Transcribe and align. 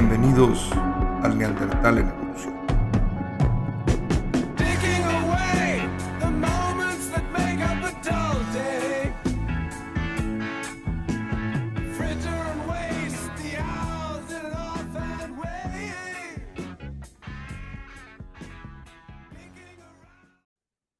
Bienvenidos 0.00 0.72
al 0.72 1.36
Neandertal 1.36 1.98
en 1.98 2.08
Evolución. 2.08 2.54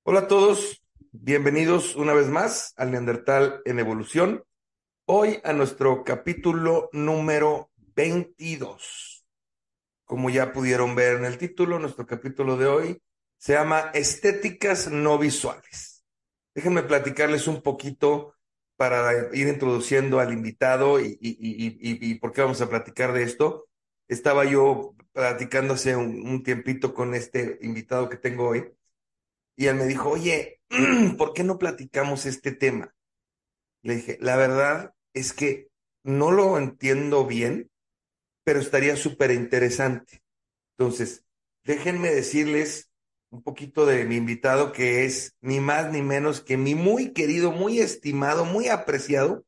Hola 0.03 0.21
a 0.21 0.29
todos, 0.29 0.83
bienvenidos 1.11 1.97
una 1.97 2.13
vez 2.13 2.29
más 2.29 2.75
al 2.77 2.91
Neandertal 2.91 3.63
en 3.65 3.79
Evolución. 3.79 4.45
Hoy 5.07 5.41
a 5.43 5.55
nuestro 5.55 6.05
capítulo 6.05 6.91
número 6.93 7.70
22. 8.01 9.27
Como 10.05 10.31
ya 10.31 10.53
pudieron 10.53 10.95
ver 10.95 11.17
en 11.19 11.25
el 11.27 11.39
título, 11.39 11.79
nuestro 11.79 12.07
capítulo 12.07 12.57
de 12.57 12.67
hoy 12.67 13.03
se 13.39 13.53
llama 13.55 13.91
Estéticas 13.95 14.91
no 14.91 15.19
visuales. 15.19 16.05
Déjenme 16.55 16.83
platicarles 16.83 17.47
un 17.49 17.63
poquito 17.63 18.35
para 18.77 19.13
ir 19.35 19.49
introduciendo 19.49 20.19
al 20.21 20.33
invitado 20.33 21.01
y, 21.01 21.19
y- 21.21 21.37
y- 21.41 21.79
y- 22.11 22.15
por 22.17 22.33
qué 22.33 22.43
vamos 22.43 22.61
a 22.63 22.71
platicar 22.71 23.13
de 23.13 23.23
esto. 23.25 23.69
Estaba 24.09 24.45
yo 24.47 24.95
platicando 25.13 25.75
hace 25.75 25.95
un 25.97 26.43
tiempito 26.43 26.95
con 26.95 27.15
este 27.15 27.59
invitado 27.63 28.09
que 28.09 28.17
tengo 28.17 28.49
hoy 28.49 28.73
y 29.57 29.67
él 29.67 29.77
me 29.77 29.87
dijo, 29.87 30.11
oye, 30.11 30.61
¿por 31.19 31.35
qué 31.35 31.45
no 31.45 31.59
platicamos 31.59 32.27
este 32.27 32.53
tema? 32.53 32.95
Le 33.83 33.97
dije, 33.97 34.19
la 34.21 34.37
verdad 34.37 34.95
es 35.15 35.33
que 35.33 35.69
no 36.05 36.31
lo 36.33 36.59
entiendo 36.59 37.27
bien, 37.27 37.71
pero 38.51 38.59
estaría 38.59 38.97
súper 38.97 39.31
interesante. 39.31 40.25
Entonces, 40.77 41.25
déjenme 41.63 42.11
decirles 42.11 42.91
un 43.31 43.45
poquito 43.45 43.87
de 43.87 44.05
mi 44.05 44.17
invitado, 44.17 44.73
que 44.73 45.05
es 45.05 45.37
ni 45.41 45.61
más 45.61 45.93
ni 45.93 46.03
menos 46.03 46.41
que 46.41 46.57
mi 46.57 46.75
muy 46.75 47.13
querido, 47.13 47.53
muy 47.53 47.79
estimado, 47.79 48.45
muy 48.45 48.67
apreciado, 48.67 49.45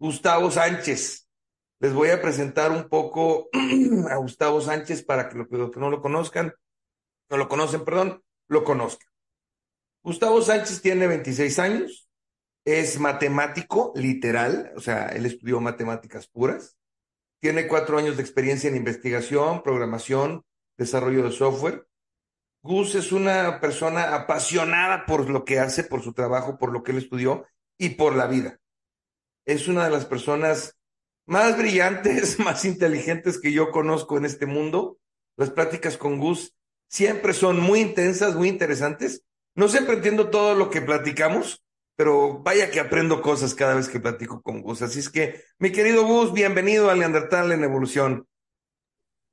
Gustavo 0.00 0.50
Sánchez. 0.50 1.28
Les 1.78 1.92
voy 1.92 2.08
a 2.08 2.20
presentar 2.20 2.72
un 2.72 2.88
poco 2.88 3.48
a 4.10 4.16
Gustavo 4.16 4.60
Sánchez 4.60 5.04
para 5.04 5.28
que 5.28 5.38
los 5.38 5.70
que 5.70 5.78
no 5.78 5.88
lo 5.88 6.02
conozcan, 6.02 6.52
no 7.28 7.36
lo 7.36 7.48
conocen, 7.48 7.84
perdón, 7.84 8.20
lo 8.48 8.64
conozcan. 8.64 9.08
Gustavo 10.02 10.42
Sánchez 10.42 10.82
tiene 10.82 11.06
26 11.06 11.56
años, 11.60 12.10
es 12.64 12.98
matemático, 12.98 13.92
literal, 13.94 14.72
o 14.74 14.80
sea, 14.80 15.06
él 15.10 15.24
estudió 15.24 15.60
matemáticas 15.60 16.26
puras, 16.26 16.79
tiene 17.40 17.66
cuatro 17.66 17.98
años 17.98 18.16
de 18.16 18.22
experiencia 18.22 18.68
en 18.68 18.76
investigación, 18.76 19.62
programación, 19.62 20.44
desarrollo 20.76 21.24
de 21.24 21.32
software. 21.32 21.86
Gus 22.62 22.94
es 22.94 23.12
una 23.12 23.60
persona 23.60 24.14
apasionada 24.14 25.06
por 25.06 25.30
lo 25.30 25.44
que 25.44 25.58
hace, 25.58 25.82
por 25.82 26.02
su 26.02 26.12
trabajo, 26.12 26.58
por 26.58 26.72
lo 26.72 26.82
que 26.82 26.92
él 26.92 26.98
estudió 26.98 27.46
y 27.78 27.90
por 27.90 28.14
la 28.14 28.26
vida. 28.26 28.60
Es 29.46 29.68
una 29.68 29.84
de 29.84 29.90
las 29.90 30.04
personas 30.04 30.78
más 31.26 31.56
brillantes, 31.56 32.38
más 32.44 32.64
inteligentes 32.64 33.40
que 33.40 33.52
yo 33.52 33.70
conozco 33.70 34.18
en 34.18 34.26
este 34.26 34.44
mundo. 34.44 34.98
Las 35.36 35.50
pláticas 35.50 35.96
con 35.96 36.18
Gus 36.18 36.54
siempre 36.88 37.32
son 37.32 37.58
muy 37.58 37.80
intensas, 37.80 38.34
muy 38.34 38.48
interesantes. 38.48 39.24
No 39.54 39.68
siempre 39.68 39.94
entiendo 39.94 40.28
todo 40.28 40.54
lo 40.54 40.68
que 40.68 40.82
platicamos, 40.82 41.64
pero 42.00 42.42
vaya 42.42 42.70
que 42.70 42.80
aprendo 42.80 43.20
cosas 43.20 43.54
cada 43.54 43.74
vez 43.74 43.86
que 43.86 44.00
platico 44.00 44.40
con 44.40 44.62
Gus. 44.62 44.80
Así 44.80 45.00
es 45.00 45.10
que, 45.10 45.42
mi 45.58 45.70
querido 45.70 46.06
Gus, 46.06 46.32
bienvenido 46.32 46.88
al 46.88 46.98
Neandertal 46.98 47.52
en 47.52 47.62
Evolución. 47.62 48.26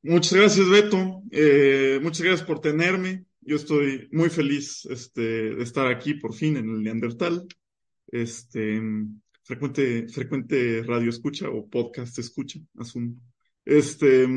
Muchas 0.03 0.33
gracias, 0.33 0.69
Beto. 0.69 1.21
Eh, 1.31 1.97
muchas 2.03 2.23
gracias 2.23 2.45
por 2.45 2.59
tenerme. 2.59 3.23
Yo 3.39 3.55
estoy 3.55 4.09
muy 4.11 4.29
feliz 4.29 4.85
este, 4.91 5.21
de 5.55 5.63
estar 5.63 5.87
aquí 5.87 6.15
por 6.15 6.33
fin 6.33 6.57
en 6.57 6.69
el 6.69 6.83
Neandertal. 6.83 7.47
Este, 8.07 8.81
frecuente, 9.43 10.09
frecuente 10.09 10.83
radio 10.85 11.09
escucha 11.09 11.47
o 11.49 11.69
podcast 11.69 12.19
escucha, 12.19 12.59
asumo. 12.77 13.15
Este, 13.63 14.27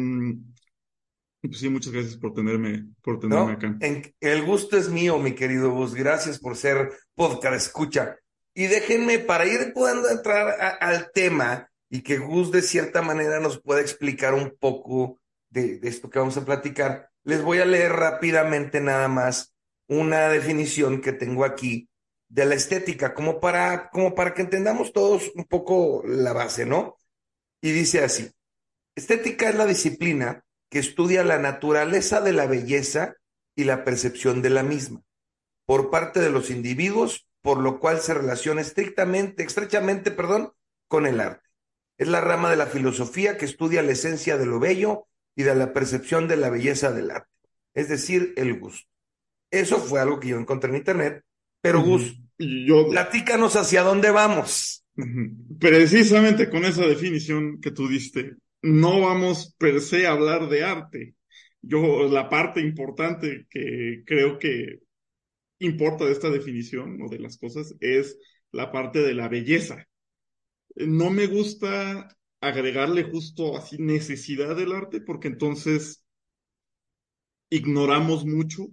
pues 1.41 1.59
sí, 1.59 1.69
muchas 1.69 1.93
gracias 1.93 2.17
por 2.17 2.33
tenerme, 2.33 2.87
por 3.03 3.19
tenerme 3.19 3.47
¿no? 3.47 3.51
acá. 3.51 3.77
En- 3.81 4.15
el 4.21 4.45
gusto 4.45 4.77
es 4.77 4.89
mío, 4.89 5.19
mi 5.19 5.35
querido 5.35 5.73
Gus. 5.73 5.97
Gracias 5.97 6.39
por 6.39 6.55
ser 6.55 6.93
podcast 7.17 7.57
escucha. 7.67 8.20
Y 8.55 8.67
déjenme, 8.67 9.19
para 9.19 9.47
ir 9.47 9.73
pudiendo 9.73 10.09
entrar 10.09 10.79
al 10.81 11.11
tema 11.13 11.71
y 11.89 12.03
que 12.03 12.19
Gus 12.19 12.51
de 12.51 12.63
cierta 12.63 13.03
manera 13.03 13.41
nos 13.41 13.61
pueda 13.61 13.81
explicar 13.81 14.35
un 14.35 14.57
poco 14.59 15.21
de, 15.49 15.79
de 15.79 15.89
esto 15.89 16.11
que 16.11 16.19
vamos 16.19 16.37
a 16.37 16.45
platicar, 16.45 17.11
les 17.25 17.43
voy 17.43 17.59
a 17.59 17.65
leer 17.65 17.93
rápidamente 17.93 18.81
nada 18.81 19.09
más 19.09 19.55
una 19.89 20.29
definición 20.29 21.01
que 21.01 21.13
tengo 21.13 21.45
aquí 21.45 21.89
de 22.29 22.45
la 22.45 22.55
estética, 22.55 23.13
como 23.13 23.41
para, 23.41 23.91
como 23.91 24.15
para 24.15 24.35
que 24.35 24.43
entendamos 24.43 24.93
todos 24.93 25.33
un 25.35 25.45
poco 25.45 26.03
la 26.07 26.33
base, 26.33 26.65
¿no? 26.65 26.97
Y 27.61 27.73
dice 27.73 28.05
así. 28.05 28.31
Estética 28.95 29.49
es 29.49 29.57
la 29.57 29.67
disciplina 29.67 30.45
que 30.71 30.79
estudia 30.79 31.25
la 31.25 31.39
naturaleza 31.39 32.21
de 32.21 32.33
la 32.33 32.47
belleza 32.47 33.17
y 33.57 33.65
la 33.65 33.85
percepción 33.85 34.43
de 34.43 34.51
la 34.51 34.63
misma 34.63 35.03
por 35.67 35.91
parte 35.91 36.19
de 36.19 36.31
los 36.31 36.51
individuos, 36.51 37.29
por 37.43 37.59
lo 37.59 37.79
cual 37.79 38.01
se 38.01 38.15
relaciona 38.15 38.61
estrictamente, 38.61 39.43
estrechamente, 39.43 40.11
perdón, 40.11 40.53
con 40.89 41.07
el 41.07 41.21
arte. 41.21 41.49
Es 41.99 42.09
la 42.09 42.21
rama 42.21 42.51
de 42.51 42.57
la 42.57 42.67
filosofía 42.67 43.37
que 43.37 43.45
estudia 43.45 43.83
la 43.83 43.93
esencia 43.93 44.37
de 44.37 44.47
lo 44.47 44.59
bello 44.59 45.07
y 45.37 45.43
de 45.43 45.55
la 45.55 45.73
percepción 45.73 46.29
de 46.29 46.37
la 46.37 46.51
belleza 46.51 46.93
del 46.93 47.11
arte, 47.11 47.31
es 47.75 47.89
decir, 47.89 48.35
el 48.37 48.59
gusto. 48.59 48.89
Eso 49.51 49.79
fue 49.79 50.01
algo 50.01 50.21
que 50.21 50.29
yo 50.29 50.39
encontré 50.39 50.71
en 50.71 50.77
internet, 50.77 51.25
pero 51.61 51.83
Gus, 51.83 52.19
yo, 52.39 52.89
platícanos 52.89 53.57
hacia 53.57 53.83
dónde 53.83 54.11
vamos. 54.11 54.85
Precisamente 55.59 56.51
con 56.51 56.65
esa 56.65 56.87
definición 56.87 57.61
que 57.61 57.71
tú 57.71 57.89
diste, 57.89 58.37
no 58.63 59.01
vamos 59.01 59.55
per 59.59 59.81
se 59.81 60.07
a 60.07 60.13
hablar 60.13 60.49
de 60.49 60.65
arte. 60.65 61.15
Yo, 61.63 62.09
la 62.09 62.29
parte 62.29 62.61
importante 62.61 63.47
que 63.51 64.03
creo 64.07 64.39
que 64.39 64.81
importa 65.61 66.05
de 66.05 66.13
esta 66.13 66.31
definición 66.31 67.01
o 67.03 67.09
de 67.09 67.21
las 67.21 67.39
cosas 67.39 67.75
es 67.81 68.19
la 68.53 68.73
parte 68.73 69.01
de 69.01 69.15
la 69.15 69.29
belleza. 69.29 69.87
No 70.77 71.11
me 71.11 71.27
gusta 71.27 72.17
agregarle 72.41 73.05
justo 73.05 73.57
así 73.57 73.77
necesidad 73.79 74.57
del 74.57 74.73
arte 74.73 75.01
porque 75.01 75.29
entonces 75.29 76.05
ignoramos 77.51 78.25
mucho 78.25 78.69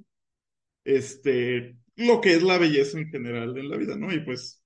este, 0.83 1.77
lo 1.95 2.21
que 2.21 2.35
es 2.35 2.43
la 2.43 2.57
belleza 2.57 2.99
en 2.99 3.09
general 3.09 3.57
en 3.57 3.69
la 3.69 3.77
vida, 3.77 3.97
¿no? 3.97 4.13
Y 4.13 4.21
pues 4.21 4.63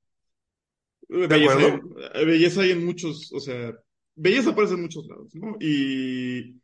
Belleza, 1.11 1.81
belleza 2.25 2.61
hay 2.61 2.71
en 2.71 2.85
muchos, 2.85 3.33
o 3.33 3.39
sea, 3.41 3.77
belleza 4.15 4.51
aparece 4.51 4.75
en 4.75 4.81
muchos 4.83 5.05
lados, 5.07 5.35
¿no? 5.35 5.57
Y 5.59 6.55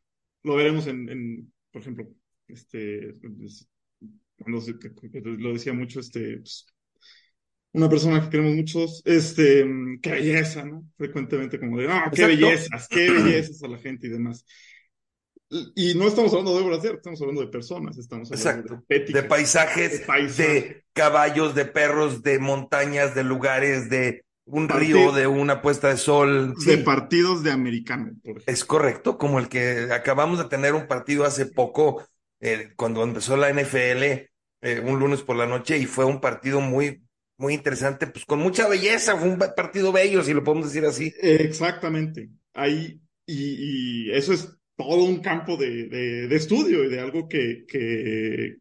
lo 0.44 0.56
veremos 0.56 0.88
en, 0.88 1.09
en, 1.09 1.53
por 1.69 1.81
ejemplo, 1.81 2.07
este, 2.47 3.13
lo 4.46 5.53
decía 5.53 5.74
mucho, 5.74 6.00
este, 6.00 6.38
pues, 6.38 6.66
una 7.74 7.90
persona 7.90 8.22
que 8.24 8.30
queremos 8.30 8.56
muchos, 8.56 9.02
este, 9.06 9.66
qué 10.02 10.12
belleza, 10.12 10.66
¿no? 10.66 10.84
Frecuentemente 10.98 11.59
como 11.59 11.78
de, 11.78 11.88
ah, 11.90 12.12
qué 12.14 12.25
bellezas, 12.25 12.88
qué 12.88 13.12
bellezas 13.12 13.62
a 13.64 13.68
la 13.68 13.78
gente 13.78 14.08
y 14.08 14.09
demás. 14.09 14.46
Y 15.75 15.94
no 15.96 16.08
estamos 16.08 16.31
hablando 16.34 16.58
de 16.58 16.64
obras 16.66 16.81
de 16.81 16.90
arte, 16.90 16.98
estamos 16.98 17.22
hablando 17.22 17.42
de 17.42 17.48
personas, 17.48 17.98
estamos 17.98 18.31
hablando 18.31 18.59
Exacto. 18.64 18.84
de 18.90 19.24
paisajes, 19.24 19.92
de 19.92 20.00
paisajes. 20.00 20.38
de 20.38 20.84
caballos, 20.94 21.56
de 21.56 21.66
perros, 21.66 22.22
de 22.24 22.40
montañas, 22.40 23.16
de 23.16 23.24
lugares, 23.24 23.90
de 23.90 24.25
un 24.45 24.68
río, 24.68 25.12
de 25.13 25.28
una 25.28 25.62
puesta 25.62 25.90
de 25.90 25.98
sol. 25.98 26.54
de 26.66 26.78
Sí, 26.78 26.78
partidos 26.78 27.44
de 27.44 27.51
americano, 27.51 28.12
por 28.24 28.38
ejemplo. 28.40 28.45
es 28.45 28.66
correcto, 28.66 29.18
como 29.18 29.40
el 29.40 29.50
que 29.50 29.90
acabamos 29.92 30.40
de 30.40 30.45
tener 30.45 30.74
un 30.74 30.88
partido 30.88 31.25
hace 31.25 31.45
poco, 31.45 32.04
eh, 32.39 32.74
cuando 32.75 33.04
empezó 33.04 33.38
la 33.38 33.50
NFL, 33.50 34.31
eh, 34.62 34.80
un 34.81 35.00
lunes 35.00 35.22
por 35.24 35.36
la 35.38 35.45
noche, 35.48 35.78
y 35.78 35.86
fue 35.86 36.06
un 36.06 36.22
partido 36.22 36.62
muy, 36.62 37.04
muy 37.38 37.54
interesante, 37.54 38.07
pues 38.07 38.25
con 38.25 38.39
mucha 38.39 38.68
belleza, 38.68 39.18
fue 39.18 39.30
un 39.30 39.39
partido 39.39 39.92
bello, 39.92 40.24
si 40.24 40.34
lo 40.34 40.44
podemos 40.44 40.68
decir 40.74 40.86
así. 40.86 41.13
Exactamente. 41.19 42.30
Ahí, 42.54 43.00
y, 43.25 44.07
y 44.10 44.12
eso 44.12 44.34
es 44.34 44.50
todo 44.75 45.04
un 45.04 45.22
campo 45.22 45.57
de, 45.57 45.88
de- 45.88 46.28
de 46.28 46.36
estudio 46.36 46.84
y 46.84 46.89
de 46.89 47.00
algo 47.00 47.28
que, 47.28 47.66
que, 47.68 48.57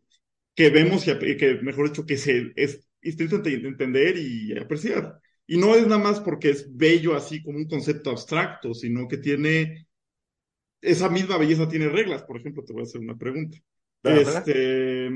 que 0.55 0.71
vemos 0.71 1.07
y 1.09 1.37
que, 1.37 1.57
mejor 1.63 1.89
dicho, 1.91 2.07
que 2.07 2.17
se 2.19 2.53
es, 2.57 2.87
ente- 3.03 3.55
entender 3.67 4.17
y 4.19 4.59
apreciar. 4.59 5.21
Y 5.47 5.59
no 5.59 5.75
es 5.77 5.85
nada 5.87 5.99
más 6.03 6.21
porque 6.21 6.51
es 6.51 6.77
bello 6.77 7.17
así 7.17 7.43
como 7.43 7.59
un 7.59 7.69
concepto 7.69 8.11
abstracto, 8.11 8.75
sino 8.75 9.09
que 9.09 9.19
tiene, 9.19 9.86
esa 10.87 11.09
misma 11.09 11.37
belleza 11.37 11.69
tiene 11.69 11.89
reglas. 11.89 12.23
Por 12.23 12.39
ejemplo, 12.39 12.65
te 12.65 12.73
voy 12.73 12.83
a 12.83 12.85
hacer 12.85 13.01
una 13.01 13.17
pregunta. 13.17 13.59
Este, 14.03 15.11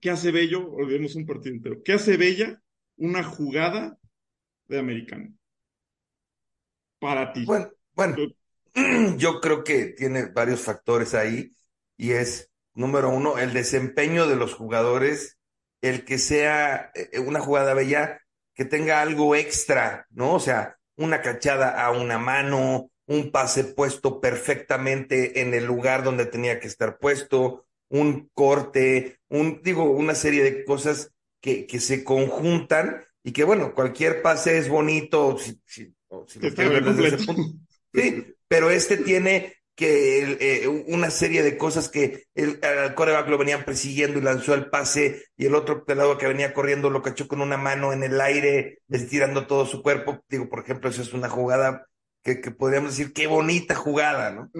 ¿qué 0.00 0.10
hace 0.10 0.30
bello? 0.30 0.70
Olvidemos 0.72 1.14
un 1.14 1.26
partido 1.26 1.54
entero. 1.54 1.82
¿Qué 1.82 1.94
hace 1.94 2.16
bella 2.16 2.62
una 2.96 3.24
jugada 3.24 3.98
de 4.66 4.78
americano? 4.78 5.34
Para 6.98 7.32
ti. 7.32 7.44
Bueno, 7.44 7.70
bueno, 7.94 8.16
yo 9.16 9.40
creo 9.40 9.64
que 9.64 9.86
tiene 9.86 10.26
varios 10.26 10.60
factores 10.60 11.14
ahí 11.14 11.50
y 11.96 12.12
es, 12.12 12.50
número 12.74 13.10
uno, 13.10 13.38
el 13.38 13.52
desempeño 13.52 14.26
de 14.26 14.36
los 14.36 14.54
jugadores, 14.54 15.38
el 15.80 16.04
que 16.04 16.18
sea 16.18 16.90
eh, 16.94 17.18
una 17.20 17.40
jugada 17.40 17.74
bella, 17.74 18.20
que 18.54 18.64
tenga 18.64 19.00
algo 19.00 19.34
extra, 19.34 20.06
¿no? 20.10 20.34
O 20.34 20.40
sea, 20.40 20.76
una 20.96 21.22
cachada 21.22 21.84
a 21.84 21.90
una 21.90 22.18
mano, 22.18 22.90
un 23.06 23.30
pase 23.30 23.64
puesto 23.64 24.20
perfectamente 24.20 25.40
en 25.40 25.54
el 25.54 25.64
lugar 25.64 26.04
donde 26.04 26.26
tenía 26.26 26.60
que 26.60 26.68
estar 26.68 26.98
puesto, 26.98 27.66
un 27.88 28.30
corte, 28.34 29.18
un, 29.28 29.60
digo, 29.62 29.84
una 29.84 30.14
serie 30.14 30.42
de 30.42 30.64
cosas 30.64 31.12
que, 31.40 31.66
que 31.66 31.80
se 31.80 32.02
conjuntan 32.02 33.04
y 33.22 33.32
que, 33.32 33.44
bueno, 33.44 33.74
cualquier 33.74 34.22
pase 34.22 34.58
es 34.58 34.68
bonito, 34.68 35.38
si, 35.38 35.60
si, 35.66 35.94
o 36.08 36.26
si 36.26 36.38
Que 36.38 36.50
lo 36.50 36.92
desde 36.92 37.16
ese 37.16 37.26
punto. 37.26 37.58
Sí, 37.92 38.34
pero 38.48 38.70
este 38.70 38.96
tiene 38.96 39.54
que 39.76 40.22
el, 40.22 40.38
eh, 40.40 40.68
una 40.68 41.10
serie 41.10 41.42
de 41.42 41.56
cosas 41.56 41.88
que 41.88 42.24
el, 42.34 42.60
al 42.64 42.94
coreback 42.94 43.28
lo 43.28 43.38
venían 43.38 43.64
persiguiendo 43.64 44.18
y 44.18 44.22
lanzó 44.22 44.54
el 44.54 44.70
pase 44.70 45.24
y 45.36 45.46
el 45.46 45.54
otro 45.54 45.84
del 45.86 45.98
lado 45.98 46.16
que 46.16 46.28
venía 46.28 46.54
corriendo 46.54 46.90
lo 46.90 47.02
cachó 47.02 47.26
con 47.26 47.40
una 47.40 47.56
mano 47.56 47.92
en 47.92 48.02
el 48.02 48.20
aire, 48.20 48.78
estirando 48.88 49.46
todo 49.46 49.66
su 49.66 49.82
cuerpo. 49.82 50.22
Digo, 50.28 50.48
por 50.48 50.60
ejemplo, 50.60 50.90
eso 50.90 51.02
es 51.02 51.12
una 51.12 51.28
jugada 51.28 51.86
que, 52.24 52.40
que 52.40 52.50
podríamos 52.50 52.96
decir, 52.96 53.12
qué 53.12 53.26
bonita 53.26 53.74
jugada, 53.74 54.32
¿no? 54.32 54.50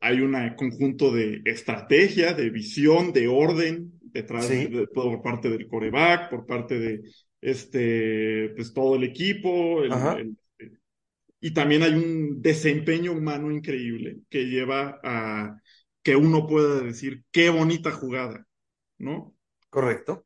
Hay 0.00 0.20
un 0.20 0.34
conjunto 0.56 1.12
de 1.12 1.42
estrategia, 1.44 2.32
de 2.34 2.50
visión, 2.50 3.12
de 3.12 3.28
orden 3.28 3.92
detrás 4.00 4.46
Sí. 4.46 4.66
de, 4.66 4.86
por 4.86 5.20
parte 5.22 5.50
del 5.50 5.66
coreback, 5.66 6.30
por 6.30 6.46
parte 6.46 6.78
de 6.78 7.02
este, 7.40 8.50
pues 8.56 8.72
todo 8.72 8.96
el 8.96 9.04
equipo, 9.04 9.82
el- 9.82 9.92
Ajá. 9.92 10.14
el- 10.18 10.36
y 11.40 11.52
también 11.52 11.82
hay 11.82 11.92
un 11.94 12.40
desempeño 12.40 13.12
humano 13.12 13.50
increíble 13.50 14.20
que 14.30 14.44
lleva 14.46 14.98
a 15.04 15.60
que 16.02 16.16
uno 16.16 16.46
pueda 16.46 16.80
decir 16.80 17.24
qué 17.30 17.50
bonita 17.50 17.90
jugada, 17.90 18.46
¿no? 18.98 19.34
Correcto. 19.68 20.24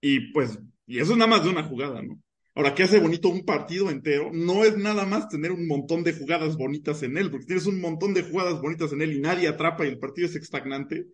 Y 0.00 0.32
pues, 0.32 0.58
y 0.86 0.98
eso 0.98 1.12
es 1.12 1.18
nada 1.18 1.30
más 1.30 1.44
de 1.44 1.50
una 1.50 1.62
jugada, 1.64 2.02
¿no? 2.02 2.20
Ahora, 2.54 2.74
¿qué 2.74 2.82
hace 2.82 2.98
bonito 2.98 3.28
un 3.28 3.44
partido 3.44 3.90
entero? 3.90 4.30
No 4.32 4.64
es 4.64 4.76
nada 4.76 5.06
más 5.06 5.28
tener 5.28 5.52
un 5.52 5.66
montón 5.66 6.02
de 6.02 6.12
jugadas 6.12 6.56
bonitas 6.56 7.02
en 7.02 7.16
él, 7.16 7.30
porque 7.30 7.46
tienes 7.46 7.66
un 7.66 7.80
montón 7.80 8.12
de 8.12 8.22
jugadas 8.22 8.60
bonitas 8.60 8.92
en 8.92 9.02
él 9.02 9.12
y 9.12 9.20
nadie 9.20 9.48
atrapa 9.48 9.84
y 9.84 9.88
el 9.88 9.98
partido 9.98 10.26
es 10.26 10.34
estagnante. 10.34 11.06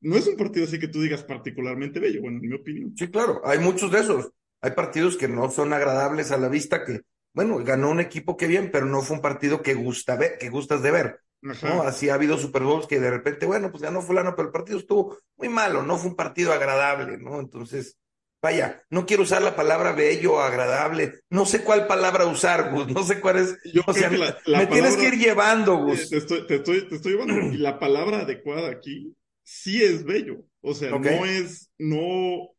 No 0.00 0.16
es 0.16 0.26
un 0.26 0.36
partido 0.36 0.66
así 0.66 0.78
que 0.78 0.88
tú 0.88 1.00
digas 1.00 1.22
particularmente 1.22 2.00
bello, 2.00 2.20
bueno, 2.20 2.38
en 2.42 2.48
mi 2.48 2.54
opinión. 2.54 2.92
Sí, 2.96 3.08
claro, 3.08 3.40
hay 3.44 3.58
muchos 3.58 3.90
de 3.90 4.00
esos. 4.00 4.30
Hay 4.60 4.72
partidos 4.72 5.16
que 5.16 5.28
no 5.28 5.50
son 5.50 5.72
agradables 5.72 6.32
a 6.32 6.38
la 6.38 6.48
vista, 6.48 6.84
que, 6.84 7.00
bueno, 7.32 7.62
ganó 7.64 7.90
un 7.90 8.00
equipo 8.00 8.36
que 8.36 8.46
bien, 8.46 8.70
pero 8.72 8.86
no 8.86 9.02
fue 9.02 9.16
un 9.16 9.22
partido 9.22 9.62
que 9.62 9.74
gusta 9.74 10.16
ver, 10.16 10.36
que 10.38 10.50
gustas 10.50 10.82
de 10.82 10.90
ver. 10.90 11.20
¿no? 11.40 11.82
Así 11.82 12.08
ha 12.08 12.14
habido 12.14 12.38
Super 12.38 12.62
Bowls 12.62 12.86
que 12.86 12.98
de 12.98 13.10
repente, 13.10 13.46
bueno, 13.46 13.70
pues 13.70 13.82
ganó 13.82 14.02
fulano, 14.02 14.34
pero 14.34 14.48
el 14.48 14.52
partido 14.52 14.78
estuvo 14.78 15.16
muy 15.36 15.48
malo, 15.48 15.82
no 15.82 15.96
fue 15.96 16.10
un 16.10 16.16
partido 16.16 16.52
agradable, 16.52 17.18
¿no? 17.18 17.38
Entonces, 17.38 17.96
vaya, 18.42 18.82
no 18.90 19.06
quiero 19.06 19.22
usar 19.24 19.42
la 19.42 19.56
palabra 19.56 19.92
bello 19.92 20.40
agradable, 20.40 21.20
no 21.30 21.46
sé 21.46 21.62
cuál 21.64 21.86
palabra 21.86 22.26
usar, 22.26 22.72
Gus, 22.72 22.88
no 22.88 23.02
sé 23.02 23.20
cuál 23.20 23.38
es, 23.38 23.56
Yo 23.72 23.82
o 23.86 23.92
sea, 23.92 24.10
la- 24.10 24.38
la 24.46 24.58
me 24.58 24.66
tienes 24.66 24.96
que 24.96 25.08
ir 25.08 25.18
llevando, 25.18 25.76
Gus. 25.76 26.10
Te 26.10 26.18
estoy, 26.18 26.46
te 26.46 26.56
estoy, 26.56 26.88
te 26.88 26.96
estoy 26.96 27.12
llevando. 27.12 27.34
Y 27.54 27.58
la 27.58 27.78
palabra 27.78 28.20
adecuada 28.20 28.70
aquí 28.70 29.14
sí 29.42 29.82
es 29.82 30.04
bello. 30.04 30.44
O 30.60 30.74
sea, 30.74 30.92
no 30.92 31.24
es, 31.24 31.70
no, 31.78 32.50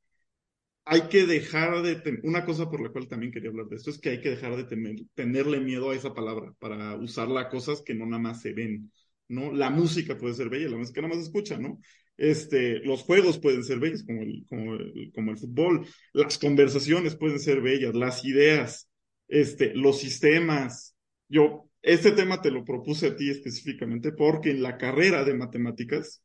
hay 0.85 1.01
que 1.09 1.25
dejar 1.25 1.81
de, 1.81 2.19
una 2.23 2.45
cosa 2.45 2.69
por 2.69 2.81
la 2.81 2.89
cual 2.89 3.07
también 3.07 3.31
quería 3.31 3.49
hablar 3.49 3.67
de 3.67 3.75
esto 3.75 3.89
es 3.89 3.99
que 3.99 4.09
hay 4.09 4.21
que 4.21 4.29
dejar 4.29 4.55
de 4.55 4.65
temer- 4.67 5.05
tenerle 5.13 5.59
miedo 5.59 5.89
a 5.91 5.95
esa 5.95 6.13
palabra 6.13 6.53
para 6.59 6.95
usarla 6.95 7.41
a 7.41 7.49
cosas 7.49 7.81
que 7.81 7.93
no 7.93 8.05
nada 8.05 8.21
más 8.21 8.41
se 8.41 8.53
ven, 8.53 8.91
¿no? 9.27 9.51
La 9.51 9.69
música 9.69 10.17
puede 10.17 10.33
ser 10.33 10.49
bella, 10.49 10.69
la 10.69 10.77
música 10.77 11.01
nada 11.01 11.13
más 11.13 11.23
se 11.23 11.29
escucha, 11.29 11.57
¿no? 11.57 11.79
Este, 12.17 12.79
los 12.79 13.03
juegos 13.03 13.37
pueden 13.37 13.63
ser 13.63 13.79
bellos, 13.79 14.03
como 14.03 14.23
el, 14.23 14.45
como 14.49 14.73
el, 14.73 15.11
como 15.13 15.31
el 15.31 15.37
fútbol, 15.37 15.87
las 16.13 16.37
conversaciones 16.39 17.15
pueden 17.15 17.39
ser 17.39 17.61
bellas, 17.61 17.93
las 17.93 18.25
ideas, 18.25 18.89
este, 19.27 19.73
los 19.75 19.99
sistemas. 19.99 20.95
Yo, 21.29 21.69
este 21.81 22.11
tema 22.11 22.41
te 22.41 22.51
lo 22.51 22.65
propuse 22.65 23.07
a 23.07 23.15
ti 23.15 23.29
específicamente 23.29 24.11
porque 24.11 24.49
en 24.51 24.63
la 24.63 24.77
carrera 24.77 25.23
de 25.23 25.35
matemáticas, 25.35 26.23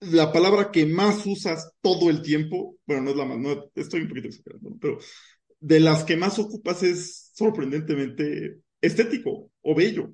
la 0.00 0.32
palabra 0.32 0.70
que 0.70 0.84
más 0.84 1.24
usas 1.24 1.72
todo 1.80 2.10
el 2.10 2.20
tiempo, 2.20 2.76
bueno, 2.86 3.04
no 3.04 3.10
es 3.10 3.16
la 3.16 3.24
más, 3.24 3.38
no, 3.38 3.70
estoy 3.74 4.02
un 4.02 4.08
poquito 4.08 4.28
exagerando, 4.28 4.76
pero 4.80 4.98
de 5.60 5.80
las 5.80 6.04
que 6.04 6.16
más 6.16 6.38
ocupas 6.38 6.82
es 6.82 7.30
sorprendentemente 7.34 8.58
estético 8.82 9.50
o 9.62 9.74
bello, 9.74 10.12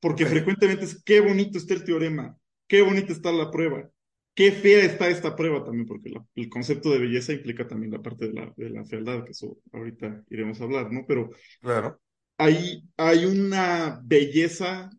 porque 0.00 0.26
frecuentemente 0.26 0.84
es 0.84 1.02
qué 1.02 1.20
bonito 1.20 1.56
está 1.56 1.72
el 1.74 1.84
teorema, 1.84 2.36
qué 2.72 2.82
bonita 2.82 3.12
está 3.12 3.32
la 3.32 3.50
prueba, 3.52 3.90
qué 4.34 4.52
fea 4.52 4.84
está 4.86 5.08
esta 5.10 5.36
prueba 5.36 5.64
también, 5.64 5.86
porque 5.86 6.10
la- 6.10 6.26
el 6.36 6.48
concepto 6.48 6.90
de 6.90 7.00
belleza 7.00 7.34
implica 7.34 7.68
también 7.68 7.92
la 7.92 8.02
parte 8.02 8.28
de 8.28 8.34
la, 8.34 8.54
de 8.56 8.70
la 8.70 8.84
fealdad, 8.86 9.24
que 9.24 9.32
eso 9.32 9.58
ahorita 9.72 10.24
iremos 10.30 10.60
a 10.60 10.64
hablar, 10.64 10.92
¿no? 10.92 11.04
Pero 11.06 11.30
Claro. 11.60 12.00
hay, 12.38 12.84
hay 12.96 13.24
una 13.24 14.00
belleza 14.04 14.90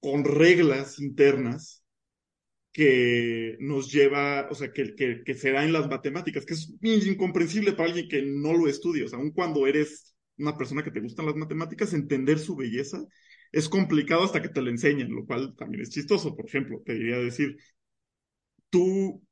con 0.00 0.24
reglas 0.24 1.00
internas 1.00 1.84
que 2.72 3.56
nos 3.60 3.92
lleva, 3.92 4.48
o 4.50 4.54
sea, 4.56 4.72
que, 4.72 4.94
que, 4.96 5.22
que 5.24 5.34
se 5.34 5.52
da 5.52 5.64
en 5.64 5.72
las 5.74 5.88
matemáticas, 5.88 6.46
que 6.46 6.54
es 6.54 6.72
incomprensible 7.06 7.72
para 7.72 7.90
alguien 7.90 8.08
que 8.08 8.22
no 8.22 8.54
lo 8.54 8.68
estudia. 8.68 9.06
O 9.06 9.08
sea, 9.08 9.18
aun 9.18 9.32
cuando 9.32 9.66
eres 9.66 10.14
una 10.38 10.56
persona 10.58 10.84
que 10.84 10.90
te 10.92 11.00
gustan 11.00 11.26
las 11.26 11.36
matemáticas, 11.36 11.94
entender 11.94 12.38
su 12.38 12.56
belleza 12.56 13.04
es 13.52 13.68
complicado 13.68 14.24
hasta 14.24 14.42
que 14.42 14.48
te 14.48 14.62
lo 14.62 14.70
enseñan, 14.70 15.10
lo 15.12 15.26
cual 15.26 15.54
también 15.56 15.82
es 15.82 15.90
chistoso. 15.90 16.36
Por 16.36 16.46
ejemplo, 16.46 16.82
te 16.84 16.94
diría 16.94 17.18
decir, 17.18 17.56
¿tú 18.70 19.22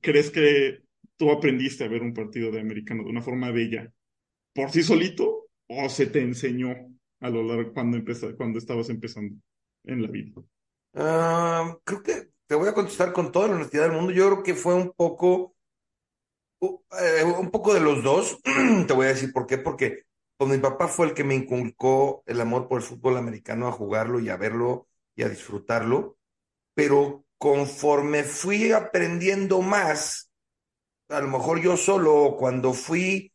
crees 0.00 0.30
que 0.30 0.80
tú 1.16 1.30
aprendiste 1.30 1.84
a 1.84 1.88
ver 1.88 2.02
un 2.02 2.14
partido 2.14 2.50
de 2.50 2.60
americano 2.60 3.04
de 3.04 3.10
una 3.10 3.22
forma 3.22 3.50
bella 3.50 3.92
por 4.54 4.70
sí 4.72 4.82
solito 4.84 5.48
o 5.68 5.88
se 5.90 6.06
te 6.08 6.22
enseñó 6.22 6.74
a 7.20 7.30
lo 7.30 7.42
largo 7.44 7.72
cuando 7.74 7.96
empeza- 7.98 8.36
cuando 8.36 8.58
estabas 8.60 8.90
empezando 8.90 9.36
en 9.84 10.02
la 10.02 10.08
vida? 10.08 10.42
Ah, 10.94 11.76
creo 11.84 12.02
que 12.02 12.28
te 12.46 12.54
voy 12.54 12.68
a 12.68 12.74
contestar 12.74 13.12
con 13.12 13.30
toda 13.32 13.48
la 13.48 13.54
honestidad 13.56 13.84
del 13.84 13.92
mundo. 13.92 14.12
Yo 14.12 14.26
creo 14.30 14.42
que 14.42 14.54
fue 14.54 14.74
un 14.74 14.92
poco, 14.92 15.54
u- 16.60 16.80
eh, 17.00 17.24
un 17.24 17.50
poco 17.50 17.74
de 17.74 17.80
los 17.80 18.02
dos. 18.02 18.38
Te 18.86 18.92
voy 18.94 19.06
a 19.06 19.10
decir 19.10 19.32
por 19.32 19.46
qué. 19.46 19.58
Porque 19.58 20.04
pues, 20.38 20.50
mi 20.50 20.58
papá 20.58 20.88
fue 20.88 21.08
el 21.08 21.14
que 21.14 21.24
me 21.24 21.36
inculcó 21.36 22.24
el 22.26 22.40
amor 22.42 22.68
por 22.68 22.80
el 22.82 22.86
fútbol 22.88 23.18
americano, 23.18 23.68
a 23.68 23.72
jugarlo 23.72 24.20
y 24.20 24.30
a 24.30 24.38
verlo 24.38 24.88
y 25.16 25.24
a 25.24 25.30
disfrutarlo. 25.30 26.18
Pero 26.74 27.26
conforme 27.38 28.24
fui 28.24 28.72
aprendiendo 28.72 29.62
más, 29.62 30.30
a 31.08 31.20
lo 31.20 31.28
mejor 31.28 31.60
yo 31.60 31.76
solo, 31.76 32.36
cuando 32.38 32.72
fui 32.72 33.32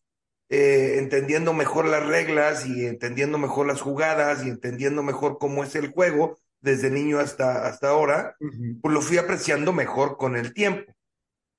eh, 0.49 0.97
entendiendo 0.99 1.53
mejor 1.53 1.87
las 1.87 2.05
reglas 2.05 2.65
y 2.67 2.85
entendiendo 2.85 3.37
mejor 3.37 3.67
las 3.67 3.81
jugadas 3.81 4.45
y 4.45 4.49
entendiendo 4.49 5.03
mejor 5.03 5.37
cómo 5.39 5.63
es 5.63 5.75
el 5.75 5.91
juego, 5.91 6.37
desde 6.61 6.89
niño 6.91 7.19
hasta, 7.19 7.67
hasta 7.67 7.89
ahora, 7.89 8.37
pues 8.81 8.93
lo 8.93 9.01
fui 9.01 9.17
apreciando 9.17 9.73
mejor 9.73 10.17
con 10.17 10.35
el 10.35 10.53
tiempo, 10.53 10.93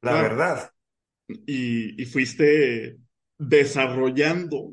la 0.02 0.12
Claro. 0.12 0.28
verdad. 0.28 0.72
y, 1.28 2.00
y 2.02 2.06
fuiste 2.06 2.98
desarrollando 3.38 4.72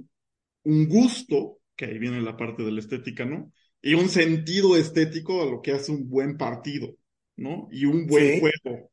un 0.64 0.88
gusto, 0.88 1.60
que 1.76 1.86
ahí 1.86 1.98
viene 2.00 2.22
la 2.22 2.38
parte 2.38 2.64
de 2.64 2.72
la 2.72 2.80
estética, 2.80 3.26
¿no? 3.26 3.52
Y 3.82 3.94
un 3.96 4.10
sentido 4.10 4.76
estético 4.78 5.42
a 5.42 5.46
lo 5.46 5.62
que 5.62 5.72
hace 5.74 5.92
un 5.92 6.10
buen 6.10 6.38
partido, 6.38 6.96
¿no? 7.38 7.68
Y 7.72 7.86
un 7.86 8.08
buen 8.08 8.30
Sí. 8.30 8.32
juego. 8.32 8.92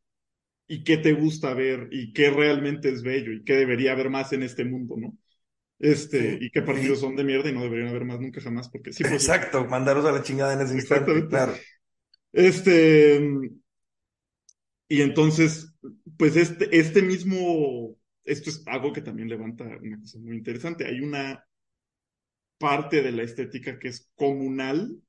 Y 0.68 0.84
qué 0.84 0.98
te 0.98 1.12
gusta 1.14 1.54
ver, 1.54 1.88
y 1.92 2.12
qué 2.12 2.30
realmente 2.30 2.90
es 2.90 3.02
bello, 3.02 3.32
y 3.32 3.44
qué 3.44 3.54
debería 3.56 3.92
haber 3.92 4.10
más 4.10 4.32
en 4.32 4.42
este 4.44 4.64
mundo, 4.64 4.96
¿no? 4.98 5.16
Este, 5.80 6.38
Sí, 6.38 6.40
y 6.40 6.50
qué 6.50 6.62
partidos 6.62 7.00
sí. 7.00 7.02
son 7.02 7.16
de 7.16 7.25
mierda 7.25 7.50
y 7.50 7.54
no 7.54 7.62
deberían 7.62 7.88
haber 7.90 8.04
más 8.06 8.20
nunca 8.20 8.40
jamás, 8.42 8.68
porque 8.70 8.92
sí, 8.92 9.04
pues, 9.06 9.18
Exacto, 9.18 9.64
mandaros 9.66 10.04
a 10.06 10.12
la 10.12 10.22
chingada 10.22 10.52
en 10.54 10.60
ese 10.60 10.75
instante, 10.75 11.26
claro. 11.26 11.66
Este, 12.32 13.18
y 14.88 15.02
entonces, 15.02 15.75
pues 16.16 16.37
este, 16.37 16.76
este 16.78 17.02
mismo, 17.02 17.96
esto 18.25 18.50
es 18.50 18.62
algo 18.66 18.92
que 18.92 19.02
también 19.02 19.28
levanta 19.28 19.64
una 19.82 20.00
cosa 20.00 20.18
muy 20.18 20.37
interesante. 20.37 20.87
Hay 20.87 21.00
una 21.00 21.44
parte 22.59 23.03
de 23.03 23.12
la 23.12 23.23
estética 23.23 23.79
que 23.79 23.88
es 23.88 24.11
comunal 24.17 25.00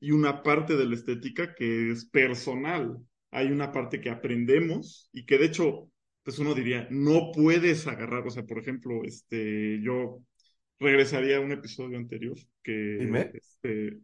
y 0.00 0.10
una 0.10 0.42
parte 0.42 0.76
de 0.76 0.86
la 0.86 0.94
estética 0.94 1.54
que 1.54 1.90
es 1.90 2.04
personal. 2.06 2.98
Hay 3.30 3.50
una 3.50 3.72
parte 3.72 4.00
que 4.00 4.10
aprendemos 4.10 5.08
y 5.12 5.24
que 5.26 5.38
de 5.38 5.46
hecho, 5.46 5.90
pues 6.22 6.38
uno 6.38 6.54
diría, 6.54 6.86
no 6.90 7.30
puedes 7.32 7.86
agarrar, 7.86 8.26
o 8.26 8.30
sea, 8.30 8.44
por 8.44 8.58
ejemplo, 8.58 9.02
este, 9.04 9.80
yo 9.82 10.22
regresaría 10.78 11.36
a 11.36 11.40
un 11.40 11.52
episodio 11.52 11.98
anterior 11.98 12.36
que, 12.62 12.72
Dime. 12.98 13.30
este, 13.32 13.98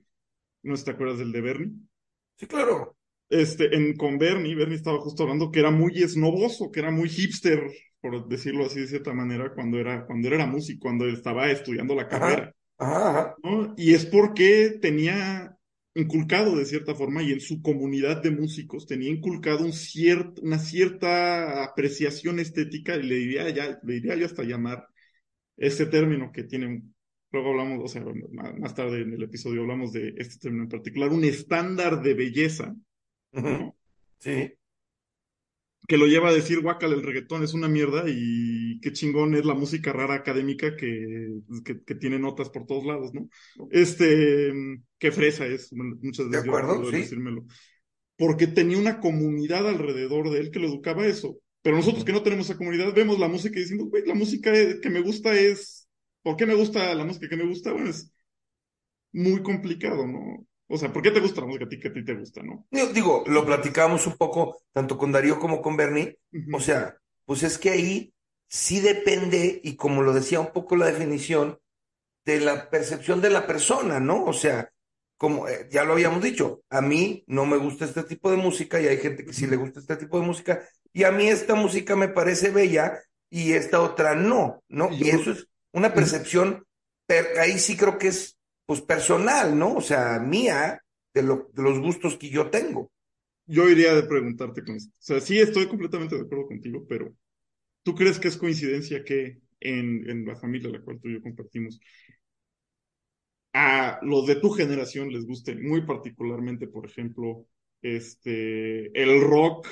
no 0.62 0.76
te 0.76 0.90
acuerdas 0.90 1.19
del 1.19 1.33
de 1.33 1.40
Bernie. 1.40 1.73
Sí, 2.37 2.47
claro. 2.47 2.97
Este, 3.28 3.75
en, 3.75 3.97
con 3.97 4.19
Bernie, 4.19 4.55
Bernie 4.55 4.76
estaba 4.76 5.00
justo 5.00 5.25
hablando 5.25 5.50
que 5.50 5.61
era 5.61 5.71
muy 5.71 6.02
esnoboso, 6.02 6.71
que 6.71 6.81
era 6.81 6.90
muy 6.90 7.09
hipster, 7.09 7.61
por 8.00 8.26
decirlo 8.28 8.67
así 8.67 8.81
de 8.81 8.87
cierta 8.87 9.12
manera, 9.12 9.52
cuando 9.55 9.78
era, 9.78 10.07
cuando 10.07 10.28
era 10.28 10.47
músico, 10.47 10.81
cuando 10.83 11.07
estaba 11.09 11.50
estudiando 11.50 11.95
la 11.95 12.09
carrera. 12.09 12.43
Ajá, 12.45 12.55
ajá. 12.78 13.37
¿no? 13.42 13.75
Y 13.76 13.94
es 13.94 14.06
porque 14.06 14.78
tenía 14.80 15.56
inculcado 15.94 16.56
de 16.56 16.64
cierta 16.64 16.94
forma 16.94 17.23
y 17.23 17.32
en 17.32 17.40
su 17.40 17.61
comunidad 17.61 18.23
de 18.23 18.30
músicos 18.30 18.87
tenía 18.87 19.11
inculcado 19.11 19.64
un 19.64 19.73
una 20.42 20.58
cierta 20.58 21.64
apreciación 21.64 22.38
estética 22.38 22.97
y 22.97 23.02
le 23.02 23.14
diría, 23.16 23.50
ya, 23.50 23.78
le 23.82 23.94
diría 23.94 24.14
yo 24.14 24.26
hasta 24.26 24.44
llamar 24.44 24.87
este 25.56 25.87
término 25.87 26.30
que 26.30 26.44
tiene, 26.44 26.82
luego 27.32 27.50
hablamos, 27.50 27.85
o 27.85 27.88
sea, 27.88 28.04
más, 28.32 28.75
tarde 28.75 29.02
en 29.02 29.12
el 29.12 29.23
episodio 29.25 29.62
hablamos 29.62 29.92
de 29.92 30.14
este 30.16 30.38
término 30.38 30.64
en 30.64 30.68
particular, 30.68 31.11
un 31.11 31.25
estándar 31.25 32.00
de 32.00 32.14
belleza. 32.14 32.76
Sí, 34.20 34.52
que 35.88 35.97
lo 35.97 36.07
lleva 36.07 36.28
a 36.28 36.35
decir, 36.35 36.61
guácala, 36.61 36.95
el 36.95 37.02
reggaetón 37.02 37.42
es 37.42 37.54
una 37.54 37.66
mierda 37.66 38.04
y 38.07 38.78
qué 38.80 38.92
chingón 38.92 39.35
es 39.35 39.47
la 39.47 39.54
música 39.54 39.90
rara 39.90 40.16
académica 40.16 40.76
que, 40.76 41.40
que, 41.64 41.83
que 41.83 41.95
tiene 41.95 42.18
notas 42.18 42.50
por 42.50 42.66
todos 42.66 42.85
lados, 42.85 43.14
¿no? 43.14 43.26
Este, 43.71 44.52
qué 44.99 45.11
fresa 45.11 45.47
es, 45.47 45.73
muchas 45.73 46.28
veces 46.28 46.45
yo 46.45 46.50
acuerdo, 46.50 46.90
sí. 46.90 46.99
decírmelo. 46.99 47.47
Porque 48.18 48.47
tenía 48.47 48.76
una 48.76 49.00
comunidad 49.00 49.66
alrededor 49.66 50.28
de 50.28 50.40
él 50.40 50.50
que 50.50 50.59
lo 50.59 50.68
educaba 50.68 51.07
eso. 51.07 51.40
Pero 51.62 51.76
nosotros 51.76 52.04
que 52.04 52.12
no 52.12 52.23
tenemos 52.23 52.50
esa 52.50 52.59
comunidad 52.59 52.92
vemos 52.95 53.18
la 53.18 53.28
música 53.28 53.59
y 53.59 53.62
decimos, 53.62 53.88
güey, 53.88 54.04
la 54.04 54.14
música 54.14 54.52
que 54.52 54.90
me 54.90 55.00
gusta 55.00 55.33
es... 55.40 55.88
¿Por 56.23 56.37
qué 56.37 56.45
me 56.45 56.54
gusta 56.54 56.95
la 56.95 57.04
música 57.07 57.30
que 57.30 57.37
me 57.37 57.47
gusta? 57.47 57.73
Bueno, 57.73 57.88
es 57.88 58.12
muy 59.12 59.42
complicado, 59.42 60.07
¿no? 60.07 60.47
O 60.68 60.76
sea, 60.76 60.92
¿por 60.92 61.02
qué 61.02 61.10
te 61.10 61.20
gusta 61.20 61.40
la 61.40 61.46
música 61.46 61.64
a 61.64 61.68
ti 61.68 61.80
que 61.80 61.88
a 61.88 61.92
ti 61.92 62.04
te 62.04 62.14
gusta, 62.14 62.42
no? 62.42 62.66
Digo, 62.70 62.88
digo, 62.92 63.25
lo 63.26 63.44
platicábamos 63.46 64.06
un 64.06 64.16
poco, 64.16 64.58
tanto 64.72 64.98
con 64.98 65.12
Darío 65.12 65.38
como 65.38 65.62
con 65.62 65.76
Bernie. 65.76 66.18
O 66.50 66.60
sea, 66.60 66.96
pues 67.25 67.42
es 67.42 67.58
que 67.58 67.70
ahí 67.70 68.14
sí 68.48 68.80
depende, 68.80 69.60
y 69.64 69.76
como 69.76 70.02
lo 70.02 70.12
decía 70.12 70.40
un 70.40 70.52
poco 70.52 70.76
la 70.76 70.87
definición, 70.87 71.58
de 72.26 72.40
la 72.40 72.70
percepción 72.70 73.20
de 73.20 73.30
la 73.30 73.46
persona, 73.46 74.00
¿no? 74.00 74.25
O 74.25 74.32
sea, 74.34 74.70
como 75.16 75.48
eh, 75.48 75.68
ya 75.70 75.84
lo 75.84 75.94
habíamos 75.94 76.22
dicho, 76.22 76.62
a 76.70 76.80
mí 76.80 77.25
no 77.26 77.46
me 77.46 77.56
gusta 77.58 77.84
este 77.87 78.04
tipo 78.04 78.30
de 78.30 78.37
música 78.38 78.80
y 78.80 78.87
hay 78.88 78.98
gente 78.98 79.25
que 79.25 79.32
sí 79.34 79.46
le 79.46 79.56
gusta 79.56 79.80
este 79.80 79.96
tipo 79.96 80.20
de 80.20 80.26
música, 80.26 80.62
y 80.92 81.04
a 81.04 81.12
mí 81.12 81.28
esta 81.28 81.54
música 81.56 81.96
me 81.96 82.08
parece 82.08 82.50
bella 82.50 83.00
y 83.30 83.52
esta 83.54 83.82
otra 83.82 84.14
no, 84.14 84.62
¿no? 84.68 84.90
Y 84.92 85.10
eso 85.10 85.32
es 85.32 85.48
una 85.72 85.94
percepción, 85.94 86.64
per- 87.06 87.38
ahí 87.40 87.58
sí 87.58 87.76
creo 87.76 87.98
que 87.98 88.08
es, 88.08 88.38
pues, 88.68 88.82
personal, 88.82 89.58
¿no? 89.58 89.76
O 89.76 89.80
sea, 89.80 90.18
mía, 90.18 90.84
de, 91.14 91.22
lo, 91.22 91.48
de 91.54 91.62
los 91.62 91.80
gustos 91.80 92.18
que 92.18 92.28
yo 92.28 92.50
tengo. 92.50 92.92
Yo 93.46 93.66
iría 93.66 93.94
de 93.94 94.02
preguntarte 94.02 94.62
con 94.62 94.76
esto. 94.76 94.92
O 94.92 95.00
sea, 95.02 95.20
sí 95.20 95.38
estoy 95.40 95.68
completamente 95.68 96.16
de 96.16 96.20
acuerdo 96.20 96.46
contigo, 96.46 96.84
pero 96.87 97.14
¿tú 97.82 97.94
crees 97.94 98.18
que 98.18 98.28
es 98.28 98.37
coincidencia 98.37 99.02
que 99.04 99.38
en, 99.60 100.08
en 100.10 100.26
la 100.26 100.37
familia 100.37 100.68
la 100.68 100.82
cual 100.82 101.00
tú 101.00 101.08
y 101.08 101.14
yo 101.14 101.22
compartimos, 101.22 101.80
a 103.54 103.98
los 104.02 104.26
de 104.26 104.37
tu 104.37 104.50
generación 104.50 105.10
les 105.10 105.26
guste 105.26 105.56
muy 105.56 105.87
particularmente, 105.87 106.68
por 106.68 106.84
ejemplo, 106.84 107.46
este, 107.80 108.87
el 109.02 109.22
rock 109.22 109.66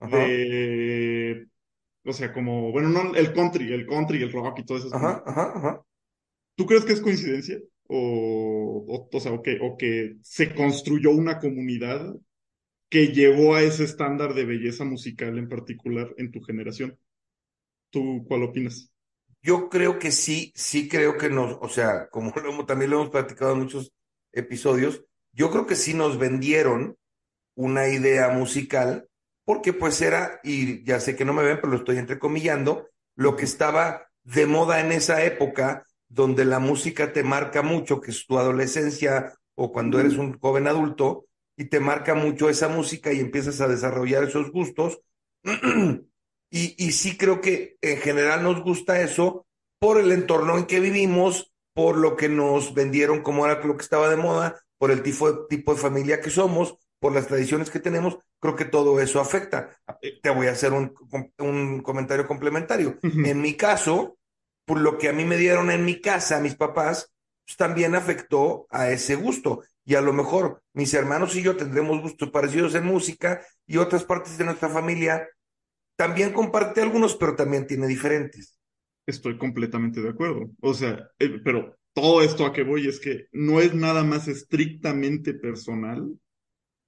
Ajá, 0.00 0.18
de, 0.18 1.46
o 2.04 2.12
sea, 2.12 2.32
como, 2.32 2.72
bueno, 2.72 2.88
no 2.88 3.14
el 3.14 3.32
country, 3.32 3.72
el 3.72 3.86
country, 3.86 4.20
el 4.20 4.32
rock 4.32 4.58
y 4.58 4.64
todo 4.64 4.78
eso. 4.78 4.90
ajá. 4.92 5.82
¿Tú 6.56 6.66
crees 6.66 6.84
que 6.84 6.92
es 6.94 7.00
coincidencia? 7.00 7.60
O, 7.88 8.84
o, 8.88 9.08
o 9.12 9.20
sea, 9.20 9.32
o 9.32 9.42
que, 9.42 9.58
o 9.60 9.76
que 9.76 10.16
se 10.22 10.54
construyó 10.54 11.10
una 11.10 11.38
comunidad 11.38 12.14
que 12.88 13.08
llevó 13.08 13.54
a 13.54 13.62
ese 13.62 13.84
estándar 13.84 14.34
de 14.34 14.44
belleza 14.44 14.84
musical 14.84 15.38
en 15.38 15.48
particular 15.48 16.14
en 16.18 16.30
tu 16.30 16.40
generación. 16.42 16.98
¿Tú 17.90 18.24
cuál 18.28 18.44
opinas? 18.44 18.92
Yo 19.42 19.68
creo 19.68 19.98
que 19.98 20.10
sí, 20.10 20.52
sí 20.54 20.88
creo 20.88 21.16
que 21.16 21.30
nos, 21.30 21.58
o 21.60 21.68
sea, 21.68 22.08
como 22.10 22.32
también 22.66 22.90
lo 22.90 22.98
hemos 22.98 23.10
platicado 23.10 23.52
en 23.52 23.60
muchos 23.60 23.92
episodios, 24.32 25.04
yo 25.32 25.50
creo 25.50 25.66
que 25.66 25.76
sí 25.76 25.94
nos 25.94 26.18
vendieron 26.18 26.96
una 27.54 27.88
idea 27.88 28.28
musical, 28.30 29.08
porque 29.44 29.72
pues 29.72 30.00
era, 30.02 30.40
y 30.42 30.84
ya 30.84 31.00
sé 31.00 31.16
que 31.16 31.24
no 31.24 31.32
me 31.32 31.42
ven, 31.42 31.56
pero 31.56 31.72
lo 31.72 31.78
estoy 31.78 31.98
entrecomillando, 31.98 32.88
lo 33.14 33.36
que 33.36 33.44
estaba 33.44 34.08
de 34.24 34.46
moda 34.46 34.80
en 34.80 34.92
esa 34.92 35.24
época, 35.24 35.86
donde 36.08 36.44
la 36.44 36.58
música 36.58 37.12
te 37.12 37.22
marca 37.22 37.62
mucho, 37.62 38.00
que 38.00 38.10
es 38.10 38.26
tu 38.26 38.38
adolescencia 38.38 39.34
o 39.54 39.72
cuando 39.72 39.98
eres 39.98 40.16
un 40.16 40.38
joven 40.38 40.66
adulto, 40.66 41.26
y 41.56 41.66
te 41.66 41.80
marca 41.80 42.14
mucho 42.14 42.50
esa 42.50 42.68
música 42.68 43.12
y 43.12 43.20
empiezas 43.20 43.60
a 43.60 43.68
desarrollar 43.68 44.24
esos 44.24 44.50
gustos. 44.50 45.00
Y, 46.48 46.76
y 46.78 46.92
sí 46.92 47.18
creo 47.18 47.40
que 47.40 47.76
en 47.80 47.98
general 47.98 48.44
nos 48.44 48.62
gusta 48.62 49.00
eso 49.02 49.46
por 49.80 49.98
el 49.98 50.12
entorno 50.12 50.56
en 50.56 50.66
que 50.66 50.78
vivimos, 50.78 51.52
por 51.74 51.96
lo 51.96 52.16
que 52.16 52.28
nos 52.28 52.72
vendieron 52.72 53.20
como 53.20 53.44
era 53.44 53.62
lo 53.64 53.76
que 53.76 53.82
estaba 53.82 54.08
de 54.08 54.16
moda, 54.16 54.62
por 54.78 54.92
el 54.92 55.02
tipo 55.02 55.30
de, 55.30 55.38
tipo 55.48 55.74
de 55.74 55.80
familia 55.80 56.20
que 56.20 56.30
somos, 56.30 56.78
por 56.98 57.12
las 57.12 57.26
tradiciones 57.26 57.68
que 57.68 57.80
tenemos, 57.80 58.18
creo 58.40 58.56
que 58.56 58.64
todo 58.64 59.00
eso 59.00 59.20
afecta. 59.20 59.76
Te 60.22 60.30
voy 60.30 60.46
a 60.46 60.52
hacer 60.52 60.72
un, 60.72 60.94
un 61.38 61.82
comentario 61.82 62.26
complementario. 62.26 62.98
En 63.02 63.40
mi 63.40 63.54
caso, 63.54 64.18
por 64.66 64.80
lo 64.80 64.98
que 64.98 65.08
a 65.08 65.14
mí 65.14 65.24
me 65.24 65.38
dieron 65.38 65.70
en 65.70 65.86
mi 65.86 66.00
casa, 66.02 66.40
mis 66.40 66.56
papás, 66.56 67.14
pues 67.46 67.56
también 67.56 67.94
afectó 67.94 68.66
a 68.70 68.90
ese 68.90 69.14
gusto. 69.14 69.62
Y 69.84 69.94
a 69.94 70.02
lo 70.02 70.12
mejor 70.12 70.62
mis 70.74 70.92
hermanos 70.92 71.34
y 71.36 71.42
yo 71.42 71.56
tendremos 71.56 72.02
gustos 72.02 72.30
parecidos 72.30 72.74
en 72.74 72.84
música 72.84 73.40
y 73.66 73.78
otras 73.78 74.04
partes 74.04 74.36
de 74.36 74.44
nuestra 74.44 74.68
familia 74.68 75.26
también 75.96 76.32
comparte 76.32 76.82
algunos, 76.82 77.16
pero 77.16 77.34
también 77.34 77.66
tiene 77.66 77.86
diferentes. 77.86 78.58
Estoy 79.06 79.38
completamente 79.38 80.02
de 80.02 80.10
acuerdo. 80.10 80.50
O 80.60 80.74
sea, 80.74 81.08
eh, 81.18 81.40
pero 81.42 81.76
todo 81.94 82.22
esto 82.22 82.44
a 82.44 82.52
que 82.52 82.64
voy 82.64 82.86
es 82.86 83.00
que 83.00 83.26
no 83.32 83.60
es 83.60 83.74
nada 83.74 84.04
más 84.04 84.28
estrictamente 84.28 85.32
personal, 85.34 86.12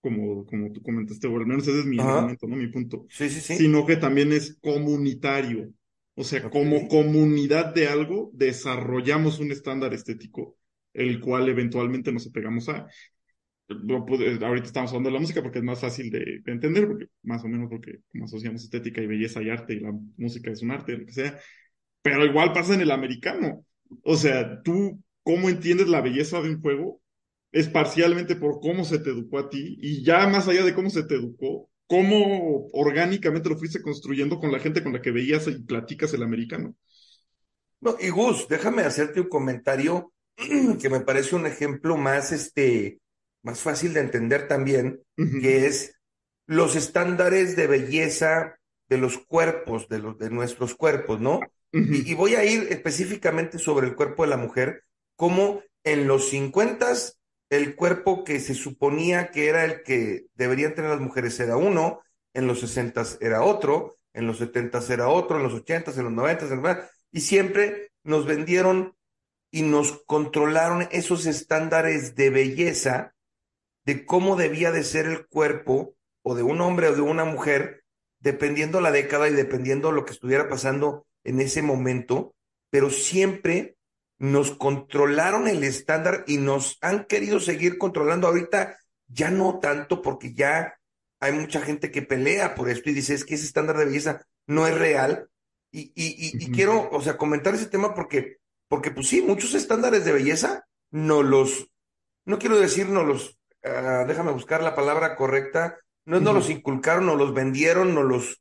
como, 0.00 0.44
como 0.46 0.72
tú 0.72 0.82
comentaste, 0.82 1.26
o 1.26 1.36
al 1.36 1.46
menos 1.46 1.66
ese 1.66 1.80
es 1.80 1.86
mi 1.86 1.98
Ajá. 1.98 2.36
¿no? 2.42 2.56
Mi 2.56 2.68
punto, 2.68 3.06
Sí, 3.08 3.30
sí, 3.30 3.40
sí. 3.40 3.56
sino 3.56 3.86
que 3.86 3.96
también 3.96 4.32
es 4.32 4.58
comunitario. 4.60 5.72
O 6.18 6.24
sea, 6.24 6.50
como 6.50 6.88
comunidad 6.88 7.72
de 7.74 7.86
algo, 7.86 8.30
desarrollamos 8.34 9.38
un 9.38 9.52
estándar 9.52 9.94
estético, 9.94 10.58
el 10.92 11.20
cual 11.20 11.48
eventualmente 11.48 12.10
nos 12.10 12.26
apegamos 12.26 12.68
a. 12.68 12.88
No 13.68 13.98
ahorita 13.98 14.66
estamos 14.66 14.90
hablando 14.90 15.10
de 15.10 15.14
la 15.14 15.20
música 15.20 15.42
porque 15.42 15.58
es 15.60 15.64
más 15.64 15.80
fácil 15.80 16.10
de, 16.10 16.40
de 16.42 16.52
entender, 16.52 16.88
porque 16.88 17.06
más 17.22 17.44
o 17.44 17.48
menos 17.48 17.68
porque 17.70 18.00
como 18.10 18.24
asociamos 18.24 18.64
estética 18.64 19.00
y 19.00 19.06
belleza 19.06 19.40
y 19.42 19.50
arte, 19.50 19.74
y 19.74 19.80
la 19.80 19.92
música 20.16 20.50
es 20.50 20.60
un 20.60 20.72
arte, 20.72 20.96
lo 20.98 21.06
que 21.06 21.12
sea. 21.12 21.38
Pero 22.02 22.26
igual 22.26 22.52
pasa 22.52 22.74
en 22.74 22.80
el 22.80 22.90
americano. 22.90 23.64
O 24.02 24.16
sea, 24.16 24.60
tú, 24.64 25.00
¿cómo 25.22 25.48
entiendes 25.48 25.86
la 25.86 26.00
belleza 26.00 26.42
de 26.42 26.50
un 26.50 26.60
juego? 26.60 27.00
Es 27.52 27.68
parcialmente 27.68 28.34
por 28.34 28.58
cómo 28.60 28.84
se 28.84 28.98
te 28.98 29.10
educó 29.10 29.38
a 29.38 29.50
ti, 29.50 29.78
y 29.80 30.02
ya 30.02 30.26
más 30.28 30.48
allá 30.48 30.64
de 30.64 30.74
cómo 30.74 30.90
se 30.90 31.04
te 31.04 31.14
educó, 31.14 31.70
cómo 31.88 32.68
orgánicamente 32.72 33.48
lo 33.48 33.58
fuiste 33.58 33.82
construyendo 33.82 34.38
con 34.38 34.52
la 34.52 34.60
gente 34.60 34.82
con 34.82 34.92
la 34.92 35.02
que 35.02 35.10
veías 35.10 35.48
y 35.48 35.58
platicas 35.58 36.12
el 36.14 36.22
americano. 36.22 36.76
No, 37.80 37.96
y 37.98 38.10
Gus, 38.10 38.46
déjame 38.48 38.82
hacerte 38.82 39.22
un 39.22 39.28
comentario 39.28 40.12
que 40.80 40.90
me 40.90 41.00
parece 41.00 41.34
un 41.34 41.46
ejemplo 41.46 41.96
más, 41.96 42.30
este, 42.30 43.00
más 43.42 43.60
fácil 43.60 43.94
de 43.94 44.00
entender 44.00 44.46
también, 44.48 45.00
que 45.16 45.66
es 45.66 45.94
los 46.46 46.76
estándares 46.76 47.56
de 47.56 47.66
belleza 47.66 48.58
de 48.88 48.98
los 48.98 49.18
cuerpos, 49.18 49.88
de 49.88 49.98
los, 49.98 50.18
de 50.18 50.30
nuestros 50.30 50.74
cuerpos, 50.74 51.20
¿no? 51.20 51.40
Y, 51.72 52.10
y 52.10 52.14
voy 52.14 52.34
a 52.34 52.44
ir 52.44 52.68
específicamente 52.70 53.58
sobre 53.58 53.86
el 53.86 53.94
cuerpo 53.94 54.24
de 54.24 54.30
la 54.30 54.36
mujer, 54.36 54.84
como 55.16 55.62
en 55.84 56.06
los 56.06 56.28
50 56.30 56.94
el 57.50 57.76
cuerpo 57.76 58.24
que 58.24 58.40
se 58.40 58.54
suponía 58.54 59.30
que 59.30 59.48
era 59.48 59.64
el 59.64 59.82
que 59.82 60.26
deberían 60.34 60.74
tener 60.74 60.90
las 60.90 61.00
mujeres 61.00 61.38
era 61.40 61.56
uno, 61.56 62.00
en 62.34 62.46
los 62.46 62.60
60 62.60 63.02
era 63.20 63.42
otro, 63.42 63.96
en 64.12 64.26
los 64.26 64.38
70 64.38 64.80
era 64.90 65.08
otro, 65.08 65.38
en 65.38 65.44
los 65.44 65.54
80 65.54 65.92
en 65.92 66.04
los 66.04 66.12
90 66.12 66.46
en 66.46 66.62
los... 66.62 66.76
y 67.10 67.20
siempre 67.20 67.92
nos 68.04 68.26
vendieron 68.26 68.94
y 69.50 69.62
nos 69.62 70.02
controlaron 70.04 70.88
esos 70.90 71.26
estándares 71.26 72.14
de 72.14 72.30
belleza 72.30 73.14
de 73.86 74.04
cómo 74.04 74.36
debía 74.36 74.70
de 74.70 74.84
ser 74.84 75.06
el 75.06 75.26
cuerpo 75.26 75.94
o 76.22 76.34
de 76.34 76.42
un 76.42 76.60
hombre 76.60 76.88
o 76.88 76.94
de 76.94 77.00
una 77.00 77.24
mujer, 77.24 77.84
dependiendo 78.20 78.82
la 78.82 78.90
década 78.90 79.28
y 79.28 79.32
dependiendo 79.32 79.92
lo 79.92 80.04
que 80.04 80.12
estuviera 80.12 80.50
pasando 80.50 81.06
en 81.24 81.40
ese 81.40 81.62
momento, 81.62 82.34
pero 82.68 82.90
siempre 82.90 83.77
nos 84.18 84.50
controlaron 84.52 85.46
el 85.48 85.62
estándar 85.64 86.24
y 86.26 86.38
nos 86.38 86.78
han 86.80 87.04
querido 87.04 87.40
seguir 87.40 87.78
controlando 87.78 88.26
ahorita, 88.26 88.78
ya 89.06 89.30
no 89.30 89.58
tanto 89.60 90.02
porque 90.02 90.34
ya 90.34 90.78
hay 91.20 91.32
mucha 91.32 91.60
gente 91.60 91.90
que 91.90 92.02
pelea 92.02 92.54
por 92.54 92.68
esto 92.68 92.90
y 92.90 92.94
dice 92.94 93.14
es 93.14 93.24
que 93.24 93.34
ese 93.34 93.46
estándar 93.46 93.76
de 93.76 93.86
belleza 93.86 94.26
no 94.46 94.66
es 94.66 94.76
real. 94.76 95.28
Y, 95.70 95.92
y, 95.94 96.32
y, 96.42 96.50
quiero, 96.50 96.88
o 96.90 97.00
sea, 97.02 97.18
comentar 97.18 97.54
ese 97.54 97.66
tema 97.66 97.94
porque, 97.94 98.38
porque 98.68 98.90
pues 98.90 99.08
sí, 99.08 99.20
muchos 99.20 99.54
estándares 99.54 100.04
de 100.04 100.12
belleza 100.12 100.66
no 100.90 101.22
los, 101.22 101.70
no 102.24 102.38
quiero 102.38 102.58
decir 102.58 102.88
no 102.88 103.04
los, 103.04 103.38
ah, 103.62 104.04
déjame 104.08 104.32
buscar 104.32 104.62
la 104.62 104.74
palabra 104.74 105.14
correcta, 105.14 105.78
no, 106.06 106.20
no 106.20 106.32
los 106.32 106.48
inculcaron, 106.48 107.04
no 107.04 107.16
los 107.16 107.34
vendieron, 107.34 107.94
no 107.94 108.02
los 108.02 108.40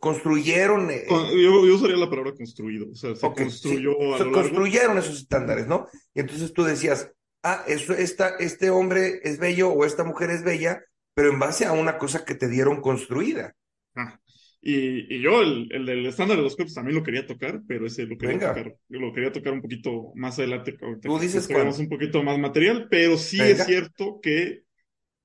construyeron, 0.00 0.90
eh, 0.90 1.04
Yo, 1.08 1.66
yo 1.66 1.74
usaría 1.74 1.96
la 1.96 2.10
palabra 2.10 2.34
construido, 2.34 2.90
o 2.90 2.94
sea, 2.94 3.14
se 3.14 3.26
ok, 3.26 3.40
sí, 3.62 3.84
construyó 3.84 4.14
a 4.14 4.18
se 4.18 4.24
lo 4.24 4.32
largo. 4.32 4.32
construyeron 4.32 4.98
esos 4.98 5.18
estándares, 5.18 5.66
¿no? 5.66 5.86
Y 6.14 6.20
entonces 6.20 6.52
tú 6.52 6.64
decías, 6.64 7.10
ah, 7.42 7.64
eso, 7.66 7.92
esta, 7.94 8.36
este 8.38 8.70
hombre 8.70 9.20
es 9.24 9.38
bello 9.38 9.70
o 9.70 9.84
esta 9.84 10.04
mujer 10.04 10.30
es 10.30 10.42
bella, 10.44 10.82
pero 11.14 11.30
en 11.30 11.38
base 11.38 11.64
a 11.66 11.72
una 11.72 11.98
cosa 11.98 12.24
que 12.24 12.34
te 12.34 12.48
dieron 12.48 12.80
construida. 12.80 13.54
Ah, 13.94 14.18
Y, 14.60 15.14
y 15.16 15.20
yo 15.22 15.40
el, 15.42 15.68
el 15.72 15.86
del 15.86 16.06
estándar 16.06 16.36
de 16.36 16.42
los 16.42 16.56
cuerpos 16.56 16.74
también 16.74 16.96
lo 16.96 17.02
quería 17.04 17.26
tocar, 17.26 17.60
pero 17.66 17.86
ese 17.86 18.06
lo 18.06 18.18
quería 18.18 18.38
Venga. 18.38 18.48
tocar, 18.54 18.74
lo 18.88 19.12
quería 19.12 19.32
tocar 19.32 19.52
un 19.52 19.62
poquito 19.62 20.12
más 20.16 20.38
adelante, 20.38 20.76
Tú 21.02 21.18
dices 21.18 21.48
un 21.78 21.88
poquito 21.88 22.22
más 22.22 22.38
material, 22.38 22.88
pero 22.90 23.16
sí 23.16 23.38
Venga. 23.38 23.52
es 23.52 23.64
cierto 23.66 24.20
que 24.22 24.64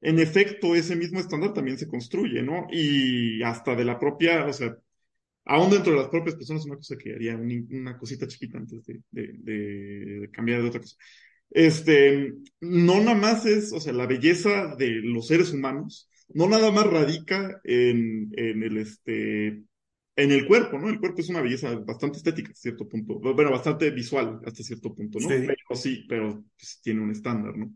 en 0.04 0.20
efecto 0.20 0.76
ese 0.76 0.96
mismo 0.96 1.20
estándar 1.20 1.54
también 1.54 1.78
se 1.80 1.88
construye, 1.88 2.44
¿no? 2.44 2.68
Y 2.72 3.42
hasta 3.44 3.76
de 3.76 3.86
la 3.86 4.00
propia, 4.00 4.46
o 4.48 4.54
sea, 4.54 4.76
aún 5.46 5.72
dentro 5.72 5.94
de 5.94 6.00
las 6.00 6.10
propias 6.10 6.36
personas, 6.36 6.66
una 6.66 6.78
cosa 6.78 6.98
que 6.98 7.14
haría 7.14 7.36
un- 7.36 7.68
una 7.72 7.98
cosita 7.98 8.28
chiquita 8.28 8.58
antes 8.58 8.86
de, 8.86 9.02
de- 9.12 9.34
de- 9.40 10.20
de 10.22 10.32
cambiar 10.32 10.62
de 10.62 10.68
otra 10.70 10.82
cosa. 10.82 10.96
Este, 11.52 12.34
no 12.62 13.00
nada 13.02 13.16
más 13.16 13.46
es, 13.46 13.74
o 13.74 13.80
sea, 13.80 13.94
la 13.94 14.08
belleza 14.08 14.76
de 14.78 15.02
los 15.04 15.28
seres 15.28 15.54
humanos, 15.54 16.10
no 16.30 16.48
nada 16.50 16.72
más 16.72 16.88
radica 16.88 17.62
en, 17.64 18.32
en 18.38 18.64
el, 18.64 18.78
este, 18.78 19.48
en 20.16 20.32
el 20.32 20.48
cuerpo, 20.48 20.80
¿no? 20.80 20.90
El 20.90 21.00
cuerpo 21.00 21.22
es 21.22 21.30
una 21.30 21.42
belleza 21.42 21.76
bastante 21.80 22.18
estética, 22.18 22.50
hasta 22.50 22.62
cierto 22.62 22.88
punto, 22.88 23.20
bueno, 23.20 23.52
bastante 23.52 23.92
visual 23.92 24.40
hasta 24.46 24.64
cierto 24.64 24.94
punto, 24.96 25.20
¿no? 25.20 25.30
Sí. 25.30 25.46
Pero 25.46 25.76
sí, 25.80 26.06
pero 26.10 26.44
pues, 26.58 26.80
tiene 26.84 27.02
un 27.02 27.12
estándar, 27.12 27.56
¿no? 27.58 27.72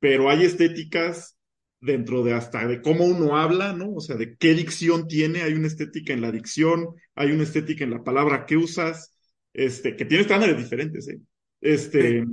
Pero 0.00 0.30
hay 0.30 0.44
estéticas 0.44 1.37
dentro 1.80 2.24
de 2.24 2.34
hasta 2.34 2.66
de 2.66 2.82
cómo 2.82 3.04
uno 3.04 3.36
habla, 3.36 3.72
¿no? 3.72 3.94
O 3.94 4.00
sea, 4.00 4.16
de 4.16 4.36
qué 4.36 4.54
dicción 4.54 5.06
tiene, 5.08 5.42
hay 5.42 5.52
una 5.54 5.68
estética 5.68 6.12
en 6.12 6.20
la 6.20 6.32
dicción, 6.32 6.88
hay 7.14 7.30
una 7.30 7.44
estética 7.44 7.84
en 7.84 7.90
la 7.90 8.04
palabra 8.04 8.46
que 8.46 8.56
usas, 8.56 9.14
este, 9.52 9.96
que 9.96 10.04
tiene 10.04 10.22
estándares 10.22 10.56
diferentes, 10.56 11.08
¿eh? 11.08 11.20
Este, 11.60 12.24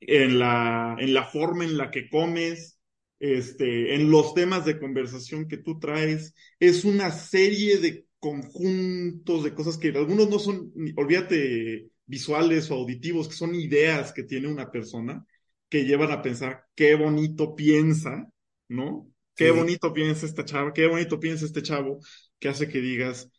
en 0.00 0.38
la, 0.38 0.96
en 0.98 1.14
la 1.14 1.24
forma 1.24 1.64
en 1.64 1.76
la 1.76 1.90
que 1.90 2.08
comes, 2.08 2.78
este, 3.20 3.94
en 3.94 4.10
los 4.10 4.34
temas 4.34 4.64
de 4.64 4.78
conversación 4.78 5.46
que 5.46 5.58
tú 5.58 5.78
traes, 5.78 6.34
es 6.58 6.84
una 6.84 7.10
serie 7.10 7.78
de 7.78 8.06
conjuntos 8.18 9.44
de 9.44 9.54
cosas 9.54 9.78
que 9.78 9.88
algunos 9.88 10.28
no 10.28 10.38
son, 10.38 10.72
olvídate, 10.96 11.88
visuales 12.06 12.70
o 12.70 12.74
auditivos, 12.74 13.28
que 13.28 13.34
son 13.34 13.54
ideas 13.54 14.12
que 14.12 14.24
tiene 14.24 14.48
una 14.48 14.70
persona 14.70 15.24
que 15.72 15.84
llevan 15.86 16.12
a 16.12 16.22
pensar 16.22 16.66
qué 16.76 16.94
bonito 16.96 17.56
piensa, 17.56 18.28
¿no? 18.68 19.10
Qué 19.36 19.50
Sí. 19.50 19.52
bonito 19.52 19.92
piensa 19.94 20.26
esta 20.26 20.44
chava, 20.46 20.72
qué 20.74 20.86
bonito 20.88 21.20
piensa 21.20 21.46
este 21.46 21.62
chavo, 21.62 22.00
que 22.40 22.50
hace 22.50 22.68
que 22.68 22.80
digas, 22.80 23.30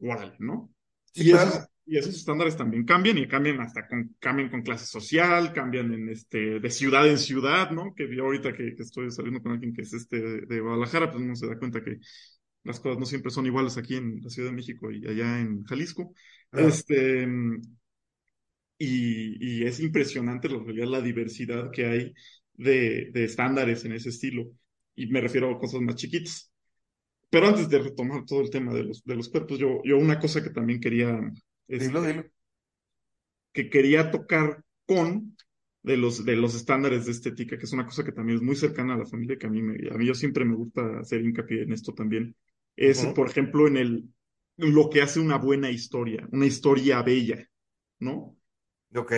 órale, 0.00 0.34
¿no? 0.38 0.70
Sí, 1.12 1.24
Y 1.24 1.30
claro. 1.30 1.52
esos, 1.52 1.68
y 1.86 1.98
esos 1.98 2.14
estándares 2.16 2.56
también 2.56 2.84
cambian 2.84 3.18
y 3.18 3.28
cambian 3.28 3.60
hasta 3.60 3.86
con, 3.88 4.16
cambian 4.20 4.50
con 4.50 4.62
clase 4.62 4.86
social, 4.86 5.52
cambian 5.52 5.92
en 5.94 6.08
este, 6.10 6.60
de 6.60 6.70
ciudad 6.70 7.08
en 7.08 7.18
ciudad, 7.18 7.70
¿no? 7.72 7.94
Que 7.94 8.14
yo 8.14 8.24
ahorita 8.24 8.52
que, 8.54 8.74
que 8.76 8.82
estoy 8.82 9.10
saliendo 9.10 9.42
con 9.42 9.52
alguien 9.52 9.74
que 9.74 9.82
es 9.82 9.92
este 9.94 10.20
de, 10.20 10.40
de 10.46 10.60
Guadalajara, 10.60 11.10
pues 11.10 11.22
uno 11.24 11.36
se 11.36 11.48
da 11.48 11.58
cuenta 11.58 11.82
que 11.84 11.98
las 12.64 12.80
cosas 12.80 12.98
no 12.98 13.06
siempre 13.06 13.30
son 13.30 13.46
iguales 13.46 13.76
aquí 13.78 13.96
en 13.96 14.20
la 14.22 14.30
Ciudad 14.30 14.50
de 14.50 14.56
México 14.56 14.90
y 14.90 15.06
allá 15.08 15.40
en 15.40 15.64
Jalisco. 15.64 16.14
Este, 16.54 17.26
y, 18.78 19.62
y 19.62 19.66
es 19.66 19.80
impresionante 19.80 20.48
la 20.48 20.58
realidad, 20.62 20.86
la 20.88 21.00
diversidad 21.02 21.70
que 21.72 21.86
hay 21.86 22.14
de, 22.54 23.10
de 23.12 23.24
estándares 23.24 23.84
en 23.84 23.92
ese 23.92 24.10
estilo. 24.10 24.46
Y 24.94 25.06
me 25.08 25.20
refiero 25.20 25.50
a 25.50 25.58
cosas 25.60 25.80
más 25.82 25.96
chiquitas. 25.96 26.52
Pero 27.30 27.48
antes 27.48 27.68
de 27.70 27.78
retomar 27.80 28.24
todo 28.26 28.42
el 28.42 28.50
tema 28.50 28.74
de 28.74 28.84
los, 28.84 29.04
de 29.04 29.16
los 29.16 29.28
cuerpos, 29.30 29.58
yo, 29.58 29.80
yo 29.84 29.98
una 29.98 30.20
cosa 30.20 30.42
que 30.42 30.50
también 30.50 30.80
quería, 30.80 31.20
este, 31.68 31.94
Dilo, 31.94 32.02
dilo. 32.02 32.24
que 33.52 33.70
quería 33.70 34.10
tocar 34.10 34.64
con 34.86 35.36
de 35.82 35.96
los, 35.96 36.24
de 36.24 36.36
los 36.36 36.54
estándares 36.54 37.06
de 37.06 37.12
estética, 37.12 37.56
que 37.58 37.64
es 37.64 37.72
una 37.72 37.86
cosa 37.86 38.04
que 38.04 38.12
también 38.12 38.38
es 38.38 38.42
muy 38.44 38.56
cercana 38.56 38.94
a 38.94 38.98
la 38.98 39.06
familia, 39.06 39.38
que 39.38 39.46
a 39.46 39.50
mí, 39.50 39.62
me, 39.62 39.74
a 39.90 39.96
mí 39.96 40.06
yo 40.06 40.14
siempre 40.14 40.44
me 40.44 40.54
gusta 40.56 41.00
hacer 41.00 41.22
hincapié 41.24 41.62
en 41.62 41.72
esto 41.72 41.94
también. 41.94 42.34
Es, 42.76 43.06
Ujú. 43.06 43.14
por 43.14 43.28
ejemplo, 43.28 43.66
en 43.68 43.76
el, 43.76 44.04
lo 44.56 44.90
que 44.90 45.02
hace 45.02 45.20
una 45.20 45.38
buena 45.38 45.70
historia, 45.70 46.28
una 46.32 46.46
historia 46.46 47.02
bella, 47.02 47.48
¿no? 48.00 48.37
Ok. 48.94 49.12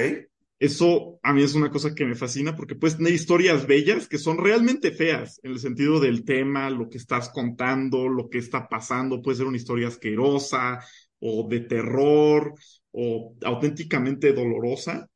Eso 0.59 1.19
a 1.23 1.33
mí 1.33 1.43
es 1.43 1.55
una 1.55 1.71
cosa 1.71 1.95
que 1.95 2.05
me 2.05 2.15
fascina 2.15 2.55
porque 2.55 2.75
puedes 2.75 2.99
tener 2.99 3.15
historias 3.15 3.67
bellas 3.67 4.07
que 4.07 4.19
son 4.19 4.37
realmente 4.37 4.93
feas 4.93 5.41
en 5.43 5.53
el 5.53 5.59
sentido 5.59 5.99
del 6.01 6.23
tema, 6.23 6.69
lo 6.69 6.91
que 6.91 6.99
estás 6.99 7.31
contando, 7.31 8.09
lo 8.09 8.29
que 8.29 8.39
está 8.39 8.69
pasando. 8.69 9.23
Puede 9.23 9.39
ser 9.39 9.47
una 9.47 9.57
historia 9.57 9.89
asquerosa 9.89 10.85
o 11.19 11.49
de 11.49 11.61
terror 11.61 12.53
o 12.93 13.35
auténticamente 13.43 14.35
dolorosa, 14.35 15.09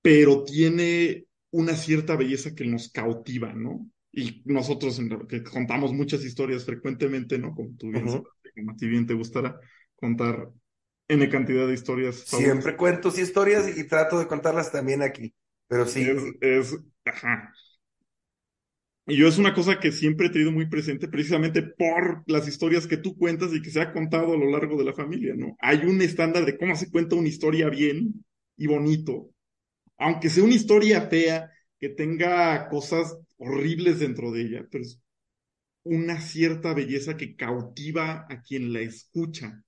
pero 0.00 0.44
tiene 0.44 1.26
una 1.50 1.74
cierta 1.76 2.16
belleza 2.16 2.54
que 2.54 2.64
nos 2.64 2.90
cautiva, 2.90 3.52
¿no? 3.52 3.86
Y 4.12 4.42
nosotros 4.46 4.98
en 4.98 5.10
lo 5.10 5.26
que 5.26 5.42
contamos 5.42 5.92
muchas 5.92 6.24
historias 6.24 6.64
frecuentemente, 6.64 7.38
¿no? 7.38 7.54
Como 7.54 7.76
tú 7.76 7.90
bien 7.90 8.08
sabes, 8.08 8.28
como 8.54 8.72
a 8.72 8.76
ti 8.76 8.86
bien 8.86 9.06
te 9.06 9.14
gustará 9.14 9.58
contar 9.94 10.48
N 11.08 11.28
cantidad 11.28 11.66
de 11.66 11.74
historias 11.74 12.24
favoritas. 12.24 12.54
Siempre 12.54 12.76
cuento 12.76 13.10
sí, 13.10 13.20
historias 13.22 13.76
y 13.76 13.84
trato 13.86 14.18
de 14.18 14.26
contarlas 14.26 14.72
también 14.72 15.02
aquí. 15.02 15.34
Pero 15.68 15.86
sí, 15.86 16.02
Es, 16.08 16.22
es, 16.40 16.76
ajá. 17.04 17.52
Y 19.06 19.16
yo 19.16 19.28
es 19.28 19.36
una 19.36 19.52
cosa 19.52 19.78
que 19.78 19.92
siempre 19.92 20.28
he 20.28 20.30
tenido 20.30 20.50
muy 20.50 20.66
presente 20.66 21.08
precisamente 21.08 21.62
por 21.62 22.22
las 22.26 22.48
historias 22.48 22.86
que 22.86 22.96
tú 22.96 23.16
cuentas 23.18 23.52
y 23.52 23.60
que 23.60 23.70
se 23.70 23.80
ha 23.80 23.92
contado 23.92 24.32
a 24.32 24.38
lo 24.38 24.50
largo 24.50 24.78
de 24.78 24.84
la 24.84 24.94
familia, 24.94 25.34
¿no? 25.36 25.56
Hay 25.60 25.84
un 25.84 26.00
estándar 26.00 26.46
de 26.46 26.56
cómo 26.56 26.74
se 26.74 26.90
cuenta 26.90 27.16
una 27.16 27.28
historia 27.28 27.68
bien 27.68 28.24
y 28.56 28.66
bonito, 28.66 29.30
aunque 29.98 30.30
sea 30.30 30.44
una 30.44 30.54
historia 30.54 31.02
fea, 31.08 31.50
que 31.80 31.90
tenga 31.90 32.68
cosas 32.68 33.16
horribles 33.38 34.00
dentro 34.00 34.32
de 34.32 34.42
ella, 34.42 34.66
pero 34.70 34.84
es 34.84 35.00
una 35.84 36.20
cierta 36.20 36.74
belleza 36.74 37.16
que 37.16 37.36
cautiva 37.36 38.26
a 38.30 38.42
quien 38.42 38.72
la 38.72 38.80
escucha 38.80 39.62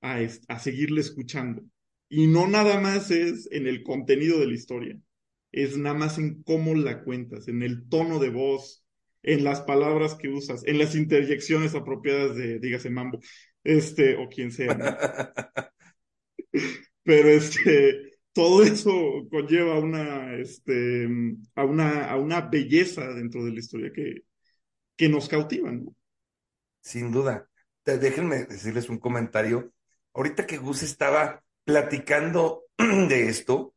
a, 0.00 0.58
seguirle 0.58 1.00
escuchando. 1.00 1.62
Y 2.08 2.26
no 2.26 2.48
nada 2.48 2.80
más 2.80 3.10
es 3.10 3.48
en 3.52 3.66
el 3.66 3.82
contenido 3.82 4.38
de 4.38 4.46
la 4.46 4.54
historia, 4.54 4.98
es 5.52 5.76
nada 5.76 5.96
más 5.96 6.18
en 6.18 6.42
cómo 6.42 6.74
la 6.74 7.04
cuentas, 7.04 7.48
en 7.48 7.62
el 7.62 7.88
tono 7.88 8.18
de 8.18 8.30
voz, 8.30 8.84
en 9.22 9.44
las 9.44 9.60
palabras 9.62 10.14
que 10.14 10.28
usas, 10.28 10.64
en 10.66 10.78
las 10.78 10.94
interjecciones 10.94 11.74
apropiadas 11.74 12.36
de, 12.36 12.58
dígase, 12.60 12.90
Mambo, 12.90 13.20
este, 13.64 14.16
o 14.16 14.28
quien 14.28 14.52
sea, 14.52 14.74
¿no? 14.74 14.84
Pero 17.02 17.28
este, 17.28 18.18
todo 18.32 18.62
eso 18.62 19.26
conlleva 19.30 19.76
a 19.76 19.80
una, 19.80 20.36
este, 20.36 21.08
a 21.54 21.64
una, 21.64 22.10
a 22.10 22.16
una 22.16 22.42
belleza 22.42 23.12
dentro 23.14 23.44
de 23.44 23.52
la 23.52 23.58
historia 23.58 23.92
que, 23.92 24.22
que 24.96 25.08
nos 25.08 25.28
cautiva, 25.28 25.70
¿no? 25.72 25.94
sin 26.88 27.12
duda. 27.12 27.48
Déjenme 27.84 28.44
decirles 28.44 28.88
un 28.88 28.98
comentario. 28.98 29.72
Ahorita 30.14 30.46
que 30.46 30.58
Gus 30.58 30.82
estaba 30.82 31.42
platicando 31.64 32.64
de 32.78 33.28
esto, 33.28 33.74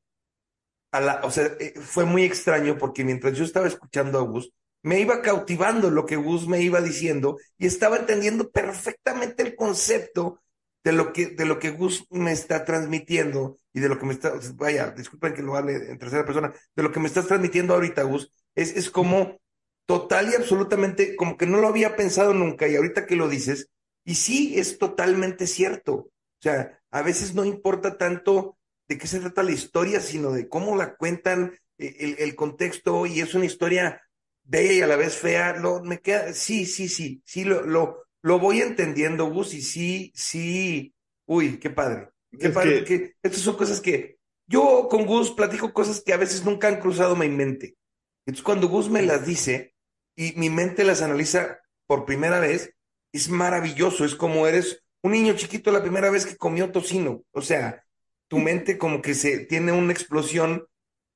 a 0.92 1.00
la, 1.00 1.22
o 1.24 1.32
sea, 1.32 1.46
eh, 1.60 1.74
fue 1.80 2.06
muy 2.06 2.24
extraño 2.24 2.78
porque 2.78 3.04
mientras 3.04 3.38
yo 3.38 3.44
estaba 3.44 3.68
escuchando 3.68 4.20
a 4.20 4.24
Gus, 4.24 4.52
me 4.84 5.00
iba 5.00 5.22
cautivando 5.22 5.90
lo 5.90 6.06
que 6.06 6.16
Gus 6.16 6.48
me 6.48 6.62
iba 6.62 6.82
diciendo 6.82 7.38
y 7.58 7.68
estaba 7.68 7.98
entendiendo 7.98 8.50
perfectamente 8.50 9.44
el 9.44 9.56
concepto 9.56 10.42
de 10.84 10.92
lo 10.92 11.14
que, 11.14 11.28
de 11.28 11.46
lo 11.46 11.60
que 11.60 11.70
Gus 11.72 12.06
me 12.10 12.32
está 12.32 12.66
transmitiendo 12.66 13.58
y 13.74 13.80
de 13.80 13.90
lo 13.90 14.00
que 14.00 14.06
me 14.06 14.14
está, 14.14 14.34
vaya, 14.56 14.90
disculpen 14.92 15.34
que 15.34 15.44
lo 15.44 15.56
hable 15.56 15.76
en 15.76 16.00
tercera 16.00 16.26
persona, 16.26 16.54
de 16.76 16.84
lo 16.84 16.92
que 16.92 17.00
me 17.00 17.08
estás 17.08 17.28
transmitiendo 17.28 17.74
ahorita, 17.76 18.04
Gus, 18.04 18.34
es, 18.56 18.76
es 18.76 18.90
como 18.90 19.40
total 19.86 20.32
y 20.32 20.36
absolutamente, 20.36 21.16
como 21.16 21.38
que 21.38 21.46
no 21.46 21.60
lo 21.60 21.68
había 21.68 21.96
pensado 21.96 22.34
nunca 22.34 22.68
y 22.68 22.76
ahorita 22.76 23.06
que 23.06 23.16
lo 23.16 23.30
dices, 23.30 23.70
y 24.04 24.16
sí, 24.16 24.58
es 24.58 24.80
totalmente 24.80 25.46
cierto. 25.46 26.10
O 26.42 26.44
sea, 26.44 26.80
a 26.92 27.02
veces 27.04 27.36
no 27.36 27.46
importa 27.46 27.98
tanto 27.98 28.58
de 28.88 28.98
qué 28.98 29.08
se 29.08 29.20
trata 29.20 29.44
la 29.44 29.52
historia, 29.52 30.02
sino 30.02 30.32
de 30.32 30.50
cómo 30.50 30.76
la 30.76 30.96
cuentan, 30.96 31.54
eh, 31.78 31.96
el, 32.00 32.16
el 32.20 32.36
contexto, 32.36 33.06
y 33.06 33.22
es 33.22 33.34
una 33.36 33.46
historia 33.46 34.02
bella 34.44 34.74
y 34.74 34.82
a 34.82 34.88
la 34.88 34.96
vez 34.96 35.16
fea. 35.18 35.56
Lo, 35.58 35.84
me 35.84 36.00
queda, 36.02 36.34
sí, 36.34 36.66
sí, 36.66 36.90
sí, 36.90 37.22
sí, 37.26 37.44
lo, 37.44 37.62
lo, 37.66 38.04
lo 38.24 38.40
voy 38.40 38.62
entendiendo, 38.62 39.26
Gus, 39.30 39.54
y 39.54 39.62
sí, 39.62 40.12
sí, 40.16 40.94
uy, 41.26 41.60
qué 41.60 41.70
padre. 41.70 42.10
Qué 42.40 42.50
Es 42.50 42.56
padre, 42.56 42.84
que- 42.84 42.86
que 42.86 43.16
estas 43.22 43.42
son 43.42 43.56
cosas 43.56 43.80
que 43.82 44.18
yo 44.48 44.88
con 44.90 45.06
Gus 45.06 45.32
platico 45.32 45.74
cosas 45.74 46.02
que 46.02 46.14
a 46.14 46.18
veces 46.18 46.44
nunca 46.44 46.68
han 46.68 46.80
cruzado 46.80 47.16
mi 47.16 47.30
mente. 47.30 47.78
Entonces, 48.26 48.44
cuando 48.44 48.68
Gus 48.68 48.90
me 48.90 49.02
las 49.02 49.26
dice 49.26 49.74
y 50.16 50.34
mi 50.38 50.50
mente 50.50 50.84
las 50.84 51.02
analiza 51.02 51.60
por 51.88 52.06
primera 52.06 52.40
vez, 52.40 52.74
es 53.14 53.30
maravilloso. 53.30 54.06
Es 54.06 54.16
como 54.16 54.48
eres 54.48 54.84
un 55.04 55.12
niño 55.12 55.34
chiquito 55.36 55.72
la 55.72 55.82
primera 55.82 56.10
vez 56.10 56.26
que 56.26 56.38
comió 56.38 56.72
tocino. 56.72 57.24
O 57.32 57.42
sea, 57.42 57.84
tu 58.28 58.40
mente 58.40 58.78
como 58.78 59.02
que 59.02 59.14
se 59.14 59.46
tiene 59.46 59.72
una 59.72 59.94
explosión 59.94 60.66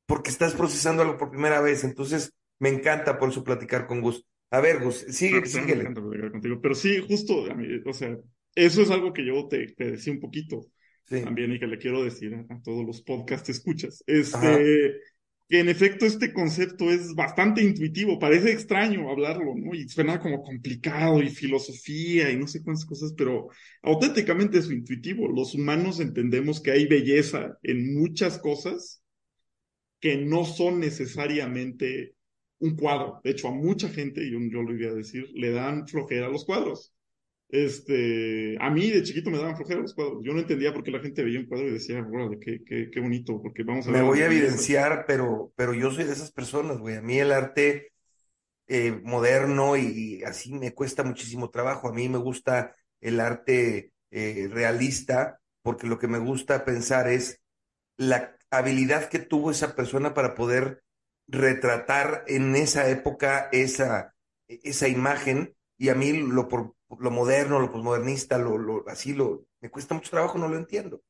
porque 0.05 0.29
estás 0.29 0.53
procesando 0.53 1.01
algo 1.03 1.17
por 1.17 1.31
primera 1.31 1.61
vez. 1.61 1.83
Entonces, 1.83 2.33
me 2.59 2.69
encanta 2.69 3.17
por 3.19 3.29
eso 3.29 3.43
platicar 3.43 3.87
con 3.87 4.01
Gus. 4.01 4.25
A 4.51 4.59
ver, 4.61 4.83
Gus, 4.83 5.05
sigue, 5.09 5.41
mí 5.41 5.49
me 5.65 5.73
encanta 5.73 6.01
platicar 6.01 6.31
contigo. 6.31 6.59
Pero 6.61 6.75
sí, 6.75 7.03
justo, 7.07 7.49
a 7.51 7.55
mí, 7.55 7.67
o 7.85 7.93
sea, 7.93 8.17
eso 8.55 8.81
es 8.81 8.91
algo 8.91 9.13
que 9.13 9.25
yo 9.25 9.47
te, 9.47 9.67
te 9.73 9.91
decía 9.91 10.13
un 10.13 10.19
poquito 10.19 10.61
Sí. 11.07 11.21
también 11.23 11.51
y 11.53 11.59
que 11.59 11.67
le 11.67 11.77
quiero 11.77 12.03
decir 12.03 12.33
a, 12.35 12.53
a 12.53 12.61
todos 12.61 12.85
los 12.85 13.01
podcast 13.01 13.47
escuchas. 13.49 14.03
Ajá. 14.31 14.69
Que 15.47 15.59
en 15.59 15.69
efecto 15.69 16.07
este 16.07 16.33
concepto 16.33 16.89
es 16.91 17.13
bastante 17.13 17.61
intuitivo, 17.63 18.17
parece 18.17 18.51
extraño 18.51 19.11
hablarlo, 19.11 19.53
¿no? 19.55 19.75
Y 19.75 19.87
suena 19.87 20.19
como 20.19 20.41
complicado 20.41 21.21
y 21.21 21.29
filosofía 21.29 22.31
y 22.31 22.37
no 22.37 22.47
sé 22.47 22.63
cuántas 22.63 22.85
cosas, 22.85 23.13
pero 23.15 23.49
auténticamente 23.83 24.57
es 24.57 24.71
intuitivo. 24.71 25.27
Los 25.27 25.53
humanos 25.53 25.99
entendemos 25.99 26.61
que 26.61 26.71
hay 26.71 26.87
belleza 26.87 27.59
en 27.61 27.93
muchas 27.93 28.39
cosas 28.39 29.03
que 29.99 30.17
no 30.17 30.45
son 30.45 30.79
necesariamente 30.79 32.15
un 32.59 32.75
cuadro. 32.75 33.21
De 33.23 33.31
hecho, 33.31 33.47
a 33.49 33.51
mucha 33.51 33.89
gente, 33.89 34.29
yo, 34.31 34.39
yo 34.51 34.63
lo 34.63 34.73
iría 34.73 34.89
a 34.89 34.95
decir, 34.95 35.29
le 35.35 35.51
dan 35.51 35.87
flojera 35.87 36.27
a 36.27 36.29
los 36.31 36.45
cuadros. 36.45 36.94
Este, 37.63 38.57
a 38.59 38.69
mí 38.69 38.89
de 38.89 39.03
chiquito 39.03 39.29
me 39.29 39.37
daban 39.37 39.55
flojera 39.55 39.81
los 39.81 39.93
cuadros. 39.93 40.21
Yo 40.23 40.33
no 40.33 40.39
entendía 40.39 40.73
por 40.73 40.83
qué 40.83 40.91
la 40.91 40.99
gente 40.99 41.23
veía 41.23 41.39
un 41.39 41.47
cuadro 41.47 41.67
y 41.67 41.73
decía, 41.73 41.99
órale, 42.01 42.39
qué, 42.39 42.63
qué, 42.65 42.89
qué 42.91 42.99
bonito, 42.99 43.41
porque 43.41 43.63
vamos 43.63 43.87
a 43.87 43.91
Me 43.91 44.01
ver 44.01 44.03
voy 44.03 44.21
a 44.21 44.23
la 44.23 44.27
belleza". 44.27 44.45
evidenciar, 44.47 45.05
pero, 45.07 45.53
pero 45.55 45.73
yo 45.73 45.91
soy 45.91 46.05
de 46.05 46.13
esas 46.13 46.31
personas, 46.31 46.79
güey. 46.79 46.95
A 46.97 47.01
mí 47.01 47.19
el 47.19 47.31
arte 47.31 47.91
eh, 48.67 48.99
moderno 49.03 49.77
y, 49.77 50.23
así 50.23 50.53
me 50.53 50.73
cuesta 50.73 51.03
muchísimo 51.03 51.49
trabajo. 51.49 51.89
A 51.89 51.93
mí 51.93 52.09
me 52.09 52.17
gusta 52.17 52.75
el 53.01 53.19
arte 53.19 53.91
eh, 54.11 54.49
realista, 54.51 55.39
porque 55.63 55.87
lo 55.87 55.99
que 55.99 56.07
me 56.07 56.19
gusta 56.19 56.65
pensar 56.65 57.07
es 57.09 57.41
la 57.97 58.37
habilidad 58.51 59.09
que 59.09 59.19
tuvo 59.19 59.51
esa 59.51 59.75
persona 59.75 60.13
para 60.13 60.35
poder 60.35 60.83
retratar 61.27 62.23
en 62.27 62.55
esa 62.55 62.89
época 62.89 63.49
esa, 63.51 64.15
esa 64.47 64.87
imagen. 64.87 65.55
Y 65.77 65.89
a 65.89 65.95
mí 65.95 66.13
lo, 66.13 66.47
por, 66.47 66.75
lo 66.99 67.11
moderno, 67.11 67.59
lo 67.59 67.71
posmodernista, 67.71 68.37
lo, 68.37 68.57
lo, 68.57 68.87
así 68.89 69.13
lo, 69.13 69.45
me 69.61 69.69
cuesta 69.71 69.95
mucho 69.95 70.11
trabajo, 70.11 70.37
no 70.37 70.47
lo 70.47 70.57
entiendo. 70.57 71.01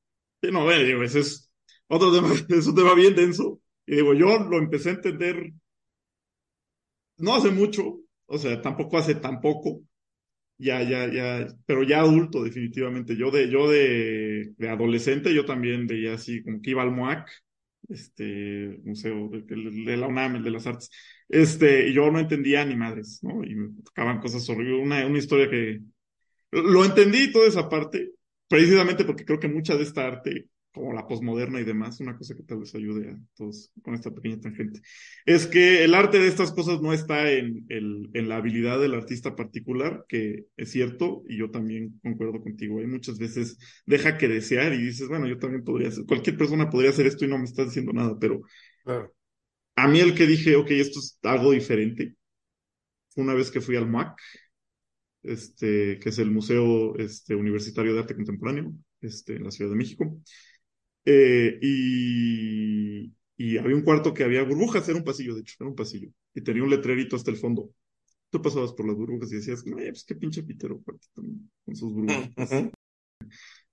Sí, 0.41 0.51
no, 0.51 0.63
bueno, 0.63 0.83
digo, 0.83 1.03
ese 1.03 1.19
es 1.21 1.51
otro 1.87 2.13
tema, 2.13 2.29
es 2.49 2.67
un 2.67 2.75
tema 2.75 2.93
bien 2.93 3.15
denso. 3.15 3.59
Y 3.85 3.95
digo, 3.97 4.13
yo 4.13 4.39
lo 4.39 4.57
empecé 4.57 4.89
a 4.89 4.93
entender 4.93 5.53
no 7.17 7.35
hace 7.35 7.51
mucho, 7.51 7.99
o 8.25 8.37
sea, 8.37 8.61
tampoco 8.61 8.97
hace 8.97 9.15
tan 9.15 9.39
poco, 9.41 9.81
ya, 10.57 10.83
ya, 10.83 11.11
ya, 11.13 11.47
pero 11.65 11.83
ya 11.83 12.01
adulto 12.01 12.43
definitivamente. 12.43 13.17
Yo 13.17 13.31
de, 13.31 13.49
yo 13.51 13.69
de, 13.69 14.53
de 14.57 14.69
adolescente, 14.69 15.33
yo 15.35 15.45
también 15.45 15.87
veía 15.87 16.15
así, 16.15 16.43
como 16.43 16.61
que 16.61 16.71
iba 16.71 16.83
al 16.83 16.89
MUAC, 16.91 17.29
este, 17.89 18.79
museo 18.85 19.29
de- 19.29 19.43
de 19.43 19.97
la 19.97 20.07
UNAM, 20.07 20.37
el 20.37 20.43
de 20.43 20.51
las 20.51 20.67
artes, 20.67 20.89
este, 21.29 21.91
yo 21.93 22.11
no 22.11 22.19
entendía 22.19 22.65
ni 22.65 22.75
madres, 22.75 23.19
¿no? 23.23 23.43
Y 23.43 23.55
me 23.55 23.81
tocaban 23.83 24.19
cosas 24.19 24.47
horribles, 24.49 24.83
una, 24.83 25.05
una 25.05 25.17
historia 25.17 25.49
que, 25.49 25.81
lo 26.51 26.85
entendí 26.85 27.31
toda 27.31 27.47
esa 27.47 27.69
parte, 27.69 28.11
precisamente 28.47 29.05
porque 29.05 29.25
creo 29.25 29.39
que 29.39 29.47
mucha 29.47 29.75
de 29.75 29.83
esta 29.83 30.05
arte, 30.07 30.47
como 30.73 30.93
la 30.93 31.07
posmoderna 31.07 31.59
y 31.59 31.63
demás, 31.63 31.99
una 31.99 32.17
cosa 32.17 32.35
que 32.35 32.43
tal 32.43 32.59
vez 32.59 32.75
ayude 32.75 33.11
a 33.11 33.17
todos 33.35 33.71
con 33.81 33.93
esta 33.93 34.13
pequeña 34.13 34.39
tangente, 34.39 34.81
es 35.25 35.47
que 35.47 35.83
el 35.83 35.93
arte 35.93 36.19
de 36.19 36.27
estas 36.27 36.51
cosas 36.51 36.81
no 36.81 36.93
está 36.93 37.31
en, 37.31 37.65
el, 37.69 38.09
en 38.13 38.29
la 38.29 38.37
habilidad 38.37 38.79
del 38.79 38.93
artista 38.93 39.35
particular, 39.35 40.05
que 40.07 40.45
es 40.57 40.71
cierto, 40.71 41.23
y 41.27 41.37
yo 41.37 41.49
también 41.49 41.99
concuerdo 42.03 42.41
contigo. 42.41 42.79
Hay 42.79 42.87
muchas 42.87 43.17
veces 43.17 43.57
deja 43.85 44.17
que 44.17 44.27
desear 44.27 44.73
y 44.73 44.77
dices, 44.77 45.07
bueno, 45.07 45.27
yo 45.27 45.37
también 45.39 45.63
podría 45.63 45.89
hacer, 45.89 46.05
cualquier 46.05 46.37
persona 46.37 46.69
podría 46.69 46.91
hacer 46.91 47.07
esto 47.07 47.25
y 47.25 47.29
no 47.29 47.37
me 47.37 47.45
está 47.45 47.63
diciendo 47.63 47.93
nada, 47.93 48.17
pero. 48.19 48.41
A 49.75 49.87
mí 49.87 49.99
el 49.99 50.15
que 50.15 50.25
dije, 50.27 50.55
ok, 50.55 50.71
esto 50.71 50.99
es 50.99 51.19
algo 51.23 51.51
diferente, 51.51 52.15
una 53.15 53.33
vez 53.33 53.51
que 53.51 53.61
fui 53.61 53.75
al 53.75 53.87
MUAC, 53.87 54.17
este, 55.23 55.99
que 55.99 56.09
es 56.09 56.19
el 56.19 56.31
Museo 56.31 56.95
este, 56.97 57.35
Universitario 57.35 57.93
de 57.93 57.99
Arte 57.99 58.15
Contemporáneo, 58.15 58.71
este, 59.01 59.35
en 59.35 59.43
la 59.43 59.51
Ciudad 59.51 59.71
de 59.71 59.77
México. 59.77 60.19
Eh, 61.05 61.59
y, 61.61 63.13
y 63.37 63.57
había 63.57 63.75
un 63.75 63.83
cuarto 63.83 64.13
que 64.13 64.23
había 64.23 64.43
burbujas, 64.43 64.87
era 64.89 64.97
un 64.97 65.03
pasillo, 65.03 65.35
de 65.35 65.41
hecho, 65.41 65.55
era 65.59 65.69
un 65.69 65.75
pasillo, 65.75 66.09
y 66.33 66.41
tenía 66.41 66.63
un 66.63 66.69
letrerito 66.69 67.15
hasta 67.15 67.31
el 67.31 67.37
fondo. 67.37 67.71
Tú 68.29 68.41
pasabas 68.41 68.73
por 68.73 68.87
las 68.87 68.95
burbujas 68.95 69.31
y 69.31 69.35
decías, 69.35 69.63
"Ay, 69.65 69.91
pues 69.91 70.03
qué 70.03 70.15
pinche 70.15 70.43
pitero 70.43 70.81
¿no? 70.85 71.23
con 71.65 71.75
sus 71.75 71.93
burbujas. 71.93 72.29
Ujú. 72.37 72.71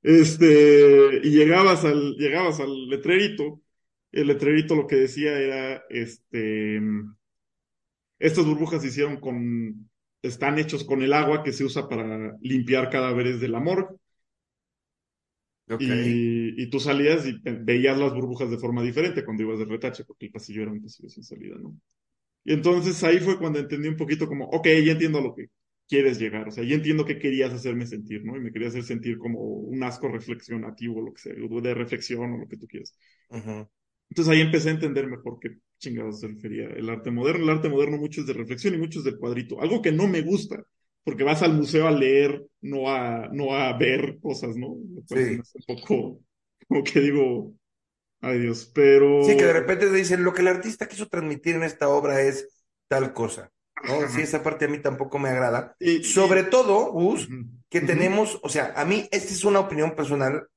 Este, 0.03 1.21
y 1.23 1.31
llegabas 1.31 1.85
al, 1.85 2.15
llegabas 2.17 2.61
al 2.61 2.89
letrerito, 2.89 3.61
el 4.13 4.29
letrerito 4.29 4.75
lo 4.77 4.87
que 4.87 4.97
decía 4.97 5.39
era, 5.39 5.85
este, 5.91 6.81
estas 8.19 8.45
burbujas 8.47 8.83
se 8.83 8.89
hicieron 8.89 9.19
con, 9.21 9.91
están 10.23 10.59
hechos 10.59 10.85
con 10.85 11.03
el 11.03 11.13
agua 11.13 11.43
que 11.43 11.53
se 11.53 11.65
usa 11.65 11.89
para 11.89 12.37
limpiar 12.41 12.91
cadáveres 12.91 13.41
de 13.41 13.49
la 13.49 13.61
morgue. 13.61 13.97
Ok. 15.71 15.91
Y, 15.91 16.63
y 16.63 16.71
tú 16.71 16.79
salías 16.81 17.27
y 17.27 17.33
ve- 17.41 17.59
veías 17.63 17.99
las 17.99 18.15
burbujas 18.15 18.51
de 18.51 18.59
forma 18.59 18.83
diferente 18.83 19.25
cuando 19.25 19.43
ibas 19.43 19.59
de 19.59 19.65
retache, 19.65 20.05
porque 20.05 20.27
el 20.27 20.33
pasillo 20.33 20.63
era 20.63 20.71
un 20.73 20.83
pasillo 20.83 21.09
sin 21.09 21.25
salida, 21.25 21.57
¿no? 21.59 21.77
Y 22.45 22.55
entonces 22.55 23.03
ahí 23.05 23.21
fue 23.21 23.39
cuando 23.39 23.59
entendí 23.61 23.89
un 23.89 23.97
poquito 23.97 24.29
como, 24.29 24.47
ok, 24.47 24.67
ya 24.85 24.93
entiendo 24.93 25.19
a 25.19 25.23
lo 25.23 25.35
que 25.35 25.49
quieres 25.89 26.19
llegar, 26.21 26.49
o 26.49 26.53
sea, 26.53 26.65
ya 26.65 26.75
entiendo 26.77 27.05
qué 27.07 27.19
querías 27.19 27.53
hacerme 27.53 27.87
sentir, 27.87 28.25
¿no? 28.25 28.37
Y 28.37 28.41
me 28.41 28.53
querías 28.53 28.73
hacer 28.73 28.85
sentir 28.85 29.19
como 29.19 29.41
un 29.41 29.83
asco 29.85 30.09
reflexionativo, 30.09 31.01
lo 31.03 31.13
que 31.15 31.23
sea, 31.23 31.35
de 31.35 31.75
reflexión 31.75 32.33
o 32.35 32.39
lo 32.39 32.49
que 32.49 32.59
tú 32.59 32.67
quieras. 32.69 32.97
Ujú. 33.31 33.67
Entonces 34.13 34.33
ahí 34.35 34.41
empecé 34.43 34.69
a 34.69 34.73
entender 34.73 35.07
mejor 35.07 35.39
qué 35.41 35.57
chingados 35.79 36.21
se 36.21 36.29
refería 36.29 36.67
el 36.69 36.89
arte 36.91 37.11
moderno. 37.11 37.45
El 37.45 37.51
arte 37.51 37.69
moderno 37.69 37.97
mucho 37.99 38.21
es 38.21 38.27
de 38.27 38.35
reflexión 38.35 38.75
y 38.75 38.79
mucho 38.79 38.99
es 39.01 39.05
del 39.05 39.19
cuadrito. 39.19 39.61
Algo 39.61 39.81
que 39.83 39.93
no 39.93 40.07
me 40.07 40.21
gusta, 40.23 40.63
porque 41.05 41.25
vas 41.25 41.43
al 41.43 41.55
museo 41.55 41.87
a 41.87 41.91
leer, 41.91 42.45
no 42.61 42.89
a, 42.91 43.29
no 43.33 43.55
a 43.55 43.77
ver 43.79 44.19
cosas, 44.21 44.57
¿no? 44.57 44.77
Sí. 45.07 45.41
hace 45.41 45.59
un 45.59 45.65
poco, 45.77 46.21
como 46.69 46.85
que 46.85 47.01
digo, 47.01 47.55
ay 48.21 48.41
Dios, 48.41 48.71
pero... 48.75 49.09
Sí, 49.27 49.37
que 49.37 49.45
de 49.45 49.53
repente 49.53 49.87
te 49.87 49.93
dicen, 49.93 50.25
lo 50.25 50.33
que 50.35 50.41
el 50.43 50.49
artista 50.49 50.89
quiso 50.89 51.07
transmitir 51.09 51.55
en 51.55 51.63
esta 51.63 51.89
obra 51.89 52.21
es 52.23 52.49
tal 52.89 53.13
cosa, 53.13 53.53
¿no? 53.85 54.09
Sí, 54.09 54.23
esa 54.23 54.43
parte 54.43 54.65
a 54.65 54.69
mí 54.69 54.79
tampoco 54.81 55.19
me 55.19 55.29
agrada. 55.29 55.77
Y- 55.79 55.99
y- 55.99 56.05
Sobre 56.05 56.43
todo, 56.43 56.91
Gus, 56.93 57.29
que 57.71 57.81
tenemos, 57.81 58.41
o 58.43 58.49
sea, 58.49 58.73
a 58.77 58.85
mí, 58.85 59.09
esta 59.13 59.33
es 59.33 59.45
una 59.45 59.61
opinión 59.61 59.95
personal 59.95 60.49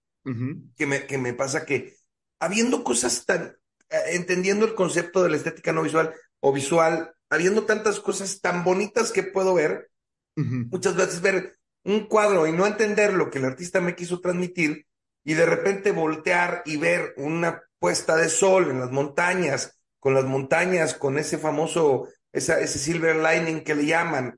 que 0.78 0.88
me, 0.88 1.06
que 1.08 1.18
me 1.18 1.34
pasa 1.34 1.66
que 1.66 1.96
habiendo 2.46 2.84
cosas 2.84 3.26
tan, 3.26 3.58
eh, 3.90 3.98
entendiendo 4.12 4.66
el 4.66 4.76
concepto 4.76 5.24
de 5.24 5.30
la 5.30 5.38
estética 5.38 5.74
no 5.74 5.82
visual 5.82 6.14
o 6.40 6.54
visual, 6.54 7.14
habiendo 7.30 7.64
tantas 7.64 8.00
cosas 8.00 8.40
tan 8.40 8.64
bonitas 8.64 9.12
que 9.12 9.24
puedo 9.24 9.56
ver, 9.56 9.90
muchas 10.36 10.96
veces 10.96 11.22
ver 11.22 11.58
un 11.86 12.08
cuadro 12.08 12.46
y 12.46 12.52
no 12.52 12.68
entender 12.68 13.14
lo 13.14 13.30
que 13.30 13.40
el 13.40 13.46
artista 13.46 13.80
me 13.80 13.96
quiso 13.96 14.20
transmitir 14.20 14.86
y 15.24 15.34
de 15.34 15.46
repente 15.46 15.92
voltear 15.92 16.62
y 16.66 16.76
ver 16.78 17.14
una 17.18 17.64
puesta 17.80 18.18
de 18.18 18.30
sol 18.30 18.70
en 18.70 18.80
las 18.80 18.92
montañas, 18.92 19.80
con 20.00 20.14
las 20.14 20.26
montañas, 20.26 20.94
con 20.94 21.18
ese 21.18 21.38
famoso, 21.38 22.10
esa, 22.32 22.60
ese 22.60 22.80
silver 22.80 23.16
lining 23.16 23.64
que 23.64 23.76
le 23.76 23.86
llaman, 23.86 24.38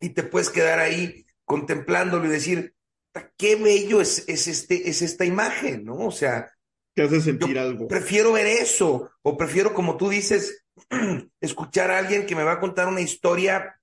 y 0.00 0.10
te 0.10 0.22
puedes 0.22 0.50
quedar 0.50 0.78
ahí 0.78 1.26
contemplándolo 1.44 2.26
y 2.26 2.30
decir, 2.30 2.74
qué 3.36 3.56
bello 3.56 4.00
es, 4.00 4.24
es, 4.28 4.46
este, 4.46 4.88
es 4.88 5.02
esta 5.02 5.24
imagen, 5.24 5.84
¿no? 5.84 5.96
O 5.96 6.12
sea, 6.12 6.50
Te 6.98 7.04
hace 7.04 7.20
sentir 7.20 7.54
yo 7.54 7.60
algo. 7.60 7.88
prefiero 7.88 8.32
ver 8.32 8.46
eso, 8.46 9.10
o 9.22 9.36
prefiero, 9.36 9.72
como 9.72 9.96
tú 9.96 10.08
dices, 10.08 10.64
escuchar 11.40 11.90
a 11.92 11.98
alguien 11.98 12.26
que 12.26 12.34
me 12.34 12.42
va 12.42 12.54
a 12.54 12.60
contar 12.60 12.88
una 12.88 13.00
historia 13.00 13.80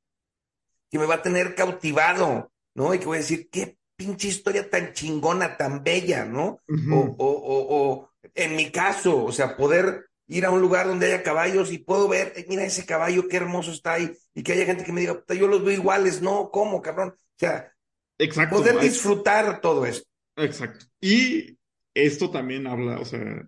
que 0.91 0.99
me 0.99 1.05
va 1.05 1.15
a 1.15 1.21
tener 1.21 1.55
cautivado, 1.55 2.51
¿no? 2.75 2.93
Y 2.93 2.99
que 2.99 3.05
voy 3.05 3.17
a 3.17 3.21
decir, 3.21 3.49
qué 3.49 3.77
pinche 3.95 4.27
historia 4.27 4.69
tan 4.69 4.91
chingona, 4.93 5.55
tan 5.55 5.81
bella, 5.83 6.25
¿no? 6.25 6.59
O, 6.91 7.15
o, 7.17 7.27
o, 7.27 7.77
o 7.77 8.09
en 8.33 8.55
mi 8.57 8.69
caso, 8.69 9.23
o 9.23 9.31
sea, 9.31 9.55
poder 9.55 10.07
ir 10.27 10.45
a 10.45 10.51
un 10.51 10.59
lugar 10.59 10.87
donde 10.87 11.05
haya 11.05 11.23
caballos 11.23 11.71
y 11.71 11.77
puedo 11.77 12.07
ver, 12.09 12.33
mira 12.49 12.65
ese 12.65 12.85
caballo, 12.85 13.27
qué 13.29 13.37
hermoso 13.37 13.71
está 13.71 13.93
ahí, 13.93 14.11
y 14.33 14.43
que 14.43 14.53
haya 14.53 14.65
gente 14.65 14.83
que 14.83 14.91
me 14.91 14.99
diga, 15.01 15.13
"Puta, 15.13 15.35
yo 15.35 15.47
los 15.47 15.63
veo 15.63 15.73
iguales, 15.73 16.21
no, 16.21 16.49
¿cómo, 16.51 16.81
cabrón? 16.81 17.09
O 17.17 17.39
sea, 17.39 17.71
Exacto. 18.17 18.57
poder 18.57 18.79
disfrutar 18.79 19.61
todo 19.61 19.85
esto. 19.85 20.07
Exacto. 20.35 20.85
Y 20.99 21.57
esto 21.95 22.29
también 22.29 22.67
habla, 22.67 22.99
o 22.99 23.05
sea, 23.05 23.47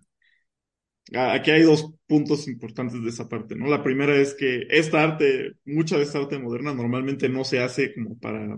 aquí 1.13 1.51
hay 1.51 1.61
dos 1.63 1.93
puntos 2.07 2.47
importantes 2.47 3.01
de 3.01 3.09
esa 3.09 3.29
parte, 3.29 3.55
¿no? 3.55 3.67
La 3.67 3.83
primera 3.83 4.15
es 4.15 4.33
que 4.33 4.67
esta 4.69 5.03
arte, 5.03 5.53
mucha 5.65 5.97
de 5.97 6.03
esta 6.03 6.19
arte 6.19 6.39
moderna 6.39 6.73
normalmente 6.73 7.29
no 7.29 7.43
se 7.43 7.59
hace 7.59 7.93
como 7.93 8.17
para, 8.19 8.57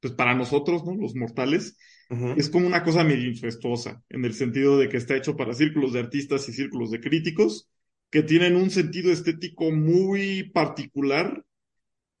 pues 0.00 0.12
para 0.14 0.34
nosotros, 0.34 0.84
¿no? 0.84 0.94
Los 0.96 1.14
mortales. 1.14 1.76
Es 2.36 2.50
como 2.50 2.66
una 2.66 2.82
cosa 2.82 3.04
medio 3.04 3.28
incestuosa, 3.28 4.02
en 4.08 4.24
el 4.24 4.34
sentido 4.34 4.76
de 4.78 4.88
que 4.88 4.96
está 4.96 5.16
hecho 5.16 5.36
para 5.36 5.54
círculos 5.54 5.92
de 5.92 6.00
artistas 6.00 6.48
y 6.48 6.52
círculos 6.52 6.90
de 6.90 7.00
críticos, 7.00 7.70
que 8.10 8.24
tienen 8.24 8.56
un 8.56 8.70
sentido 8.70 9.12
estético 9.12 9.70
muy 9.70 10.50
particular. 10.50 11.44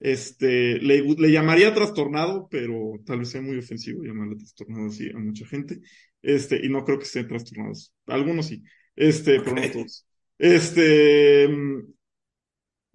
Este, 0.00 0.78
le, 0.78 1.02
le 1.02 1.30
llamaría 1.30 1.74
trastornado, 1.74 2.48
pero 2.50 2.94
tal 3.04 3.20
vez 3.20 3.28
sea 3.28 3.42
muy 3.42 3.58
ofensivo 3.58 4.02
llamarle 4.02 4.36
trastornado 4.36 4.88
así 4.88 5.10
a 5.10 5.18
mucha 5.18 5.46
gente. 5.46 5.80
Este, 6.22 6.64
y 6.64 6.68
no 6.68 6.84
creo 6.84 6.98
que 6.98 7.04
estén 7.04 7.28
trastornados. 7.28 7.92
Algunos 8.06 8.46
sí. 8.46 8.62
Este, 8.96 9.40
pero 9.40 9.56
no 9.56 9.70
todos. 9.70 10.06
Este, 10.38 11.46
mm, 11.48 11.92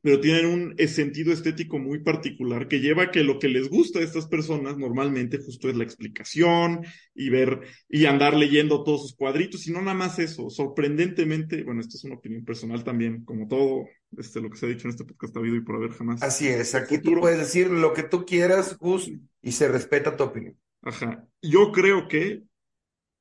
pero 0.05 0.19
tienen 0.21 0.45
un 0.45 0.87
sentido 0.87 1.33
estético 1.33 1.79
muy 1.79 2.03
particular 2.03 2.67
que 2.67 2.79
lleva 2.79 3.03
a 3.03 3.11
que 3.11 3.23
lo 3.23 3.39
que 3.39 3.49
les 3.49 3.69
gusta 3.69 3.97
a 3.97 4.03
estas 4.03 4.27
personas 4.27 4.77
normalmente 4.77 5.39
justo 5.39 5.67
es 5.67 5.75
la 5.75 5.83
explicación 5.83 6.85
y 7.15 7.29
ver 7.29 7.61
y 7.89 8.05
andar 8.05 8.35
leyendo 8.35 8.83
todos 8.83 9.01
sus 9.01 9.15
cuadritos 9.15 9.65
y 9.65 9.71
no 9.71 9.81
nada 9.81 9.95
más 9.95 10.19
eso, 10.19 10.51
sorprendentemente, 10.51 11.63
bueno, 11.63 11.81
esto 11.81 11.97
es 11.97 12.03
una 12.03 12.17
opinión 12.17 12.45
personal 12.45 12.83
también, 12.83 13.25
como 13.25 13.47
todo 13.47 13.85
este, 14.17 14.41
lo 14.41 14.49
que 14.49 14.57
se 14.57 14.65
ha 14.65 14.69
dicho 14.69 14.87
en 14.87 14.91
este 14.91 15.05
podcast 15.05 15.35
ha 15.35 15.39
habido 15.39 15.55
y 15.55 15.61
por 15.61 15.75
haber 15.75 15.91
jamás. 15.91 16.21
Así 16.23 16.47
es, 16.47 16.75
aquí 16.75 16.97
tú 16.97 17.19
puedes 17.19 17.39
decir 17.39 17.69
lo 17.69 17.93
que 17.93 18.03
tú 18.03 18.25
quieras, 18.25 18.77
Gus, 18.77 19.11
y 19.41 19.51
se 19.51 19.67
respeta 19.67 20.15
tu 20.15 20.23
opinión. 20.23 20.57
Ajá. 20.81 21.25
Yo 21.41 21.71
creo 21.71 22.07
que 22.07 22.43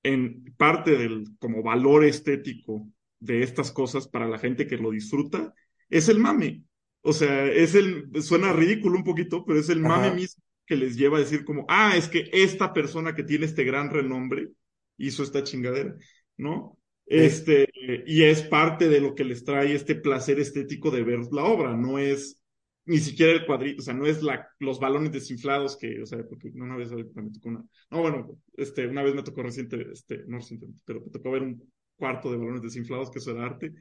en 0.02 0.54
parte 0.56 0.96
del 0.96 1.24
como 1.38 1.62
valor 1.62 2.04
estético 2.04 2.88
de 3.20 3.42
estas 3.42 3.72
cosas 3.72 4.06
para 4.06 4.28
la 4.28 4.38
gente 4.38 4.66
que 4.66 4.76
lo 4.76 4.90
disfruta 4.90 5.54
es 5.88 6.08
el 6.08 6.18
mame. 6.18 6.62
O 7.00 7.12
sea, 7.12 7.46
es 7.46 7.74
el, 7.74 8.10
suena 8.22 8.52
ridículo 8.52 8.96
un 8.96 9.04
poquito, 9.04 9.44
pero 9.44 9.58
es 9.58 9.68
el 9.68 9.80
mame 9.80 10.08
Ajá. 10.08 10.14
mismo 10.14 10.42
que 10.66 10.76
les 10.76 10.96
lleva 10.96 11.18
a 11.18 11.20
decir 11.20 11.44
como, 11.44 11.66
ah, 11.68 11.94
es 11.96 12.08
que 12.08 12.30
esta 12.32 12.72
persona 12.72 13.14
que 13.14 13.22
tiene 13.22 13.46
este 13.46 13.64
gran 13.64 13.90
renombre 13.90 14.50
hizo 14.96 15.22
esta 15.22 15.42
chingadera, 15.42 15.96
¿no? 16.36 16.78
Este, 17.06 17.68
y 18.06 18.22
es 18.22 18.42
parte 18.42 18.88
de 18.88 19.00
lo 19.00 19.14
que 19.14 19.24
les 19.24 19.44
trae 19.44 19.74
este 19.74 19.94
placer 19.94 20.40
estético 20.40 20.90
de 20.90 21.02
ver 21.02 21.20
la 21.32 21.44
obra, 21.44 21.76
no 21.76 21.98
es 21.98 22.40
ni 22.86 22.98
siquiera 22.98 23.32
el 23.32 23.46
cuadrito, 23.46 23.80
o 23.80 23.84
sea, 23.84 23.94
no 23.94 24.06
es 24.06 24.22
la, 24.22 24.46
los 24.58 24.78
balones 24.78 25.12
desinflados 25.12 25.76
que, 25.76 26.02
o 26.02 26.06
sea, 26.06 26.18
porque 26.28 26.50
una 26.54 26.76
vez 26.76 26.90
me 26.92 27.04
tocó 27.04 27.48
una, 27.48 27.64
no, 27.90 28.00
bueno, 28.00 28.38
este, 28.56 28.86
una 28.86 29.02
vez 29.02 29.14
me 29.14 29.22
tocó 29.22 29.42
reciente, 29.42 29.86
este, 29.92 30.24
no 30.26 30.36
recientemente, 30.38 30.82
pero 30.84 31.00
me 31.00 31.10
tocó 31.10 31.30
ver 31.30 31.42
un 31.42 31.72
cuarto 31.96 32.30
de 32.30 32.36
balones 32.38 32.62
desinflados 32.62 33.10
que 33.10 33.20
eso 33.20 33.30
era 33.30 33.46
arte, 33.46 33.72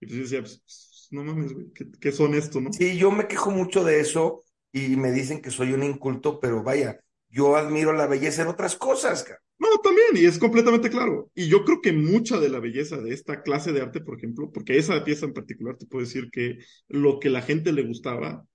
y 0.00 0.04
entonces 0.04 0.16
yo 0.16 0.22
decía, 0.22 0.40
pues, 0.40 0.62
pues, 0.64 1.08
no 1.10 1.24
mames, 1.24 1.52
güey, 1.52 1.66
¿qué, 1.74 1.86
qué 2.00 2.12
son 2.12 2.34
esto, 2.34 2.60
no? 2.60 2.72
Sí, 2.72 2.96
yo 2.96 3.10
me 3.10 3.26
quejo 3.28 3.50
mucho 3.50 3.84
de 3.84 4.00
eso 4.00 4.44
y 4.72 4.96
me 4.96 5.10
dicen 5.10 5.42
que 5.42 5.50
soy 5.50 5.72
un 5.72 5.82
inculto, 5.82 6.40
pero 6.40 6.62
vaya, 6.62 7.00
yo 7.30 7.56
admiro 7.56 7.92
la 7.92 8.06
belleza 8.06 8.42
en 8.42 8.48
otras 8.48 8.76
cosas. 8.76 9.26
No, 9.58 9.68
también, 9.82 10.08
y 10.14 10.24
es 10.24 10.38
completamente 10.38 10.90
claro. 10.90 11.30
Y 11.34 11.48
yo 11.48 11.64
creo 11.64 11.80
que 11.80 11.92
mucha 11.92 12.38
de 12.38 12.48
la 12.48 12.60
belleza 12.60 12.98
de 12.98 13.12
esta 13.12 13.42
clase 13.42 13.72
de 13.72 13.82
arte, 13.82 14.00
por 14.00 14.16
ejemplo, 14.16 14.50
porque 14.52 14.78
esa 14.78 15.02
pieza 15.04 15.26
en 15.26 15.34
particular 15.34 15.76
te 15.76 15.86
puedo 15.86 16.04
decir 16.04 16.30
que 16.30 16.58
lo 16.88 17.18
que 17.18 17.30
la 17.30 17.42
gente 17.42 17.72
le 17.72 17.82
gustaba 17.82 18.46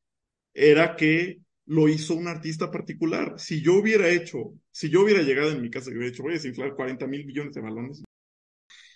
era 0.54 0.96
que 0.96 1.42
lo 1.66 1.88
hizo 1.88 2.16
un 2.16 2.28
artista 2.28 2.72
particular. 2.72 3.36
Si 3.38 3.62
yo 3.62 3.76
hubiera 3.76 4.10
hecho, 4.10 4.54
si 4.72 4.90
yo 4.90 5.02
hubiera 5.04 5.22
llegado 5.22 5.52
en 5.52 5.62
mi 5.62 5.70
casa 5.70 5.90
y 5.90 5.94
hubiera 5.94 6.12
dicho, 6.12 6.24
voy 6.24 6.34
a 6.34 6.36
desinflar 6.36 6.76
40 6.76 7.08
mil 7.08 7.26
millones 7.26 7.54
de 7.54 7.62
balones, 7.62 8.04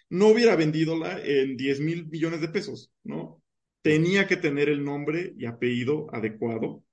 no 0.10 0.28
hubiera 0.28 0.56
vendidola 0.56 1.20
en 1.24 1.58
10 1.58 1.80
mil 1.82 2.08
millones 2.08 2.42
de 2.42 2.50
pesos, 2.50 2.92
¿no? 3.04 3.42
Tenía 3.82 4.28
que 4.28 4.38
tener 4.38 4.70
el 4.70 4.84
nombre 4.84 5.34
y 5.38 5.46
apellido 5.46 6.08
adecuado, 6.14 6.84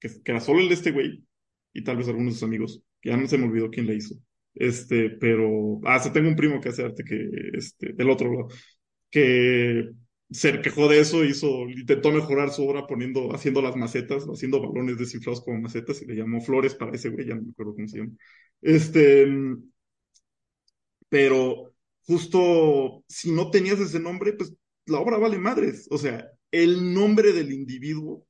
que, 0.00 0.08
que 0.22 0.30
era 0.30 0.40
solo 0.40 0.60
el 0.60 0.68
de 0.68 0.74
este 0.74 0.92
güey, 0.92 1.24
y 1.72 1.84
tal 1.84 1.96
vez 1.96 2.08
algunos 2.08 2.34
de 2.34 2.38
sus 2.40 2.48
amigos. 2.48 2.82
Ya 3.04 3.16
no 3.16 3.26
se 3.28 3.38
me 3.38 3.46
olvidó 3.46 3.70
quién 3.70 3.86
la 3.86 3.94
hizo. 3.94 4.16
Este, 4.54 5.10
pero 5.10 5.80
hasta 5.84 6.12
tengo 6.12 6.28
un 6.28 6.36
primo 6.36 6.60
que 6.60 6.68
hace 6.70 6.84
arte 6.84 7.04
que, 7.04 7.28
este, 7.54 7.92
del 7.94 8.10
otro 8.10 8.30
lado, 8.32 8.48
que 9.10 9.90
se 10.30 10.60
quejó 10.62 10.88
de 10.88 11.00
eso, 11.00 11.24
hizo, 11.24 11.68
intentó 11.68 12.10
mejorar 12.12 12.50
su 12.50 12.66
obra 12.66 12.86
poniendo, 12.86 13.34
haciendo 13.34 13.62
las 13.62 13.76
macetas, 13.76 14.24
haciendo 14.24 14.60
balones 14.60 14.98
desinflados 14.98 15.42
como 15.42 15.60
macetas 15.60 16.02
y 16.02 16.06
le 16.06 16.16
llamó 16.16 16.40
Flores 16.40 16.74
para 16.74 16.92
ese 16.92 17.10
güey, 17.10 17.26
ya 17.26 17.34
no 17.34 17.42
me 17.42 17.50
acuerdo 17.50 17.74
cómo 17.74 17.88
se 17.88 17.98
llama. 17.98 18.12
Este, 18.62 19.26
pero 21.08 21.74
justo 22.06 23.04
si 23.08 23.32
no 23.32 23.50
tenías 23.50 23.80
ese 23.80 24.00
nombre, 24.00 24.32
pues 24.32 24.54
la 24.86 25.00
obra 25.00 25.18
vale 25.18 25.38
madres. 25.38 25.86
O 25.90 25.98
sea, 25.98 26.30
el 26.50 26.94
nombre 26.94 27.32
del 27.32 27.52
individuo 27.52 28.26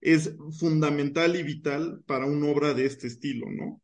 es 0.00 0.36
fundamental 0.58 1.36
y 1.36 1.42
vital 1.42 2.02
para 2.06 2.26
una 2.26 2.46
obra 2.48 2.74
de 2.74 2.86
este 2.86 3.06
estilo, 3.08 3.46
¿no? 3.50 3.82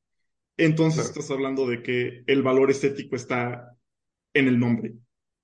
Entonces 0.57 1.05
Claro. 1.05 1.11
estás 1.11 1.31
hablando 1.31 1.67
de 1.69 1.83
que 1.83 2.25
el 2.27 2.43
valor 2.43 2.71
estético 2.71 3.17
está 3.17 3.77
en 4.35 4.49
el 4.49 4.59
nombre, 4.59 4.95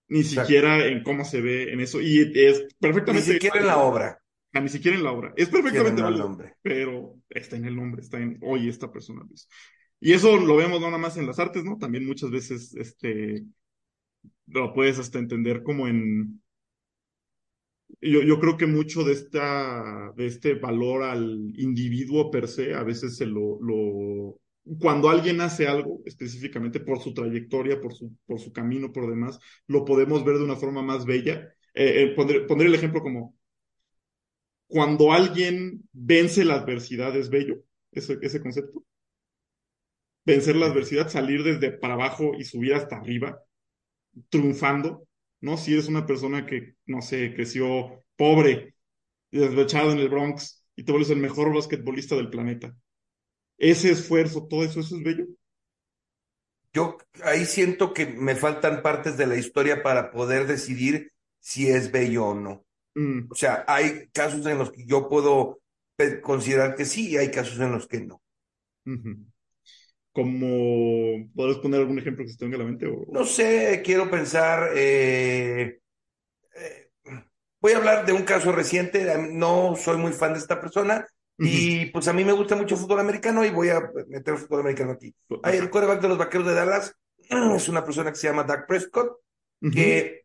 ni 0.09 0.25
siquiera 0.25 0.87
en 0.87 1.03
cómo 1.03 1.25
se 1.25 1.41
ve 1.43 1.73
en 1.73 1.81
eso, 1.81 2.01
y 2.01 2.21
es 2.35 2.67
Ni 3.07 3.21
perfectamente 3.21 3.23
siquiera 3.23 3.61
en 3.61 3.67
la 3.69 3.79
obra 3.79 4.19
Ah, 4.55 4.61
ni 4.61 4.69
siquiera 4.69 4.97
en 4.99 5.05
la 5.05 5.13
obra, 5.13 5.33
es 5.37 5.49
perfectamente 5.49 6.03
el 6.03 6.05
válido, 6.05 6.19
nombre. 6.19 6.57
pero 6.61 7.19
está 7.31 7.57
en 7.57 7.65
el 7.65 7.75
nombre, 7.77 8.03
está 8.03 8.19
en 8.19 8.39
hoy 8.43 8.69
esta 8.69 8.93
persona 8.93 9.23
lo 9.27 9.33
hizo. 9.33 9.47
Y 10.01 10.13
eso 10.13 10.37
lo 10.37 10.57
vemos 10.57 10.81
no 10.81 10.87
nada 10.89 10.99
más 10.99 11.17
en 11.17 11.27
las 11.27 11.39
artes, 11.39 11.65
¿no? 11.65 11.79
También 11.79 12.07
muchas 12.07 12.31
veces 12.31 12.75
este 12.75 13.45
lo 14.47 14.73
puedes 14.75 14.99
hasta 14.99 15.19
entender 15.19 15.63
como 15.63 15.89
en 15.89 16.42
yo, 18.01 18.23
yo 18.23 18.41
creo 18.41 18.57
que 18.57 18.67
mucho 18.67 19.05
de 19.05 19.13
esta 19.13 20.13
de 20.17 20.27
este 20.27 20.55
valor 20.55 21.03
al 21.03 21.53
individuo 21.57 22.31
per 22.31 22.49
se 22.49 22.75
a 22.75 22.83
veces 22.83 23.17
se 23.17 23.27
lo, 23.27 23.59
lo 23.61 24.41
cuando 24.79 25.11
alguien 25.11 25.41
hace 25.41 25.67
algo 25.67 26.01
específicamente 26.07 26.81
por 26.81 27.01
su 27.01 27.15
trayectoria, 27.15 27.81
por 27.81 27.95
su 27.95 28.17
por 28.27 28.39
su 28.41 28.53
camino, 28.53 28.93
por 28.93 29.09
demás, 29.09 29.39
lo 29.67 29.85
podemos 29.85 30.25
ver 30.25 30.39
de 30.39 30.45
una 30.45 30.57
forma 30.57 30.83
más 30.83 31.05
bella. 31.05 31.55
Eh, 31.75 32.03
eh, 32.03 32.15
pondré, 32.15 32.41
pondré 32.43 32.69
el 32.69 32.75
ejemplo 32.75 33.03
como 33.03 33.35
cuando 34.73 35.13
alguien 35.13 35.83
vence 35.93 36.47
la 36.47 36.55
adversidad 36.55 37.15
es 37.15 37.29
bello, 37.29 37.63
ese, 37.93 38.19
ese 38.23 38.41
concepto. 38.41 38.83
Vencer 40.25 40.57
la 40.57 40.67
adversidad, 40.67 41.11
salir 41.11 41.43
desde 41.43 41.73
para 41.73 41.93
abajo 41.93 42.33
y 42.39 42.45
subir 42.45 42.73
hasta 42.73 42.97
arriba, 42.97 43.43
triunfando, 44.31 45.07
¿no? 45.43 45.59
Si 45.59 45.75
eres 45.75 45.89
una 45.89 46.07
persona 46.07 46.47
que, 46.47 46.77
no 46.87 47.03
sé, 47.03 47.35
creció 47.35 48.05
pobre, 48.17 48.77
desvechado 49.33 49.93
en 49.93 49.99
el 50.01 50.09
Bronx 50.11 50.65
y 50.77 50.85
te 50.85 50.93
vuelves 50.93 51.11
el 51.11 51.19
mejor 51.19 51.55
basquetbolista 51.55 52.17
del 52.17 52.31
planeta. 52.31 52.77
Ese 53.59 53.93
esfuerzo, 53.93 54.47
todo 54.49 54.65
eso, 54.65 54.81
eso 54.81 54.97
es 54.97 55.05
bello. 55.05 55.27
Yo 56.73 56.97
ahí 57.25 57.45
siento 57.45 57.93
que 57.93 58.07
me 58.07 58.35
faltan 58.35 58.83
partes 58.83 59.17
de 59.17 59.27
la 59.27 59.37
historia 59.37 59.83
para 59.83 60.11
poder 60.11 60.47
decidir 60.47 61.13
si 61.41 61.69
es 61.69 61.93
bello 61.93 62.27
o 62.29 62.35
no. 62.35 62.65
Mm, 62.95 63.31
O 63.31 63.35
sea, 63.35 63.65
hay 63.69 64.09
casos 64.13 64.47
en 64.47 64.59
los 64.59 64.73
que 64.73 64.87
yo 64.87 65.09
puedo 65.09 65.61
considerar 66.23 66.77
que 66.77 66.85
sí 66.87 67.11
y 67.11 67.17
hay 67.19 67.31
casos 67.31 67.59
en 67.61 67.73
los 67.73 67.87
que 67.89 68.01
no. 68.03 68.23
Como, 70.13 71.31
¿podrías 71.35 71.59
poner 71.59 71.81
algún 71.81 71.99
ejemplo 71.99 72.25
que 72.25 72.31
se 72.31 72.37
te 72.37 72.45
venga 72.45 72.57
a 72.57 72.61
la 72.61 72.67
mente? 72.67 72.87
O... 72.87 73.07
No 73.11 73.25
sé, 73.25 73.81
quiero 73.85 74.11
pensar, 74.11 74.71
eh, 74.77 75.79
eh, 76.55 76.91
voy 77.61 77.73
a 77.73 77.79
hablar 77.79 78.07
de 78.07 78.13
un 78.13 78.23
caso 78.25 78.53
reciente, 78.53 79.07
no 79.33 79.75
soy 79.77 79.97
muy 79.97 80.13
fan 80.13 80.33
de 80.35 80.41
esta 80.41 80.61
persona 80.61 81.07
y 81.39 81.87
pues 81.87 82.07
a 82.09 82.13
mí 82.13 82.25
me 82.25 82.33
gusta 82.33 82.57
mucho 82.57 82.75
el 82.75 82.81
fútbol 82.81 83.01
americano 83.01 83.45
y 83.45 83.51
voy 83.51 83.71
a 83.71 83.81
meter 84.09 84.37
fútbol 84.37 84.61
americano 84.61 84.93
aquí. 84.93 85.15
Hay 85.43 85.57
el 85.59 85.71
quarterback 85.71 86.01
de 86.03 86.09
los 86.09 86.19
Vaqueros 86.19 86.47
de 86.47 86.55
Dallas, 86.55 86.95
es 87.57 87.69
una 87.69 87.85
persona 87.85 88.11
que 88.11 88.17
se 88.19 88.29
llama 88.29 88.45
Dak 88.45 88.67
Prescott, 88.67 89.17
que 89.73 90.25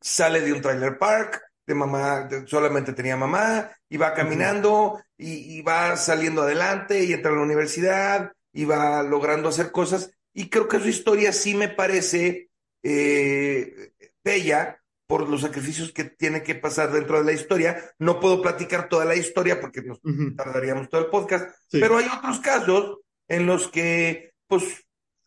sale 0.00 0.40
de 0.40 0.52
un 0.52 0.60
trailer 0.60 0.98
park, 0.98 1.40
de 1.66 1.74
mamá, 1.74 2.22
de- 2.22 2.46
solamente 2.46 2.92
tenía 2.92 3.16
mamá, 3.16 3.70
y 3.88 3.96
va 3.96 4.14
caminando, 4.14 5.00
y, 5.16 5.58
y 5.58 5.62
va 5.62 5.96
saliendo 5.96 6.42
adelante, 6.42 7.04
y 7.04 7.12
entra 7.12 7.32
a 7.32 7.36
la 7.36 7.42
universidad, 7.42 8.32
va 8.64 9.02
logrando 9.02 9.48
hacer 9.48 9.72
cosas, 9.72 10.10
y 10.34 10.48
creo 10.48 10.68
que 10.68 10.80
su 10.80 10.88
historia 10.88 11.32
sí 11.32 11.54
me 11.54 11.68
parece 11.68 12.50
eh, 12.82 13.92
bella 14.24 14.78
por 15.06 15.28
los 15.28 15.42
sacrificios 15.42 15.92
que 15.92 16.04
tiene 16.04 16.42
que 16.42 16.54
pasar 16.54 16.90
dentro 16.92 17.18
de 17.18 17.24
la 17.24 17.32
historia. 17.32 17.92
No 17.98 18.18
puedo 18.20 18.40
platicar 18.40 18.88
toda 18.88 19.04
la 19.04 19.14
historia 19.16 19.60
porque 19.60 19.82
nos 19.82 20.00
tardaríamos 20.36 20.88
todo 20.88 21.02
el 21.02 21.10
podcast, 21.10 21.54
Sí. 21.68 21.80
pero 21.80 21.98
hay 21.98 22.06
otros 22.06 22.40
casos 22.40 22.98
en 23.28 23.46
los 23.46 23.68
que, 23.68 24.32
pues, 24.46 24.64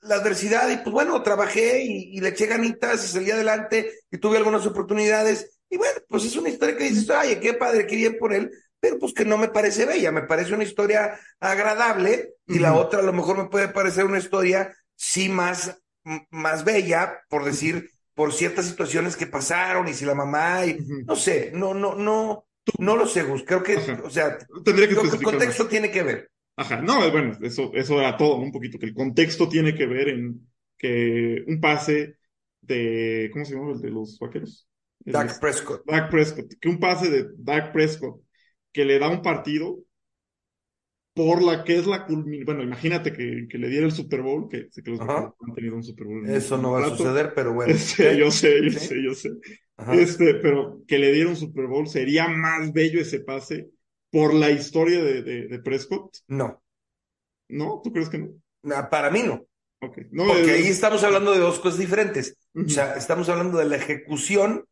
la 0.01 0.15
adversidad, 0.15 0.69
y 0.69 0.77
pues 0.77 0.91
bueno, 0.91 1.21
trabajé 1.23 1.83
y, 1.83 2.17
y 2.17 2.19
le 2.21 2.29
eché 2.29 2.45
ganitas 2.45 3.03
y 3.03 3.07
salí 3.07 3.31
adelante 3.31 3.91
y 4.11 4.17
tuve 4.19 4.37
algunas 4.37 4.65
oportunidades, 4.67 5.59
y 5.69 5.77
bueno, 5.77 5.99
pues 6.07 6.25
es 6.25 6.35
una 6.35 6.49
historia 6.49 6.77
que 6.77 6.83
dices, 6.83 7.09
ay, 7.09 7.39
qué 7.39 7.53
padre, 7.53 7.87
qué 7.87 7.95
bien 7.95 8.17
por 8.19 8.31
él, 8.33 8.51
pero 8.85 8.99
pues 8.99 9.13
que 9.15 9.25
no 9.25 9.39
me 9.39 9.47
parece 9.47 9.87
bella, 9.87 10.11
me 10.11 10.21
parece 10.21 10.53
una 10.53 10.63
historia 10.63 11.19
agradable, 11.39 12.35
y 12.47 12.59
la 12.59 12.75
otra 12.75 12.99
a 12.99 13.03
lo 13.03 13.13
mejor 13.13 13.35
me 13.35 13.49
puede 13.49 13.67
parecer 13.67 14.05
una 14.05 14.19
historia, 14.19 14.75
sí, 14.95 15.27
más, 15.27 15.81
más 16.29 16.63
bella, 16.63 17.19
por 17.29 17.43
decir, 17.43 17.89
por 18.13 18.31
ciertas 18.31 18.67
situaciones 18.67 19.15
que 19.15 19.25
pasaron, 19.25 19.87
y 19.87 19.95
si 19.95 20.05
la 20.05 20.13
mamá, 20.13 20.67
y 20.67 20.77
no 21.07 21.15
sé, 21.15 21.49
no, 21.51 21.73
no, 21.73 21.95
no, 21.95 22.45
no 22.77 22.95
lo 22.95 23.07
sé, 23.07 23.23
Gus, 23.23 23.43
creo 23.43 23.63
que, 23.63 23.77
Ajá. 23.77 23.99
o 24.03 24.09
sea, 24.11 24.37
Tendría 24.63 24.87
que 24.87 24.93
Creo 24.93 25.09
que 25.09 25.17
el 25.17 25.23
más. 25.23 25.31
contexto 25.31 25.67
tiene 25.67 25.89
que 25.89 26.03
ver. 26.03 26.29
Ajá, 26.57 26.79
no, 26.79 27.09
bueno, 27.09 27.35
eso, 27.41 27.71
eso 27.73 27.99
era 27.99 28.15
todo, 28.15 28.37
¿no? 28.37 28.43
un 28.43 28.51
poquito, 28.51 28.77
que 28.77 28.85
el 28.85 28.93
contexto 28.93 29.49
tiene 29.49 29.73
que 29.73 29.87
ver 29.87 30.09
en 30.09 30.47
que 30.77 31.43
un 31.47 31.59
pase 31.59 32.17
de, 32.61 33.31
¿cómo 33.33 33.45
se 33.45 33.55
llama 33.55 33.71
el 33.71 33.81
de 33.81 33.89
los 33.89 34.19
vaqueros? 34.19 34.67
Dak 34.99 35.39
Prescott. 35.39 35.83
Dak 35.87 36.11
Prescott, 36.11 36.53
que 36.61 36.69
un 36.69 36.79
pase 36.79 37.09
de 37.09 37.29
Dak 37.35 37.73
Prescott 37.73 38.21
que 38.75 38.85
le 38.89 38.99
da 39.01 39.09
un 39.15 39.21
partido 39.29 39.67
por 41.13 41.41
la 41.41 41.63
que 41.63 41.77
es 41.77 41.87
la 41.87 42.05
culminación, 42.05 42.45
bueno, 42.45 42.63
imagínate 42.63 43.13
que, 43.13 43.47
que 43.49 43.57
le 43.57 43.69
diera 43.69 43.85
el 43.85 43.91
Super 43.93 44.21
Bowl, 44.21 44.49
que 44.49 44.67
sé 44.71 44.83
que 44.83 44.91
los 44.91 44.99
Ajá. 44.99 45.33
han 45.39 45.53
tenido 45.55 45.75
un 45.75 45.83
Super 45.83 46.07
Bowl 46.07 46.29
Eso 46.29 46.57
no 46.57 46.71
va 46.73 46.85
a 46.85 46.89
suceder, 46.89 47.33
pero 47.33 47.53
bueno. 47.53 47.73
Este, 47.73 48.17
yo 48.17 48.31
sé, 48.31 48.61
yo 48.69 48.71
Sí. 48.71 48.79
sé, 48.79 49.03
yo 49.03 49.13
sé. 49.13 49.29
Ajá. 49.77 49.93
Este, 49.95 50.35
pero 50.35 50.83
que 50.87 50.99
le 50.99 51.11
diera 51.13 51.29
un 51.29 51.35
Super 51.37 51.67
Bowl, 51.67 51.87
sería 51.87 52.27
más 52.27 52.73
bello 52.73 52.99
ese 52.99 53.21
pase 53.21 53.69
por 54.11 54.33
la 54.33 54.51
historia 54.51 55.01
de, 55.03 55.21
de, 55.23 55.47
de 55.47 55.59
Prescott. 55.59 56.17
No, 56.27 56.61
¿No? 57.49 57.81
¿Tú 57.83 57.91
crees 57.93 58.09
que 58.09 58.17
no? 58.19 58.29
para 58.89 59.09
mí 59.11 59.21
no. 59.23 59.45
No, 60.11 60.25
Porque 60.27 60.51
eh, 60.51 60.51
ahí 60.55 60.67
estamos 60.67 61.03
hablando 61.03 61.31
de 61.31 61.39
dos 61.39 61.59
cosas 61.59 61.79
diferentes. 61.79 62.37
O 62.55 62.67
sea, 62.69 62.93
estamos 62.95 63.29
hablando 63.29 63.57
de 63.59 63.65
la 63.65 63.75
ejecución 63.75 64.65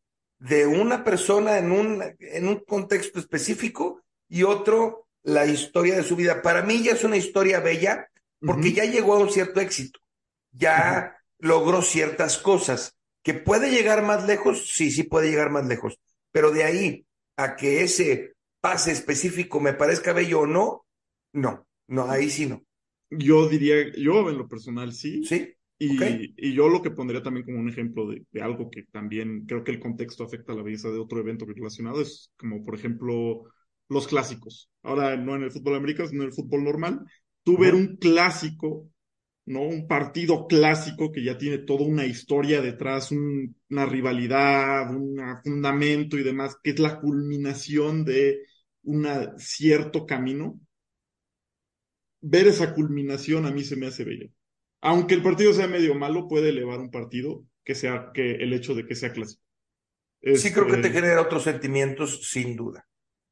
de 0.44 0.68
una 0.68 1.06
persona 1.06 1.58
en 1.58 1.72
un, 1.72 2.04
en 2.20 2.48
un 2.50 2.60
contexto 2.66 3.18
específico 3.18 4.04
y 4.28 4.44
otro, 4.44 5.08
la 5.24 5.46
historia 5.46 5.96
de 5.96 6.04
su 6.04 6.18
vida. 6.18 6.42
Para 6.42 6.64
mí 6.64 6.84
ya 6.84 6.92
es 6.92 7.06
una 7.06 7.16
historia 7.16 7.62
bella 7.62 8.10
porque 8.42 8.74
ya 8.74 8.84
llegó 8.84 9.14
a 9.14 9.20
un 9.20 9.30
cierto 9.30 9.62
éxito, 9.62 10.02
ya 10.52 11.16
logró 11.40 11.82
ciertas 11.82 12.38
cosas. 12.38 12.98
¿Que 13.24 13.34
puede 13.34 13.72
llegar 13.72 14.04
más 14.04 14.28
lejos? 14.28 14.70
Sí, 14.70 14.92
sí 14.92 15.04
puede 15.04 15.30
llegar 15.30 15.50
más 15.50 15.66
lejos. 15.66 15.98
Pero 16.34 16.52
de 16.52 16.66
ahí 16.66 17.06
a 17.38 17.56
que 17.56 17.84
ese 17.84 18.34
pase 18.60 18.92
específico 18.92 19.62
me 19.62 19.72
parezca 19.72 20.12
bello 20.12 20.42
o 20.42 20.46
no, 20.46 20.86
no, 21.32 21.66
no, 21.88 22.12
ahí 22.12 22.30
sí 22.30 22.48
no. 22.48 22.66
yo 23.10 23.48
diría, 23.48 23.96
yo 23.96 24.30
en 24.30 24.38
lo 24.38 24.50
personal 24.50 24.92
sí. 24.92 25.24
¿Sí? 25.24 25.56
Y, 25.86 26.54
yo 26.54 26.70
lo 26.70 26.82
que 26.82 26.92
pondría 26.92 27.22
también 27.24 27.46
como 27.46 27.60
un 27.60 27.70
ejemplo 27.70 28.08
de, 28.08 28.26
de 28.32 28.42
algo 28.42 28.70
que 28.70 28.84
también 28.84 29.46
creo 29.46 29.64
que 29.64 29.72
el 29.72 29.80
contexto 29.80 30.24
afecta 30.24 30.54
a 30.54 30.56
la 30.56 30.64
belleza 30.64 30.90
de 30.90 31.00
otro 31.00 31.20
evento 31.20 31.46
relacionado 31.46 32.02
es 32.02 32.32
como, 32.38 32.64
por 32.64 32.76
ejemplo, 32.76 33.44
los 33.90 34.08
clásicos. 34.08 34.70
Ahora, 34.84 35.18
no 35.18 35.36
en 35.36 35.44
el 35.44 35.52
fútbol 35.52 35.76
americano, 35.76 36.10
sino 36.10 36.24
en 36.24 36.30
el 36.30 36.34
fútbol 36.36 36.64
normal. 36.64 37.02
Tú 37.44 37.58
ver 37.58 37.76
un 37.76 37.98
clásico, 37.98 38.88
¿no? 39.46 39.64
Un 39.64 39.88
partido 39.88 40.48
clásico 40.48 41.12
que 41.12 41.24
ya 41.24 41.38
tiene 41.38 41.60
toda 41.60 41.86
una 41.86 42.06
historia 42.06 42.62
detrás, 42.62 43.12
un- 43.12 43.56
una 43.70 43.86
rivalidad, 43.86 44.90
un 44.96 45.18
fundamento 45.44 46.18
y 46.18 46.24
demás, 46.24 46.58
que 46.64 46.72
es 46.72 46.80
la 46.80 47.00
culminación 47.00 48.06
de 48.06 48.40
un 48.84 49.08
cierto 49.38 50.06
camino. 50.06 50.60
Ver 52.24 52.48
esa 52.48 52.74
culminación 52.74 53.46
a 53.46 53.52
mí 53.52 53.64
se 53.64 53.76
me 53.76 53.86
hace 53.86 54.04
bello. 54.04 54.30
Aunque 54.84 55.16
el 55.16 55.24
partido 55.24 55.54
sea 55.54 55.68
medio 55.68 55.96
malo, 55.96 56.28
puede 56.28 56.50
elevar 56.50 56.80
un 56.80 56.92
partido 56.92 57.46
que 57.64 57.76
sea 57.76 58.12
que 58.14 58.36
el 58.36 58.54
hecho 58.54 58.76
de 58.76 58.86
que 58.86 58.96
sea 58.96 59.14
clásico. 59.14 59.42
Sí 60.34 60.52
creo 60.54 60.68
que 60.68 60.78
te 60.78 60.88
Este, 60.88 60.92
genera 60.92 61.22
otros 61.22 61.44
sentimientos, 61.44 62.30
sin 62.30 62.56
duda. 62.56 62.88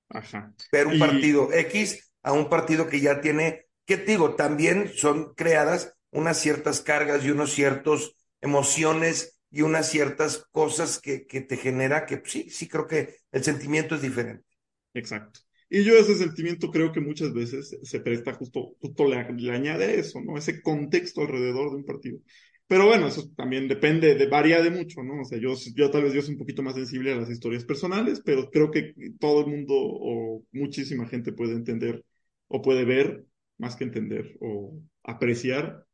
Ajá. 0.09 0.53
Ver 0.71 0.87
un 0.87 0.95
Y- 0.95 0.99
partido 0.99 1.51
X 1.53 2.11
a 2.23 2.33
un 2.33 2.49
partido 2.49 2.87
que 2.87 2.99
ya 3.01 3.21
tiene, 3.21 3.67
¿qué 3.85 3.97
te 3.97 4.11
digo? 4.11 4.35
También 4.35 4.91
son 4.95 5.33
creadas 5.35 5.95
unas 6.11 6.37
ciertas 6.39 6.81
cargas 6.81 7.23
y 7.25 7.31
unos 7.31 7.51
ciertos 7.53 8.15
emociones 8.41 9.39
y 9.49 9.61
unas 9.63 9.89
ciertas 9.89 10.45
cosas 10.51 10.99
que, 10.99 11.27
que 11.27 11.41
te 11.41 11.57
genera 11.57 12.05
que 12.05 12.21
sí, 12.25 12.49
sí 12.49 12.67
creo 12.67 12.87
que 12.87 13.17
el 13.31 13.43
sentimiento 13.43 13.95
es 13.95 14.01
diferente. 14.01 14.45
Exacto. 14.93 15.41
Y 15.73 15.85
yo 15.85 15.97
ese 15.97 16.15
sentimiento 16.15 16.69
creo 16.69 16.91
que 16.91 16.99
muchas 16.99 17.33
veces 17.33 17.77
se 17.81 18.01
presta 18.01 18.33
justo, 18.33 18.75
justo 18.81 19.07
le, 19.07 19.15
añade 19.15 19.97
eso, 19.97 20.19
¿no? 20.19 20.37
Ese 20.37 20.61
contexto 20.61 21.21
alrededor 21.21 21.69
de 21.69 21.77
un 21.77 21.85
partido. 21.85 22.19
Pero 22.67 22.87
bueno, 22.87 23.07
eso 23.07 23.31
también 23.37 23.69
depende, 23.69 24.15
de, 24.15 24.27
varía 24.27 24.61
de 24.61 24.69
mucho, 24.69 25.01
¿no? 25.01 25.21
O 25.21 25.23
sea, 25.23 25.39
yo, 25.39 25.53
yo 25.73 25.89
tal 25.89 26.03
vez 26.03 26.13
yo 26.13 26.21
soy 26.21 26.33
un 26.33 26.39
poquito 26.39 26.61
más 26.61 26.75
sensible 26.75 27.13
a 27.13 27.15
las 27.15 27.29
historias 27.29 27.63
personales, 27.63 28.21
pero 28.25 28.49
creo 28.51 28.69
que 28.69 28.93
todo 29.17 29.45
el 29.45 29.47
mundo 29.47 29.73
o 29.73 30.43
muchísima 30.51 31.07
gente 31.07 31.31
puede 31.31 31.53
entender 31.53 32.03
o 32.47 32.61
puede 32.61 32.83
ver, 32.83 33.25
más 33.57 33.77
que 33.77 33.85
entender, 33.85 34.35
o 34.41 34.77
apreciar 35.03 35.85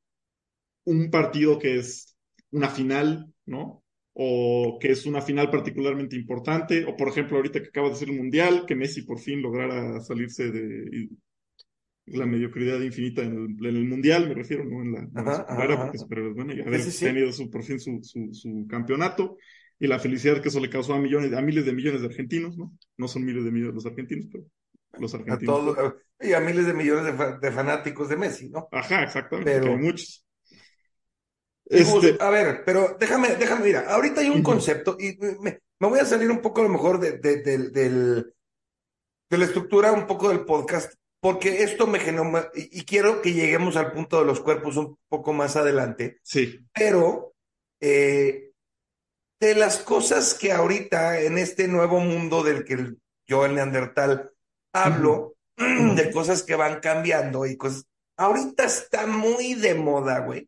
un 0.85 1.11
partido 1.11 1.59
que 1.59 1.77
es 1.77 2.17
una 2.49 2.69
final, 2.69 3.31
¿no? 3.45 3.83
O 4.19 4.77
que 4.81 4.91
es 4.91 5.05
una 5.05 5.21
final 5.21 5.51
particularmente 5.51 6.15
importante, 6.15 6.85
o 6.85 6.95
por 6.97 7.07
ejemplo, 7.09 7.37
ahorita 7.37 7.61
que 7.61 7.69
acaba 7.69 7.89
de 7.89 7.95
ser 7.95 8.09
el 8.09 8.17
Mundial, 8.17 8.65
que 8.67 8.75
Messi 8.75 9.03
por 9.03 9.19
fin 9.19 9.41
lograra 9.41 9.99
salirse 10.01 10.51
de 10.51 11.09
la 12.07 12.25
mediocridad 12.25 12.79
infinita 12.79 13.21
en 13.23 13.33
el, 13.59 13.65
en 13.67 13.75
el 13.75 13.85
Mundial, 13.85 14.27
me 14.29 14.33
refiero, 14.35 14.63
no 14.65 14.81
en 14.81 14.93
la, 14.93 14.99
en 14.99 15.13
Ajá, 15.13 15.33
su 15.33 15.45
carrera, 15.45 15.75
ajá, 15.75 15.81
porque 15.81 15.97
ajá. 15.97 15.97
es 15.97 16.33
buena, 16.35 16.53
y 16.55 16.61
haber 16.61 16.81
Sí, 16.81 16.91
sí, 16.91 17.05
tenido 17.05 17.31
su, 17.33 17.49
por 17.51 17.63
fin 17.63 17.79
su, 17.79 17.99
su, 18.03 18.33
su 18.33 18.65
campeonato, 18.69 19.37
y 19.79 19.87
la 19.87 19.99
felicidad 19.99 20.41
que 20.41 20.47
eso 20.49 20.59
le 20.59 20.69
causó 20.69 20.93
a 20.93 20.99
millones, 20.99 21.33
a 21.33 21.41
miles 21.41 21.65
de 21.65 21.73
millones 21.73 22.01
de 22.01 22.07
argentinos, 22.07 22.57
¿no? 22.57 22.73
No 22.97 23.07
son 23.07 23.25
miles 23.25 23.43
de 23.43 23.51
millones 23.51 23.75
los 23.75 23.85
argentinos, 23.85 24.27
pero 24.31 24.45
los 24.97 25.13
A 25.27 25.37
argentinos. 25.39 25.43
todos, 25.43 25.95
y 26.19 26.33
a 26.33 26.39
miles 26.39 26.65
de 26.67 26.73
millones 26.73 27.17
de, 27.17 27.37
de 27.39 27.51
fanáticos 27.51 28.09
de 28.09 28.17
Messi, 28.17 28.49
¿no? 28.49 28.69
Ajá, 28.71 29.03
exactamente, 29.03 29.59
Pero- 29.59 29.65
que 29.65 29.67
hay 29.69 29.75
muchos. 29.77 30.25
Este, 31.69 32.17
a 32.19 32.29
ver, 32.29 32.63
pero 32.65 32.95
déjame, 32.99 33.35
déjame, 33.35 33.65
mira, 33.65 33.81
ahorita 33.93 34.21
hay 34.21 34.29
un 34.29 34.41
concepto 34.43 34.95
y 34.99 35.17
me, 35.41 35.59
me 35.79 35.87
voy 35.89 35.99
a 35.99 36.05
salir 36.05 36.31
un 36.31 36.41
poco 36.41 36.61
a 36.61 36.63
lo 36.63 36.69
mejor 36.69 36.99
de, 36.99 37.17
de, 37.17 37.41
del- 37.41 37.71
del- 37.71 38.33
de 39.29 39.37
la 39.37 39.45
estructura 39.45 39.91
un 39.91 40.07
poco 40.07 40.29
del 40.29 40.45
podcast, 40.45 40.93
porque 41.19 41.63
esto 41.63 41.85
me 41.87 41.99
genera, 41.99 42.49
y, 42.55 42.79
y 42.79 42.85
quiero 42.85 43.21
que 43.21 43.33
lleguemos 43.33 43.75
al 43.75 43.91
punto 43.91 44.19
de 44.19 44.25
los 44.25 44.39
cuerpos 44.39 44.77
un 44.77 44.97
poco 45.09 45.33
más 45.33 45.57
adelante, 45.57 46.19
sí, 46.23 46.65
pero 46.73 47.33
eh, 47.81 48.51
de 49.41 49.55
las 49.55 49.79
cosas 49.79 50.33
que 50.33 50.53
ahorita 50.53 51.19
en 51.21 51.37
este 51.37 51.67
nuevo 51.67 51.99
mundo 51.99 52.43
del 52.43 52.63
que 52.63 52.93
yo, 53.27 53.45
el 53.45 53.55
Neandertal, 53.55 54.31
hablo, 54.73 55.35
de 55.57 56.11
cosas 56.11 56.43
que 56.43 56.55
van 56.55 56.79
cambiando 56.79 57.45
y 57.45 57.57
cosas, 57.57 57.83
ahorita 58.17 58.63
está 58.63 59.05
muy 59.07 59.53
de 59.55 59.75
moda, 59.75 60.19
güey 60.19 60.47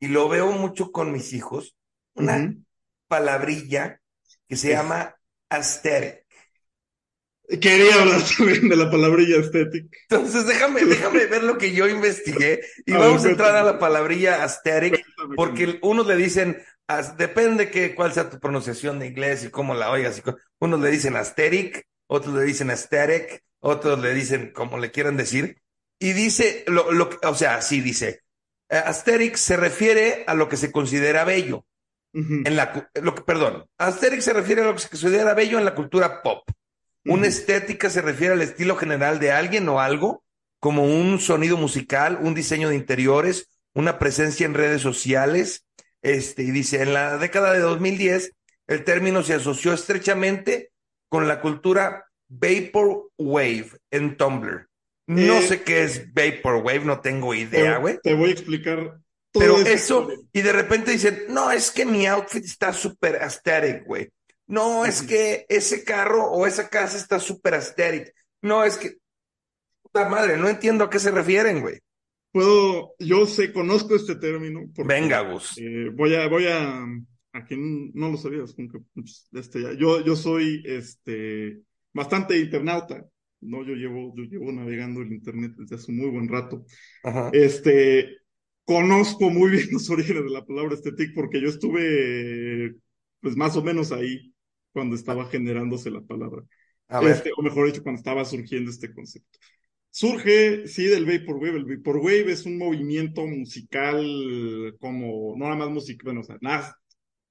y 0.00 0.08
lo 0.08 0.28
veo 0.28 0.52
mucho 0.52 0.92
con 0.92 1.12
mis 1.12 1.32
hijos, 1.32 1.76
una 2.14 2.42
ujú. 2.42 2.64
palabrilla 3.08 4.00
que 4.48 4.56
se 4.56 4.70
Es- 4.70 4.70
llama 4.70 5.16
aesthetic. 5.48 6.24
Quería 7.60 8.00
hablar 8.02 8.20
también 8.36 8.68
de 8.68 8.76
la 8.76 8.90
palabrilla 8.90 9.36
estética. 9.38 9.96
Entonces, 10.10 10.46
déjame, 10.46 10.84
déjame 10.84 11.26
ver 11.26 11.44
lo 11.44 11.58
que 11.58 11.72
yo 11.72 11.86
investigué 11.88 12.60
y 12.84 12.96
A 12.96 12.96
vamos 12.96 13.24
a 13.24 13.28
entrar 13.28 13.54
a 13.54 13.62
la 13.62 13.78
palabrilla 13.78 14.42
aesthetic 14.42 15.06
Cuéntame, 15.16 15.36
porque 15.36 15.78
unos 15.82 16.06
le 16.08 16.16
dicen, 16.16 16.60
as- 16.88 17.16
depende 17.16 17.70
que 17.70 17.94
cuál 17.94 18.12
sea 18.12 18.30
tu 18.30 18.40
pronunciación 18.40 18.98
de 18.98 19.06
inglés 19.06 19.44
y 19.44 19.50
cómo 19.50 19.74
la 19.74 19.90
oigas. 19.92 20.22
unos 20.58 20.80
le 20.80 20.90
dicen 20.90 21.14
aesthetic, 21.14 21.86
otros 22.08 22.34
le 22.34 22.42
dicen 22.42 22.70
aesthetic, 22.70 23.44
otros 23.60 24.00
le 24.00 24.12
dicen 24.12 24.52
como 24.52 24.78
le 24.78 24.90
quieran 24.90 25.16
decir. 25.16 25.62
Y 26.00 26.14
dice, 26.14 26.64
lo, 26.66 26.90
lo, 26.92 27.10
o 27.22 27.34
sea, 27.36 27.62
sí 27.62 27.80
dice, 27.80 28.22
eh, 28.68 28.76
aesthetic 28.84 29.36
se 29.36 29.56
refiere 29.56 30.24
a 30.26 30.34
lo 30.34 30.48
que 30.48 30.56
se 30.56 30.72
considera 30.72 31.24
bello. 31.24 31.64
En 32.46 32.56
la, 32.56 32.72
cu- 32.72 32.86
lo 33.02 33.14
que, 33.14 33.22
perdón, 33.22 33.66
aesthetic 33.78 34.20
se 34.20 34.32
refiere 34.32 34.62
a 34.62 34.64
lo 34.64 34.74
que 34.74 34.80
se 34.80 34.88
considera 34.88 35.34
bello 35.34 35.58
en 35.58 35.64
la 35.66 35.74
cultura 35.74 36.22
pop. 36.22 36.48
Una 37.04 37.26
estética 37.26 37.90
se 37.90 38.00
refiere 38.00 38.32
al 38.34 38.42
estilo 38.42 38.74
general 38.76 39.18
de 39.20 39.32
alguien 39.32 39.68
o 39.68 39.80
algo, 39.80 40.24
como 40.58 40.84
un 40.84 41.20
sonido 41.20 41.56
musical, 41.56 42.18
un 42.20 42.34
diseño 42.34 42.68
de 42.70 42.76
interiores, 42.76 43.48
una 43.74 43.98
presencia 43.98 44.46
en 44.46 44.54
redes 44.54 44.82
sociales. 44.82 45.66
Este, 46.02 46.42
y 46.42 46.50
dice, 46.50 46.82
en 46.82 46.94
la 46.94 47.18
década 47.18 47.52
de 47.52 47.60
2010, 47.60 48.32
el 48.66 48.82
término 48.84 49.22
se 49.22 49.34
asoció 49.34 49.72
estrechamente 49.74 50.72
con 51.08 51.28
la 51.28 51.40
cultura 51.40 52.06
Vaporwave 52.28 53.70
en 53.90 54.16
Tumblr. 54.16 54.65
No 55.06 55.38
Eh, 55.38 55.42
sé 55.42 55.62
qué 55.62 55.84
es 55.84 56.12
Vaporwave, 56.12 56.84
no 56.84 57.00
tengo 57.00 57.30
Te, 57.32 57.38
idea, 57.38 57.78
güey. 57.78 57.98
te 58.02 58.14
voy 58.14 58.30
a 58.30 58.32
explicar 58.32 59.00
todo 59.32 59.42
Pero 59.44 59.56
eso, 59.58 60.08
y 60.32 60.42
de 60.42 60.52
repente 60.52 60.92
dicen, 60.92 61.24
no, 61.28 61.50
es 61.50 61.70
que 61.70 61.84
mi 61.84 62.06
outfit 62.06 62.44
está 62.44 62.72
súper 62.72 63.16
aesthetic, 63.22 63.84
güey. 63.86 64.08
No, 64.48 64.84
es 64.86 65.02
que 65.02 65.44
ese 65.48 65.84
carro 65.84 66.24
o 66.30 66.46
esa 66.46 66.68
casa 66.68 66.96
está 66.96 67.18
súper 67.20 67.54
aesthetic. 67.54 68.12
No, 68.42 68.64
es 68.64 68.76
que, 68.78 68.94
puta 69.82 70.08
madre, 70.08 70.36
no 70.38 70.48
entiendo 70.48 70.84
a 70.84 70.90
qué 70.90 70.98
se 70.98 71.10
refieren, 71.10 71.60
güey. 71.62 71.80
Puedo, 72.32 72.94
yo 72.98 73.26
sé, 73.26 73.52
conozco 73.52 73.96
este 73.96 74.16
término. 74.16 74.60
porque, 74.74 74.94
Venga, 74.94 75.20
Gus. 75.22 75.56
eh, 75.56 75.90
voy 75.94 76.14
a, 76.14 76.28
voy 76.28 76.46
a, 76.46 76.84
a 77.32 77.44
quien 77.46 77.92
no 77.94 78.10
lo 78.10 78.16
sabías, 78.18 78.54
pues, 78.94 79.28
este, 79.32 79.62
ya- 79.62 79.72
yo, 79.72 80.04
yo 80.04 80.16
soy, 80.16 80.62
este, 80.66 81.62
bastante 81.94 82.38
internauta, 82.38 83.04
¿no? 83.46 83.64
Yo 83.64 83.74
llevo, 83.74 84.14
yo 84.16 84.24
llevo 84.24 84.52
navegando 84.52 85.00
el 85.02 85.12
internet 85.12 85.52
desde 85.56 85.76
hace 85.76 85.92
un 85.92 85.98
muy 85.98 86.10
buen 86.10 86.28
rato. 86.28 86.64
Ajá. 87.02 87.30
Este, 87.32 88.18
conozco 88.64 89.30
muy 89.30 89.50
bien 89.50 89.68
los 89.72 89.90
orígenes 89.90 90.24
de 90.24 90.30
la 90.30 90.44
palabra 90.44 90.74
estética 90.74 91.12
porque 91.14 91.40
yo 91.40 91.48
estuve, 91.48 92.74
pues, 93.20 93.36
más 93.36 93.56
o 93.56 93.62
menos 93.62 93.92
ahí 93.92 94.32
cuando 94.72 94.94
estaba 94.96 95.26
generándose 95.28 95.90
la 95.90 96.02
palabra. 96.02 96.42
Este, 97.00 97.30
o 97.36 97.42
mejor 97.42 97.66
dicho, 97.66 97.82
cuando 97.82 97.98
estaba 97.98 98.24
surgiendo 98.24 98.70
este 98.70 98.92
concepto. 98.94 99.38
Surge, 99.90 100.66
sí, 100.68 100.84
del 100.86 101.06
Vaporwave. 101.06 101.56
El 101.56 101.64
Vaporwave 101.64 102.30
es 102.32 102.44
un 102.46 102.58
movimiento 102.58 103.26
musical 103.26 104.04
como, 104.78 105.34
no 105.36 105.44
nada 105.46 105.56
más 105.56 105.70
música, 105.70 106.02
bueno, 106.04 106.20
o 106.20 106.24
sea, 106.24 106.36
nada, 106.40 106.76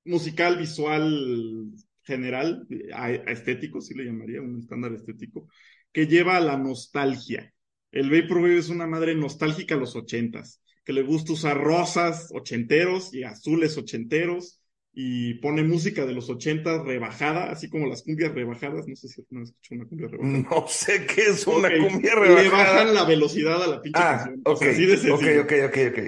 musical, 0.05 0.57
visual, 0.57 1.71
general, 2.03 2.67
a- 2.93 3.05
a 3.07 3.31
estético, 3.31 3.81
sí 3.81 3.93
le 3.95 4.05
llamaría, 4.05 4.41
un 4.41 4.59
estándar 4.59 4.93
estético, 4.93 5.47
que 5.95 6.07
lleva 6.07 6.37
a 6.37 6.41
la 6.41 6.57
nostalgia. 6.57 7.53
El 7.91 8.09
Vaporwave 8.11 8.57
es 8.59 8.69
una 8.69 8.87
madre 8.87 9.15
nostálgica 9.15 9.75
a 9.75 9.79
los 9.79 9.95
ochentas, 9.95 10.61
que 10.83 10.93
le 10.93 11.03
gusta 11.03 11.33
usar 11.33 11.57
rosas 11.57 12.29
ochenteros 12.33 13.13
y 13.13 13.23
azules 13.23 13.77
ochenteros, 13.77 14.61
y 14.93 15.35
pone 15.35 15.63
música 15.63 16.05
de 16.05 16.13
los 16.13 16.29
80 16.29 16.83
rebajada, 16.83 17.51
así 17.51 17.69
como 17.69 17.87
las 17.87 18.03
cumbias 18.03 18.33
rebajadas. 18.33 18.87
No 18.87 18.95
sé 18.97 19.07
si 19.09 19.23
no 19.29 19.43
escuchado 19.43 19.81
una 19.81 19.89
cumbia 19.89 20.07
rebajada. 20.09 20.45
No 20.49 20.67
sé 20.67 21.05
qué 21.05 21.27
es 21.27 21.47
una 21.47 21.75
cumbia 21.77 22.15
Le 22.23 22.49
rebajada. 22.49 22.49
bajan 22.49 22.93
la 22.93 23.05
velocidad 23.05 23.63
a 23.63 23.67
la 23.67 23.81
pinche 23.81 24.05
Ah, 24.05 24.05
canción. 24.05 24.45
O 24.49 24.53
ok, 24.53 24.61
sea, 24.61 24.71
así 24.71 24.85
de 24.85 24.97
ok, 25.07 25.23
sencillo. 25.23 25.43
ok, 25.43 25.51
ok, 25.67 25.77
ok. 25.91 25.99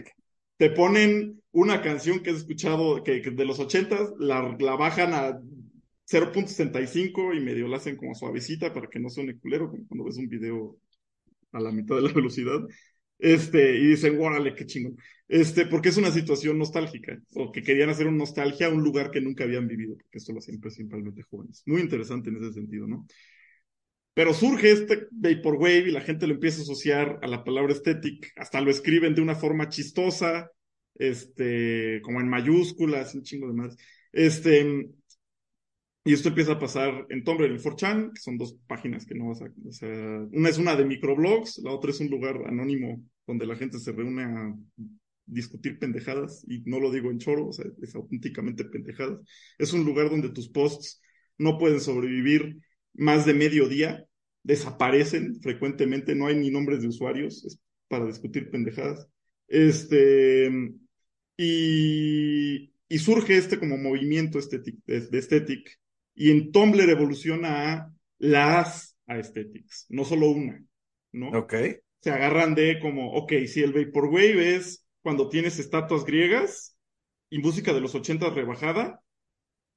Te 0.57 0.69
ponen 0.71 1.41
una 1.51 1.81
canción 1.81 2.21
que 2.21 2.31
has 2.31 2.37
escuchado 2.37 3.03
que, 3.03 3.21
que 3.21 3.31
de 3.31 3.45
los 3.45 3.59
80 3.59 3.97
la, 4.19 4.55
la 4.59 4.75
bajan 4.75 5.13
a 5.13 5.39
0.65 6.09 7.35
y 7.35 7.41
medio 7.41 7.67
la 7.67 7.77
hacen 7.77 7.97
como 7.97 8.15
suavecita 8.15 8.73
para 8.73 8.87
que 8.87 8.99
no 8.99 9.09
suene 9.09 9.37
culero, 9.37 9.69
como 9.69 9.85
cuando 9.87 10.05
ves 10.05 10.17
un 10.17 10.27
video 10.27 10.77
a 11.51 11.59
la 11.59 11.71
mitad 11.71 11.95
de 11.95 12.03
la 12.03 12.13
velocidad. 12.13 12.59
Este, 13.19 13.75
y 13.77 13.87
dicen, 13.87 14.19
órale, 14.21 14.53
qué 14.53 14.65
chingón. 14.65 14.95
Este, 15.27 15.65
porque 15.65 15.89
es 15.89 15.97
una 15.97 16.11
situación 16.11 16.57
nostálgica, 16.57 17.19
o 17.33 17.51
que 17.51 17.63
querían 17.63 17.89
hacer 17.89 18.07
una 18.07 18.17
nostalgia 18.17 18.67
a 18.67 18.69
un 18.69 18.83
lugar 18.83 19.11
que 19.11 19.21
nunca 19.21 19.43
habían 19.43 19.67
vivido, 19.67 19.95
porque 19.97 20.19
esto 20.19 20.31
lo 20.31 20.39
hacen 20.39 20.59
principalmente 20.59 21.23
jóvenes. 21.23 21.63
Muy 21.65 21.81
interesante 21.81 22.29
en 22.29 22.37
ese 22.37 22.53
sentido, 22.53 22.87
¿no? 22.87 23.05
Pero 24.13 24.33
surge 24.33 24.71
este 24.71 25.07
Vaporwave 25.11 25.89
y 25.89 25.91
la 25.91 26.01
gente 26.01 26.25
lo 26.25 26.33
empieza 26.33 26.59
a 26.59 26.63
asociar 26.63 27.19
a 27.21 27.27
la 27.27 27.43
palabra 27.43 27.73
estética, 27.73 28.29
hasta 28.37 28.61
lo 28.61 28.71
escriben 28.71 29.13
de 29.13 29.21
una 29.21 29.35
forma 29.35 29.69
chistosa, 29.69 30.49
este, 30.95 32.01
como 32.01 32.19
en 32.19 32.29
mayúsculas, 32.29 33.13
un 33.13 33.23
chingo 33.23 33.47
de 33.47 33.53
más. 33.53 33.77
Este, 34.11 34.89
y 36.07 36.13
esto 36.13 36.29
empieza 36.29 36.53
a 36.53 36.59
pasar 36.59 37.05
en 37.09 37.25
Tumblr 37.25 37.49
y 37.49 37.55
en 37.55 37.59
4chan, 37.59 38.13
que 38.13 38.21
son 38.21 38.37
dos 38.37 38.55
páginas 38.65 39.05
que 39.05 39.13
no 39.13 39.27
vas 39.27 39.41
a, 39.41 39.45
o 39.45 39.71
sea, 39.73 39.89
una 40.31 40.47
es 40.47 40.57
una 40.57 40.77
de 40.77 40.85
microblogs, 40.85 41.59
la 41.65 41.73
otra 41.73 41.91
es 41.91 41.99
un 41.99 42.09
lugar 42.09 42.43
anónimo 42.45 43.03
donde 43.25 43.45
la 43.45 43.57
gente 43.57 43.77
se 43.77 43.91
reúne 43.91 44.23
a 44.23 44.55
discutir 45.25 45.77
pendejadas, 45.79 46.45
y 46.47 46.61
no 46.65 46.79
lo 46.79 46.91
digo 46.91 47.11
en 47.11 47.19
choro, 47.19 47.47
o 47.47 47.51
sea, 47.51 47.65
es 47.81 47.93
auténticamente 47.93 48.63
pendejadas. 48.63 49.19
Es 49.57 49.73
un 49.73 49.83
lugar 49.83 50.09
donde 50.09 50.29
tus 50.29 50.47
posts 50.47 51.01
no 51.37 51.57
pueden 51.57 51.81
sobrevivir 51.81 52.57
más 52.93 53.25
de 53.25 53.33
medio 53.33 53.67
día, 53.67 54.05
desaparecen 54.43 55.41
frecuentemente, 55.41 56.15
no 56.15 56.27
hay 56.27 56.37
ni 56.37 56.49
nombres 56.49 56.81
de 56.81 56.87
usuarios, 56.87 57.43
es 57.43 57.59
para 57.89 58.05
discutir 58.05 58.49
pendejadas. 58.49 59.09
Este, 59.49 60.49
y, 61.35 62.71
surge 62.97 63.35
este 63.35 63.59
como 63.59 63.77
movimiento 63.77 64.39
estético, 64.39 64.81
de, 64.87 65.01
de 65.01 65.17
aesthetic, 65.17 65.77
y 66.17 66.31
en 66.31 66.51
Tumblr 66.51 66.89
evoluciona 66.89 67.73
a 67.73 67.93
las 68.17 68.97
aesthetics, 69.05 69.85
no 69.89 70.03
solo 70.03 70.31
una, 70.31 70.65
¿no? 71.11 71.29
Ok. 71.29 71.53
Se 72.01 72.09
agarran 72.09 72.55
de 72.55 72.79
como, 72.79 73.13
ok, 73.13 73.33
si 73.45 73.61
el 73.61 73.71
Vaporwave 73.71 74.55
es 74.55 74.83
cuando 75.01 75.29
tienes 75.29 75.59
estatuas 75.59 76.05
griegas 76.05 76.75
y 77.29 77.37
música 77.37 77.71
de 77.71 77.81
los 77.81 77.93
80 77.93 78.31
rebajada 78.31 78.99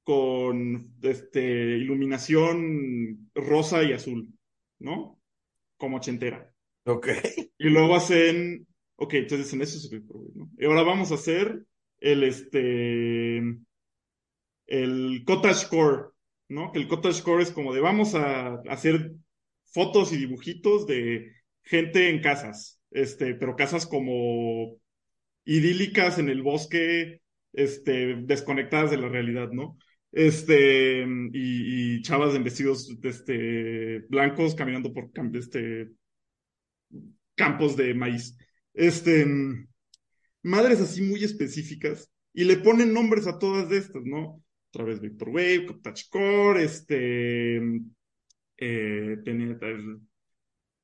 con 0.03 0.95
este, 1.03 1.77
iluminación 1.77 3.29
rosa 3.35 3.83
y 3.83 3.93
azul, 3.93 4.27
¿no? 4.79 5.21
Como 5.77 5.97
ochentera. 5.97 6.51
Ok. 6.85 7.09
Y 7.59 7.69
luego 7.69 7.95
hacen, 7.95 8.65
ok, 8.95 9.13
entonces 9.13 9.45
dicen, 9.45 9.61
eso 9.61 9.77
es 9.77 9.91
el 9.91 9.99
Vaporwave, 9.99 10.31
¿no? 10.33 10.49
Y 10.57 10.65
ahora 10.65 10.81
vamos 10.81 11.11
a 11.11 11.15
hacer 11.15 11.63
el, 11.99 12.23
este, 12.23 13.37
el 14.65 15.23
cottagecore, 15.25 16.10
¿no? 16.51 16.71
Que 16.71 16.79
el 16.79 16.87
cottagecore 16.87 17.43
es 17.43 17.51
como 17.51 17.73
de 17.73 17.79
vamos 17.79 18.13
a 18.13 18.55
hacer 18.69 19.13
fotos 19.65 20.11
y 20.11 20.17
dibujitos 20.17 20.85
de 20.85 21.31
gente 21.63 22.09
en 22.09 22.21
casas, 22.21 22.81
este, 22.91 23.35
pero 23.35 23.55
casas 23.55 23.87
como 23.87 24.77
idílicas 25.45 26.19
en 26.19 26.29
el 26.29 26.41
bosque, 26.41 27.21
este, 27.53 28.17
desconectadas 28.23 28.91
de 28.91 28.97
la 28.97 29.07
realidad, 29.07 29.49
¿no? 29.51 29.77
Este, 30.11 31.05
y, 31.31 32.01
chavas 32.01 32.35
en 32.35 32.43
vestidos, 32.43 32.97
este, 33.01 33.99
blancos 34.09 34.53
caminando 34.55 34.93
por, 34.93 35.09
este, 35.33 35.89
campos 37.35 37.77
de 37.77 37.93
maíz. 37.93 38.37
Este, 38.73 39.25
madres 40.43 40.81
así 40.81 41.01
muy 41.01 41.23
específicas, 41.23 42.11
y 42.33 42.43
le 42.43 42.57
ponen 42.57 42.93
nombres 42.93 43.25
a 43.27 43.39
todas 43.39 43.69
de 43.69 43.77
estas, 43.77 44.03
¿no? 44.03 44.43
Otra 44.73 44.85
vez 44.85 45.01
Vaporwave, 45.01 45.79
Touchcore, 45.83 46.63
este, 46.63 47.57
eh, 48.57 49.17
tenía 49.25 49.57
el- 49.61 49.99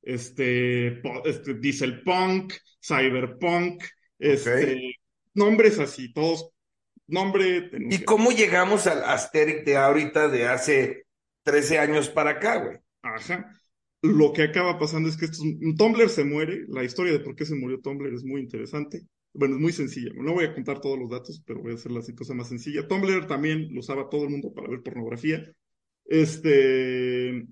este, 0.02 1.00
este, 1.24 1.54
Diesel 1.54 2.02
Punk, 2.02 2.52
Cyberpunk, 2.86 3.82
este, 4.18 4.96
nombres 5.32 5.78
así, 5.78 6.12
todos, 6.12 6.50
nombre, 7.06 7.70
¿Y 7.88 8.04
cómo 8.04 8.30
llegamos 8.30 8.86
al 8.86 9.02
Asterix 9.04 9.64
de 9.64 9.76
ahorita 9.78 10.28
de 10.28 10.46
hace 10.46 11.06
13 11.42 11.78
años 11.78 12.10
para 12.10 12.32
acá, 12.32 12.56
güey? 12.62 12.78
Ajá. 13.02 13.54
Lo 14.02 14.34
que 14.34 14.42
acaba 14.42 14.78
pasando 14.78 15.08
es 15.08 15.16
que 15.16 15.24
estos, 15.24 15.42
Tumblr 15.78 16.10
se 16.10 16.24
muere, 16.24 16.64
la 16.68 16.84
historia 16.84 17.14
de 17.14 17.20
por 17.20 17.34
qué 17.34 17.46
se 17.46 17.54
murió 17.54 17.80
Tumblr 17.80 18.12
es 18.12 18.22
muy 18.22 18.42
interesante. 18.42 19.06
Bueno, 19.38 19.54
es 19.54 19.60
muy 19.60 19.72
sencilla. 19.72 20.10
No 20.16 20.32
voy 20.34 20.46
a 20.46 20.54
contar 20.54 20.80
todos 20.80 20.98
los 20.98 21.08
datos, 21.10 21.40
pero 21.46 21.60
voy 21.62 21.70
a 21.72 21.74
hacer 21.76 21.92
la 21.92 22.02
cosa 22.16 22.34
más 22.34 22.48
sencilla. 22.48 22.88
Tumblr 22.88 23.26
también 23.28 23.72
lo 23.72 23.78
usaba 23.80 24.08
todo 24.08 24.24
el 24.24 24.30
mundo 24.30 24.52
para 24.52 24.68
ver 24.68 24.82
pornografía. 24.82 25.44
Este, 26.06 27.46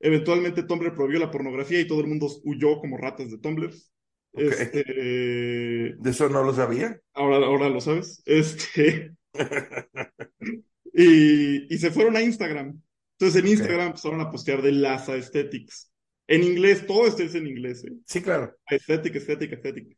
eventualmente 0.00 0.62
Tumblr 0.62 0.94
prohibió 0.94 1.18
la 1.18 1.30
pornografía 1.32 1.80
y 1.80 1.86
todo 1.88 2.00
el 2.00 2.06
mundo 2.08 2.28
huyó 2.44 2.78
como 2.80 2.96
ratas 2.96 3.30
de 3.32 3.38
Tumblr. 3.38 3.72
Ok. 4.34 4.52
Este, 4.52 4.84
De 5.98 6.10
eso 6.10 6.28
no 6.28 6.44
lo 6.44 6.54
sabía. 6.54 7.00
ahora, 7.14 7.36
ahora 7.46 7.68
lo 7.68 7.80
sabes. 7.80 8.22
Este, 8.26 9.16
y, 10.92 11.74
y 11.74 11.78
se 11.78 11.90
fueron 11.90 12.16
a 12.16 12.22
Instagram. 12.22 12.80
Entonces 13.18 13.42
en. 13.42 13.48
Instagram 13.48 13.88
empezaron 13.88 14.20
a 14.20 14.30
postear 14.30 14.62
de 14.62 14.72
las 14.72 15.08
aesthetics. 15.08 15.90
En 16.28 16.42
inglés, 16.42 16.86
todo 16.86 17.06
esto 17.06 17.22
es 17.22 17.34
en 17.34 17.46
inglés, 17.46 17.84
¿eh? 17.84 17.92
Sí, 18.04 18.22
claro. 18.22 18.54
Aesthetic, 18.66 19.14
aesthetic, 19.16 19.52
aesthetic. 19.52 19.96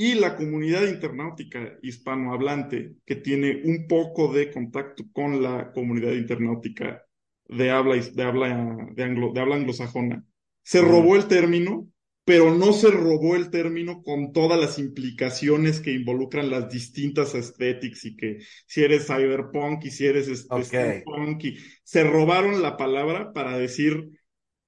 Y 0.00 0.14
la 0.14 0.34
comunidad 0.34 0.88
internautica 0.88 1.76
hispanohablante, 1.82 2.94
que 3.04 3.16
tiene 3.16 3.60
un 3.64 3.86
poco 3.86 4.32
de 4.32 4.50
contacto 4.50 5.04
con 5.12 5.42
la 5.42 5.72
comunidad 5.72 6.12
internautica 6.12 7.04
de 7.46 7.70
habla, 7.70 7.96
de 7.96 8.22
habla, 8.22 8.88
de 8.94 9.04
anglo, 9.04 9.34
de 9.34 9.40
habla 9.40 9.56
anglosajona, 9.56 10.24
se 10.62 10.80
robó 10.80 11.16
el 11.16 11.26
término, 11.26 11.86
pero 12.24 12.54
no 12.54 12.72
se 12.72 12.90
robó 12.90 13.36
el 13.36 13.50
término 13.50 14.02
con 14.02 14.32
todas 14.32 14.58
las 14.58 14.78
implicaciones 14.78 15.80
que 15.80 15.92
involucran 15.92 16.48
las 16.48 16.70
distintas 16.70 17.34
aesthetics 17.34 18.06
y 18.06 18.16
que 18.16 18.38
si 18.66 18.82
eres 18.82 19.06
cyberpunk 19.06 19.84
y 19.84 19.90
si 19.90 20.06
eres 20.06 20.28
este, 20.28 21.04
y 21.40 21.58
se 21.84 22.04
robaron 22.04 22.62
la 22.62 22.78
palabra 22.78 23.34
para 23.34 23.58
decir 23.58 24.08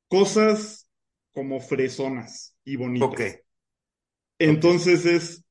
cosas 0.09 0.91
como 1.33 1.59
fresonas 1.59 2.55
y 2.67 2.77
bonitas. 2.77 3.39
Entonces 4.39 5.07
es 5.07 5.45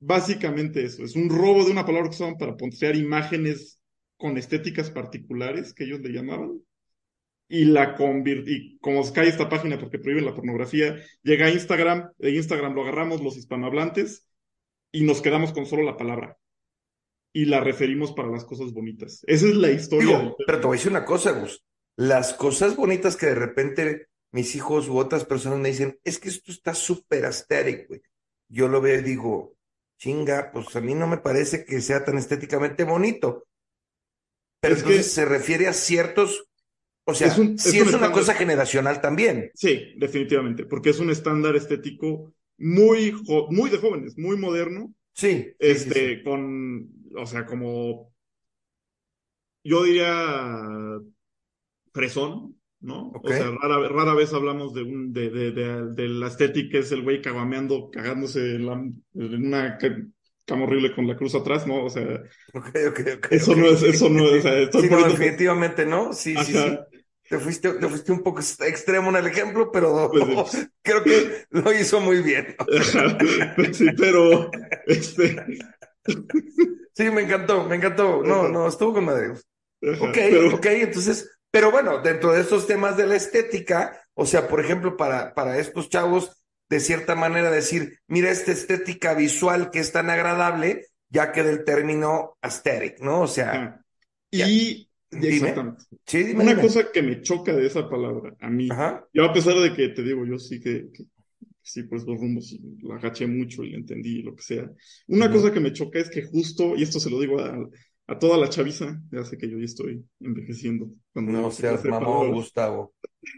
básicamente 0.00 0.84
eso, 0.84 1.04
es 1.04 1.16
un 1.16 1.28
robo 1.28 1.64
de 1.64 1.72
una 1.72 1.84
palabra 1.84 2.08
que 2.08 2.16
usaban 2.16 2.38
para 2.38 2.56
postear 2.56 2.96
imágenes 2.96 3.80
con 4.16 4.36
estéticas 4.36 4.90
particulares 4.90 5.74
que 5.74 5.84
ellos 5.84 6.00
le 6.00 6.12
llamaban 6.12 6.60
y 7.48 7.64
la 7.64 7.94
convirt 7.94 8.46
y 8.46 8.78
como 8.78 9.10
cae 9.12 9.28
esta 9.28 9.48
página 9.48 9.78
porque 9.78 9.98
prohíben 9.98 10.26
la 10.26 10.34
pornografía, 10.34 10.96
llega 11.22 11.46
a 11.46 11.50
Instagram, 11.50 12.12
de 12.18 12.32
Instagram 12.32 12.74
lo 12.74 12.82
agarramos 12.82 13.22
los 13.22 13.36
hispanohablantes 13.36 14.26
y 14.92 15.04
nos 15.04 15.22
quedamos 15.22 15.52
con 15.52 15.66
solo 15.66 15.82
la 15.82 15.96
palabra 15.96 16.36
y 17.32 17.46
la 17.46 17.60
referimos 17.60 18.12
para 18.12 18.28
las 18.28 18.44
cosas 18.44 18.72
bonitas. 18.72 19.22
Esa 19.26 19.46
es 19.46 19.54
la 19.54 19.70
historia 19.70 20.18
Digo, 20.18 20.36
pero 20.46 20.60
te 20.60 20.66
voy 20.66 20.76
a 20.76 20.78
decir 20.78 20.90
una 20.90 21.04
cosa, 21.04 21.32
Gus. 21.32 21.64
Las 21.96 22.34
cosas 22.34 22.76
bonitas 22.76 23.16
que 23.16 23.26
de 23.26 23.34
repente 23.34 24.08
mis 24.32 24.54
hijos 24.54 24.88
u 24.88 24.98
otras 24.98 25.24
personas 25.24 25.58
me 25.58 25.70
dicen, 25.70 25.98
es 26.04 26.18
que 26.18 26.28
esto 26.28 26.52
está 26.52 26.74
súper 26.74 27.24
aesthetic, 27.24 27.88
güey. 27.88 28.00
Yo 28.48 28.68
lo 28.68 28.80
veo 28.80 29.00
y 29.00 29.02
digo, 29.02 29.56
chinga, 29.98 30.50
pues 30.52 30.74
a 30.76 30.80
mí 30.80 30.94
no 30.94 31.06
me 31.06 31.18
parece 31.18 31.64
que 31.64 31.80
sea 31.80 32.04
tan 32.04 32.18
estéticamente 32.18 32.84
bonito. 32.84 33.44
Pero 34.60 34.74
Es 34.74 34.82
que- 34.82 34.84
entonces 34.90 35.12
se 35.12 35.24
refiere 35.24 35.66
a 35.68 35.72
ciertos, 35.72 36.48
o 37.06 37.14
sea, 37.14 37.28
Es 37.28 37.38
un- 37.38 37.58
es 37.58 37.64
sí 37.64 37.78
un 37.78 37.82
es 37.82 37.94
una 37.94 37.96
estándar. 37.96 38.12
cosa 38.12 38.34
generacional 38.34 39.00
también. 39.00 39.52
Sí, 39.54 39.94
definitivamente, 39.96 40.64
porque 40.66 40.90
es 40.90 41.00
un 41.00 41.10
estándar 41.10 41.56
estético 41.56 42.32
muy, 42.58 43.12
muy 43.50 43.70
de 43.70 43.78
jóvenes, 43.78 44.16
muy 44.16 44.36
moderno, 44.36 44.94
Sí, 45.14 45.54
este, 45.58 45.92
sí. 45.94 46.24
con, 46.24 46.90
o 47.16 47.26
sea, 47.26 47.46
como, 47.46 48.12
yo 49.64 49.84
diría, 49.84 50.98
fresón, 51.92 52.57
¿no? 52.80 53.10
O 53.22 53.32
sea, 53.32 53.50
rara, 53.50 53.88
rara 53.88 54.14
vez 54.14 54.32
hablamos 54.32 54.74
de 54.74 54.82
un, 54.82 55.12
de, 55.12 55.30
de, 55.30 55.50
de, 55.52 55.92
de 55.94 56.08
la 56.08 56.28
estética, 56.28 56.70
que 56.72 56.78
es 56.78 56.92
el 56.92 57.02
güey 57.02 57.20
caguameando, 57.20 57.90
cagándose 57.90 58.54
en, 58.56 58.66
la- 58.66 58.72
en 59.14 59.46
una 59.46 59.76
ca- 59.78 59.96
cama 60.46 60.64
horrible 60.64 60.94
con 60.94 61.06
la 61.06 61.16
cruz 61.16 61.34
atrás, 61.34 61.66
¿no? 61.66 61.84
O 61.84 61.90
sea, 61.90 62.22
Ok, 62.54 62.68
ok, 62.88 63.00
ok, 63.18 63.26
eso 63.32 63.54
no 63.54 63.66
es, 63.66 63.82
eso 63.82 64.08
no 64.08 64.24
es, 64.26 64.38
o 64.40 64.42
sea, 64.42 64.58
estoy 64.58 64.82
Sí, 64.82 64.88
no, 64.90 65.04
definitivamente 65.04 65.84
no. 65.86 66.12
Sí, 66.12 66.36
sí, 66.36 66.52
sí. 66.52 66.78
Te 67.28 67.38
fuiste, 67.38 67.74
te 67.74 67.88
fuiste 67.88 68.10
un 68.12 68.22
poco 68.22 68.40
ex- 68.40 68.58
extremo 68.62 69.10
en 69.10 69.16
el 69.16 69.26
ejemplo, 69.26 69.70
pero 69.70 70.10
Pues, 70.10 70.70
creo 70.82 71.04
que 71.04 71.44
lo 71.50 71.72
hizo 71.72 72.00
muy 72.00 72.22
bien. 72.22 72.56
Ajá, 72.58 73.18
sí, 73.72 73.86
pero, 73.96 74.50
este, 74.86 75.36
Sí, 76.94 77.10
me 77.10 77.22
encantó, 77.22 77.64
me 77.64 77.76
encantó. 77.76 78.22
No, 78.22 78.48
no, 78.48 78.66
estuvo 78.66 78.94
con 78.94 79.04
madre. 79.04 79.32
Ok, 80.00 80.14
pero- 80.14 80.54
ok, 80.56 80.66
entonces, 80.66 81.37
pero 81.50 81.70
bueno, 81.70 82.00
dentro 82.02 82.32
de 82.32 82.40
estos 82.42 82.66
temas 82.66 82.96
de 82.96 83.06
la 83.06 83.16
estética, 83.16 84.00
o 84.14 84.26
sea, 84.26 84.48
por 84.48 84.60
ejemplo, 84.60 84.96
para, 84.96 85.34
para 85.34 85.58
estos 85.58 85.88
chavos, 85.88 86.32
de 86.68 86.80
cierta 86.80 87.14
manera 87.14 87.50
decir, 87.50 88.00
mira 88.06 88.30
esta 88.30 88.52
estética 88.52 89.14
visual 89.14 89.70
que 89.70 89.78
es 89.80 89.92
tan 89.92 90.10
agradable, 90.10 90.86
ya 91.08 91.32
que 91.32 91.42
del 91.42 91.64
término 91.64 92.36
aesthetic, 92.42 93.00
¿no? 93.00 93.22
O 93.22 93.26
sea. 93.26 93.72
Y 94.30 94.88
Dime. 95.10 95.28
exactamente. 95.30 95.84
sí, 96.06 96.22
dime, 96.22 96.44
Una 96.44 96.50
dime. 96.50 96.62
cosa 96.62 96.92
que 96.92 97.02
me 97.02 97.22
choca 97.22 97.54
de 97.54 97.66
esa 97.66 97.88
palabra, 97.88 98.36
a 98.40 98.50
mí, 98.50 98.68
Ajá, 98.68 99.04
yo 99.12 99.24
a 99.24 99.32
pesar 99.32 99.54
de 99.56 99.74
que 99.74 99.88
te 99.88 100.02
digo, 100.02 100.26
yo 100.26 100.38
sí 100.38 100.60
que, 100.60 100.90
que- 100.92 101.04
sí, 101.62 101.84
por 101.84 101.98
esos 101.98 102.18
rumbos 102.20 102.56
la 102.82 102.96
agaché 102.96 103.26
mucho 103.26 103.64
y 103.64 103.70
la 103.72 103.78
entendí, 103.78 104.22
lo 104.22 104.34
que 104.36 104.42
sea. 104.42 104.70
Una 105.08 105.30
cosa 105.30 105.52
que 105.52 105.60
me 105.60 105.72
choca 105.72 105.98
es 106.00 106.10
que 106.10 106.22
justo, 106.24 106.76
y 106.76 106.82
esto 106.82 107.00
se 107.00 107.10
lo 107.10 107.20
digo 107.20 107.40
a, 107.40 107.56
a 108.08 108.18
toda 108.18 108.38
la 108.38 108.48
chaviza, 108.48 109.00
ya 109.12 109.22
sé 109.24 109.36
que 109.38 109.48
yo 109.48 109.58
ya 109.58 109.64
estoy 109.66 110.04
envejeciendo. 110.20 110.90
Cuando 111.12 111.32
no 111.32 111.50
seas 111.50 111.84
mamón. 111.84 112.32
Gustavo. 112.32 112.94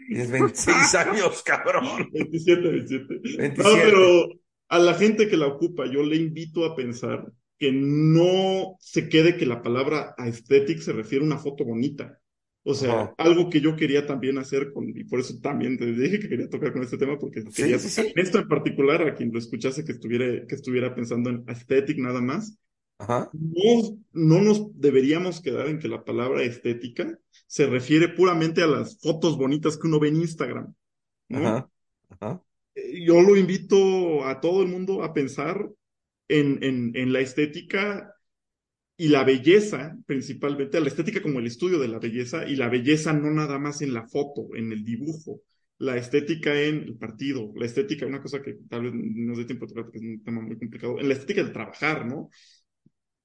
Tienes 0.07 0.31
26 0.31 0.95
años, 0.95 1.43
cabrón. 1.43 2.09
27, 2.11 2.61
27. 2.61 3.05
27. 3.37 3.63
No, 3.63 3.69
pero 3.83 4.27
a 4.69 4.79
la 4.79 4.93
gente 4.93 5.27
que 5.27 5.37
la 5.37 5.47
ocupa, 5.47 5.85
yo 5.85 6.03
le 6.03 6.15
invito 6.15 6.65
a 6.65 6.75
pensar 6.75 7.31
que 7.59 7.71
no 7.73 8.77
se 8.79 9.09
quede 9.09 9.37
que 9.37 9.45
la 9.45 9.61
palabra 9.61 10.15
aesthetic 10.17 10.79
se 10.79 10.93
refiere 10.93 11.23
a 11.23 11.27
una 11.27 11.37
foto 11.37 11.65
bonita. 11.65 12.17
O 12.63 12.73
sea, 12.73 12.91
Ajá. 13.01 13.13
algo 13.17 13.49
que 13.49 13.59
yo 13.59 13.75
quería 13.75 14.05
también 14.05 14.37
hacer, 14.37 14.71
con, 14.71 14.87
y 14.89 15.03
por 15.03 15.19
eso 15.19 15.33
también 15.41 15.77
te 15.77 15.85
dije 15.91 16.19
que 16.19 16.29
quería 16.29 16.47
tocar 16.49 16.71
con 16.71 16.83
este 16.83 16.97
tema, 16.97 17.17
porque 17.19 17.41
Sí, 17.41 17.49
quería 17.63 17.79
sí, 17.79 17.89
sí. 17.89 18.13
esto 18.15 18.39
en 18.39 18.47
particular, 18.47 19.01
a 19.01 19.15
quien 19.15 19.31
lo 19.33 19.39
escuchase 19.39 19.83
que 19.83 19.91
estuviera, 19.93 20.45
que 20.47 20.55
estuviera 20.55 20.93
pensando 20.95 21.29
en 21.29 21.43
aesthetic 21.47 21.97
nada 21.97 22.21
más. 22.21 22.57
Ajá, 23.01 23.29
No, 23.33 23.97
no 24.13 24.41
nos 24.41 24.79
deberíamos 24.79 25.41
quedar 25.41 25.67
en 25.67 25.79
que 25.79 25.87
la 25.87 26.03
palabra 26.03 26.43
estética 26.43 27.17
se 27.47 27.65
refiere 27.65 28.09
puramente 28.09 28.61
a 28.61 28.67
las 28.67 28.99
fotos 28.99 29.37
bonitas 29.37 29.77
que 29.77 29.87
uno 29.87 29.99
ve 29.99 30.09
en 30.09 30.17
Instagram. 30.17 30.73
¿no? 31.29 31.47
ajá, 31.47 31.69
ajá. 32.09 32.43
Eh, 32.75 33.03
yo 33.05 33.21
lo 33.21 33.35
invito 33.35 34.25
a 34.25 34.39
todo 34.39 34.61
el 34.61 34.67
mundo 34.67 35.03
a 35.03 35.13
pensar 35.13 35.69
en, 36.27 36.63
en, 36.63 36.91
en 36.95 37.13
la 37.13 37.19
estética 37.19 38.15
y 38.97 39.07
la 39.07 39.23
belleza, 39.23 39.97
principalmente, 40.05 40.79
la 40.79 40.87
estética 40.87 41.21
como 41.21 41.39
el 41.39 41.47
estudio 41.47 41.79
de 41.79 41.87
la 41.87 41.97
belleza, 41.97 42.47
y 42.47 42.55
la 42.55 42.69
belleza 42.69 43.13
no 43.13 43.31
nada 43.31 43.57
más 43.57 43.81
en 43.81 43.93
la 43.93 44.07
foto, 44.07 44.49
en 44.55 44.71
el 44.71 44.83
dibujo, 44.83 45.41
la 45.79 45.97
estética 45.97 46.61
en 46.61 46.83
el 46.83 46.97
partido, 46.97 47.51
la 47.55 47.65
estética, 47.65 48.05
una 48.05 48.21
cosa 48.21 48.43
que 48.43 48.59
tal 48.69 48.83
vez 48.83 48.93
no 48.93 49.29
nos 49.29 49.39
dé 49.39 49.45
tiempo 49.45 49.65
de 49.65 49.73
porque 49.73 49.97
es 49.97 50.03
un 50.03 50.23
tema 50.23 50.41
muy 50.41 50.55
complicado, 50.55 50.99
en 50.99 51.07
la 51.07 51.15
estética 51.15 51.43
del 51.43 51.51
trabajar, 51.51 52.05
¿no? 52.05 52.29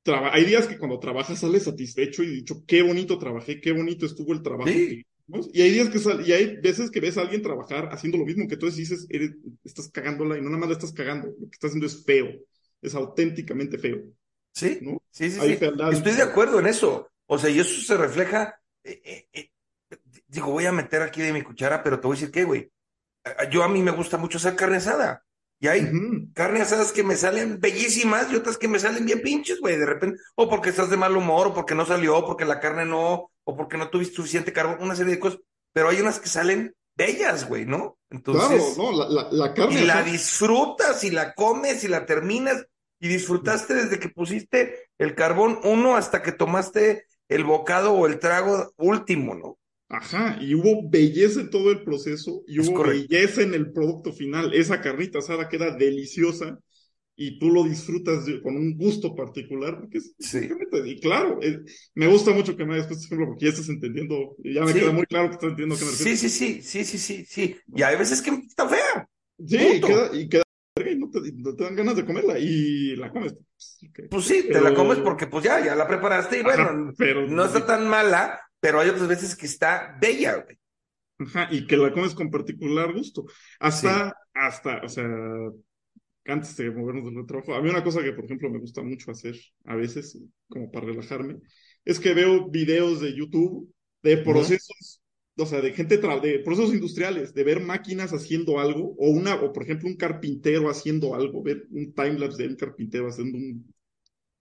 Traba- 0.07 0.33
hay 0.33 0.45
días 0.45 0.67
que 0.69 0.79
cuando 0.79 1.01
trabajas 1.01 1.41
sales 1.41 1.65
satisfecho 1.65 2.23
y 2.23 2.29
dicho, 2.29 2.65
qué 2.67 2.81
bonito 2.83 3.19
trabajé, 3.19 3.61
qué 3.61 3.73
bonito 3.73 4.07
estuvo 4.07 4.33
el 4.33 4.41
trabajo 4.43 4.71
Sí. 4.71 4.87
que 4.87 5.03
hicimos". 5.27 5.51
Y 5.53 5.63
hay 5.63 5.71
días 5.73 5.89
que 5.91 5.99
sal- 5.99 6.27
y 6.27 6.33
hay 6.33 6.57
veces 6.61 6.91
que 6.93 7.01
ves 7.01 7.19
a 7.19 7.23
alguien 7.23 7.43
trabajar 7.43 7.89
haciendo 7.93 8.17
lo 8.19 8.25
mismo 8.25 8.47
que 8.49 8.57
tú 8.57 8.71
dices, 8.71 9.07
eres, 9.11 9.33
estás 9.65 9.89
cagándola 9.91 10.39
y 10.39 10.41
no 10.41 10.47
nada 10.49 10.59
más 10.61 10.69
la 10.69 10.75
estás 10.77 10.93
cagando, 10.93 11.27
lo 11.29 11.49
que 11.51 11.55
estás 11.55 11.71
haciendo 11.71 11.87
es 11.89 12.05
feo, 12.05 12.29
es 12.81 12.95
auténticamente 12.95 13.79
feo, 13.79 14.03
Sí, 14.55 14.79
¿no? 14.81 15.03
sí, 15.11 15.29
sí. 15.31 15.41
Estoy 15.93 16.13
de 16.15 16.23
acuerdo 16.23 16.61
en 16.61 16.67
eso. 16.69 17.11
O 17.27 17.39
sea, 17.39 17.51
y 17.51 17.59
eso 17.59 17.81
se 17.81 17.97
refleja. 17.97 18.61
eh, 18.85 19.03
eh, 19.05 19.29
eh, 19.33 19.51
digo, 20.29 20.53
voy 20.53 20.67
a 20.67 20.71
meter 20.73 21.03
aquí 21.03 21.21
de 21.21 21.33
mi 21.33 21.43
cuchara, 21.43 21.83
pero 21.83 21.99
te 21.99 22.07
voy 22.07 22.17
a 22.17 22.21
decir 22.21 22.33
qué, 22.33 22.45
güey. 22.45 22.71
Yo 23.51 23.65
a 23.65 23.69
mí 23.69 23.83
me 23.83 23.91
gusta 23.91 24.17
mucho 24.17 24.39
hacer 24.39 24.55
carne 24.55 24.77
asada. 24.77 25.25
Y 25.59 25.69
hay 25.69 25.91
carne 26.35 26.61
asadas 26.61 26.93
que 26.93 27.03
me 27.03 27.17
salen 27.17 27.61
bellísimas 27.61 28.31
y 28.31 28.37
otras 28.37 28.59
que 28.59 28.69
me 28.69 28.79
salen 28.79 29.07
bien 29.07 29.23
pinches, 29.23 29.61
güey. 29.61 29.77
De 29.77 29.87
repente, 29.87 30.19
o 30.35 30.49
porque 30.49 30.71
estás 30.71 30.91
de 30.91 30.99
mal 30.99 31.17
humor, 31.17 31.49
o 31.49 31.55
porque 31.55 31.75
no 31.75 31.87
salió, 31.87 32.19
o 32.19 32.27
porque 32.27 32.45
la 32.45 32.61
carne 32.61 32.85
no, 32.85 33.31
o 33.45 33.57
porque 33.57 33.79
no 33.79 33.89
tuviste 33.89 34.17
suficiente 34.17 34.53
carbón, 34.53 34.79
una 34.81 34.95
serie 34.95 35.15
de 35.15 35.21
cosas. 35.21 35.41
Pero 35.73 35.89
hay 35.89 36.01
unas 36.01 36.21
que 36.21 36.29
salen 36.29 36.75
bellas, 36.95 37.49
güey, 37.49 37.65
¿no? 37.65 37.99
Claro, 38.23 38.51
Entonces. 38.51 38.79
no, 38.79 38.93
la, 38.93 39.09
la, 39.09 39.29
la 39.31 39.55
carne 39.55 39.81
y 39.81 39.85
la 39.85 40.03
disfrutas 40.03 41.05
y 41.05 41.11
la 41.11 41.35
comes 41.35 41.85
y 41.85 41.89
la 41.89 42.05
terminas 42.07 42.67
y 43.01 43.09
disfrutaste 43.09 43.75
desde 43.75 43.99
que 43.99 44.09
pusiste 44.09 44.89
el 44.99 45.15
carbón 45.15 45.61
uno 45.65 45.97
hasta 45.97 46.23
que 46.23 46.33
tomaste 46.33 47.07
el 47.29 47.45
bocado 47.45 47.93
o 47.93 48.07
el 48.07 48.19
trago 48.19 48.73
último, 48.77 49.35
¿no? 49.35 49.59
Ajá, 49.89 50.39
y 50.41 50.55
hubo 50.55 50.89
belleza 50.91 51.41
en 51.41 51.51
todo 51.51 51.71
el 51.71 51.85
proceso 51.85 52.43
y 52.49 52.61
Es 52.61 52.69
hubo 52.69 52.79
correcto. 52.79 53.07
belleza 53.09 53.43
en 53.43 53.55
el 53.55 53.73
producto 53.73 54.13
final. 54.13 54.53
Esa 54.53 54.81
carnita 54.81 55.21
asada 55.21 55.49
queda 55.49 55.77
deliciosa 55.77 56.59
y 57.15 57.39
tú 57.39 57.51
lo 57.51 57.63
disfrutas 57.65 58.27
de- 58.27 58.43
con 58.43 58.57
un 58.57 58.77
gusto 58.77 59.15
particular. 59.15 59.79
Porque 59.81 59.99
es, 59.99 60.13
Sí. 60.19 60.49
y 60.87 61.01
claro, 61.01 61.39
eh, 61.41 61.61
me 61.95 62.09
gusta 62.09 62.33
mucho 62.33 62.57
que 62.57 62.65
me 62.67 62.75
hayas 62.75 62.89
puesto 62.89 63.05
este 63.05 63.15
ejemplo 63.15 63.29
porque 63.29 63.45
ya 63.47 63.51
estás 63.53 63.69
entendiendo, 63.69 64.37
ya 64.43 64.65
me 64.65 64.73
Sí. 64.73 64.81
queda 64.81 64.93
muy 64.93 65.07
claro 65.07 65.29
que 65.29 65.35
estás 65.35 65.51
entendiendo 65.51 65.77
a 65.77 65.79
qué 65.79 65.85
me 65.85 65.91
Sí, 65.93 66.05
refiero. 66.11 66.19
sí, 66.19 66.29
sí, 66.29 66.63
sí, 66.63 66.85
sí, 66.85 66.99
sí, 66.99 67.25
sí. 67.25 67.57
Y 67.75 67.83
hay 67.83 67.97
veces 67.97 68.21
que 68.23 68.31
está 68.31 68.69
fea. 68.69 69.09
Sí, 69.47 69.57
y 69.77 69.81
queda, 69.81 70.11
y 70.15 70.29
queda 70.29 70.43
y 70.85 70.97
no 70.97 71.09
te, 71.11 71.19
y 71.21 71.33
no 71.33 71.55
te 71.55 71.65
dan 71.65 71.75
ganas 71.77 71.97
de 71.97 72.05
comerla 72.05 72.39
y 72.39 72.97
la 72.97 73.11
comes. 73.11 73.35
Pues. 73.35 74.09
Pues 74.11 74.25
sí, 74.25 74.49
te 74.53 74.61
la 74.61 74.75
comes 74.75 74.99
porque 74.99 75.27
pues 75.27 75.45
ya, 75.45 75.65
ya 75.65 75.75
la 75.75 75.87
preparaste 75.89 76.39
y 76.39 76.41
Ajá, 76.41 76.73
bueno, 76.73 76.93
pero 76.99 77.27
no 77.27 77.45
está 77.45 77.65
tan 77.65 77.89
mala, 77.89 78.39
pero 78.67 78.81
hay 78.81 78.89
otras 78.89 79.07
veces 79.07 79.37
que 79.37 79.47
está 79.47 79.97
bella, 80.01 80.39
güey. 80.39 80.59
Ajá, 81.21 81.49
y 81.53 81.69
que 81.69 81.77
la 81.77 81.93
comes 81.93 82.15
con 82.17 82.33
particular 82.33 82.93
gusto. 82.93 83.25
Hasta, 83.61 84.13
hasta, 84.35 84.81
o 84.83 84.89
sea, 84.89 85.07
antes 86.27 86.57
de 86.57 86.71
movernos 86.71 87.15
del 87.15 87.27
trabajo, 87.27 87.55
a 87.55 87.63
mí 87.63 87.71
una 87.71 87.85
cosa 87.85 88.03
que, 88.03 88.13
por 88.13 88.25
ejemplo, 88.25 88.51
me 88.51 88.59
gusta 88.59 88.83
mucho 88.83 89.11
hacer 89.13 89.37
a 89.65 89.77
veces, 89.77 90.19
como 90.49 90.71
para 90.71 90.87
relajarme, 90.87 91.37
es 91.85 92.01
que 92.01 92.15
veo 92.15 92.49
videos 92.51 93.01
de 93.01 93.15
YouTube 93.15 93.73
de 94.03 94.17
procesos, 94.19 95.01
o 95.37 95.47
sea, 95.47 95.61
de 95.61 95.73
gente, 95.73 95.99
de 95.99 96.39
procesos 96.41 96.75
industriales, 96.75 97.33
de 97.35 97.45
ver 97.45 97.61
máquinas 97.61 98.13
haciendo 98.13 98.59
algo, 98.59 98.95
o 98.99 99.11
una, 99.11 99.37
o 99.37 99.53
por 99.53 99.63
ejemplo, 99.63 99.89
un 99.89 99.97
carpintero 99.97 100.69
haciendo 100.69 101.15
algo, 101.15 101.43
ver 101.43 101.67
un 101.71 101.93
timelapse 101.95 102.43
de 102.43 102.49
un 102.49 102.57
carpintero 102.57 103.09
haciendo 103.09 103.39
un- 103.39 103.73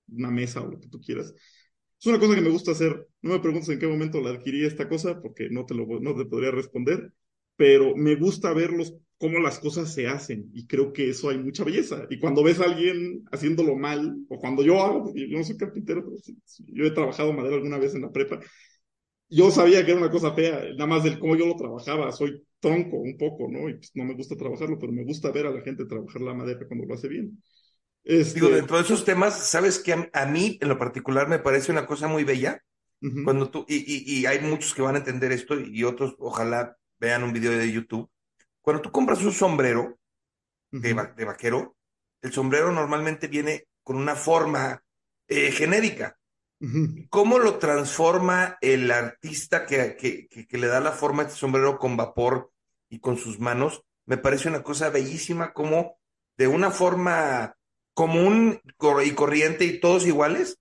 una 0.10 0.32
mesa 0.32 0.62
o 0.62 0.68
lo 0.72 0.80
que 0.80 0.88
tú 0.90 1.00
quieras. 1.02 1.34
Es 2.06 2.08
una 2.10 2.20
cosa 2.20 2.36
que 2.36 2.42
me 2.42 2.52
gusta 2.52 2.72
hacer. 2.74 3.08
No 3.24 3.32
me 3.34 3.40
preguntes 3.40 3.68
en 3.70 3.80
qué 3.80 3.88
momento 3.88 4.22
la 4.22 4.30
adquirí 4.30 4.64
esta 4.64 4.88
cosa, 4.88 5.20
porque 5.24 5.50
no 5.50 5.66
te 5.66 5.74
lo 5.74 5.88
no 6.00 6.16
te 6.16 6.26
podría 6.26 6.52
responder, 6.52 7.12
pero 7.56 7.96
me 7.96 8.16
gusta 8.16 8.54
verlos 8.54 8.94
cómo 9.18 9.40
las 9.40 9.58
cosas 9.58 9.92
se 9.92 10.06
hacen 10.08 10.52
y 10.54 10.68
creo 10.68 10.94
que 10.94 11.10
eso 11.10 11.30
hay 11.32 11.40
mucha 11.40 11.64
belleza. 11.64 12.06
Y 12.12 12.20
cuando 12.20 12.44
ves 12.44 12.60
a 12.60 12.66
alguien 12.66 13.24
haciéndolo 13.32 13.76
mal, 13.76 14.18
o 14.30 14.38
cuando 14.40 14.62
yo 14.62 14.84
hago, 14.84 15.12
yo 15.16 15.26
no 15.36 15.44
soy 15.44 15.58
carpintero, 15.58 16.04
pero 16.06 16.18
yo 16.68 16.86
he 16.86 16.92
trabajado 16.92 17.34
madera 17.34 17.56
alguna 17.56 17.80
vez 17.80 17.96
en 17.96 18.02
la 18.04 18.12
prepa, 18.12 18.40
yo 19.30 19.52
sabía 19.52 19.86
que 19.86 19.92
era 19.92 20.02
una 20.02 20.12
cosa 20.12 20.34
fea, 20.34 20.62
nada 20.74 20.88
más 20.88 21.04
del 21.04 21.20
cómo 21.20 21.36
yo 21.36 21.48
lo 21.48 21.56
trabajaba, 21.56 22.12
soy 22.12 22.44
tronco 22.60 22.98
un 22.98 23.18
poco, 23.18 23.50
¿no? 23.52 23.70
Y 23.70 23.76
pues 23.76 23.92
no 23.96 24.06
me 24.06 24.16
gusta 24.16 24.36
trabajarlo, 24.38 24.80
pero 24.80 24.94
me 24.94 25.04
gusta 25.06 25.32
ver 25.32 25.48
a 25.48 25.52
la 25.52 25.62
gente 25.62 25.86
trabajar 25.86 26.22
la 26.22 26.34
madera 26.36 26.68
cuando 26.68 26.86
lo 26.86 26.94
hace 26.96 27.08
bien. 27.10 27.42
Este, 28.06 28.40
Digo, 28.40 28.50
dentro 28.50 28.78
de 28.78 28.84
esos 28.84 29.04
temas, 29.04 29.48
¿sabes 29.50 29.80
que 29.80 29.94
a, 29.94 30.10
a 30.14 30.26
mí 30.26 30.58
en 30.62 30.70
lo 30.70 30.78
particular 30.78 31.28
me 31.28 31.40
parece 31.40 31.72
una 31.72 31.86
cosa 31.86 32.08
muy 32.08 32.24
bella? 32.24 32.62
Cuando 33.24 33.50
tú, 33.52 33.66
y, 33.68 33.76
y, 33.78 34.20
y 34.22 34.26
hay 34.26 34.40
muchos 34.40 34.74
que 34.74 34.82
van 34.82 34.96
a 34.96 35.00
entender 35.00 35.32
esto 35.32 35.60
y 35.60 35.84
otros 35.84 36.16
ojalá 36.18 36.76
vean 37.00 37.24
un 37.24 37.34
video 37.34 37.52
de 37.52 37.72
YouTube. 37.72 38.10
Cuando 38.62 38.82
tú 38.82 38.92
compras 38.92 39.24
un 39.24 39.32
sombrero 39.32 40.00
de, 40.72 40.94
va- 40.94 41.14
de 41.16 41.26
vaquero, 41.26 41.78
el 42.22 42.34
sombrero 42.34 42.72
normalmente 42.72 43.28
viene 43.28 43.68
con 43.84 43.98
una 43.98 44.16
forma 44.16 44.84
eh, 45.28 45.52
genérica. 45.52 46.18
¿Cómo 47.10 47.40
lo 47.40 47.58
transforma 47.58 48.58
el 48.62 48.92
artista 48.92 49.66
que, 49.66 49.96
que, 49.96 50.28
que, 50.28 50.48
que 50.48 50.58
le 50.58 50.68
da 50.68 50.80
la 50.80 50.92
forma 50.92 51.24
a 51.24 51.26
este 51.28 51.38
sombrero 51.38 51.78
con 51.80 51.96
vapor 51.98 52.52
y 52.90 53.00
con 53.00 53.18
sus 53.18 53.40
manos? 53.40 53.84
Me 54.06 54.18
parece 54.18 54.50
una 54.50 54.64
cosa 54.64 54.90
bellísima, 54.90 55.54
como 55.54 55.98
de 56.38 56.48
una 56.48 56.72
forma 56.72 57.55
común 57.96 58.62
y 59.06 59.12
corriente 59.14 59.66
y 59.66 59.80
todos 59.82 60.08
iguales, 60.08 60.60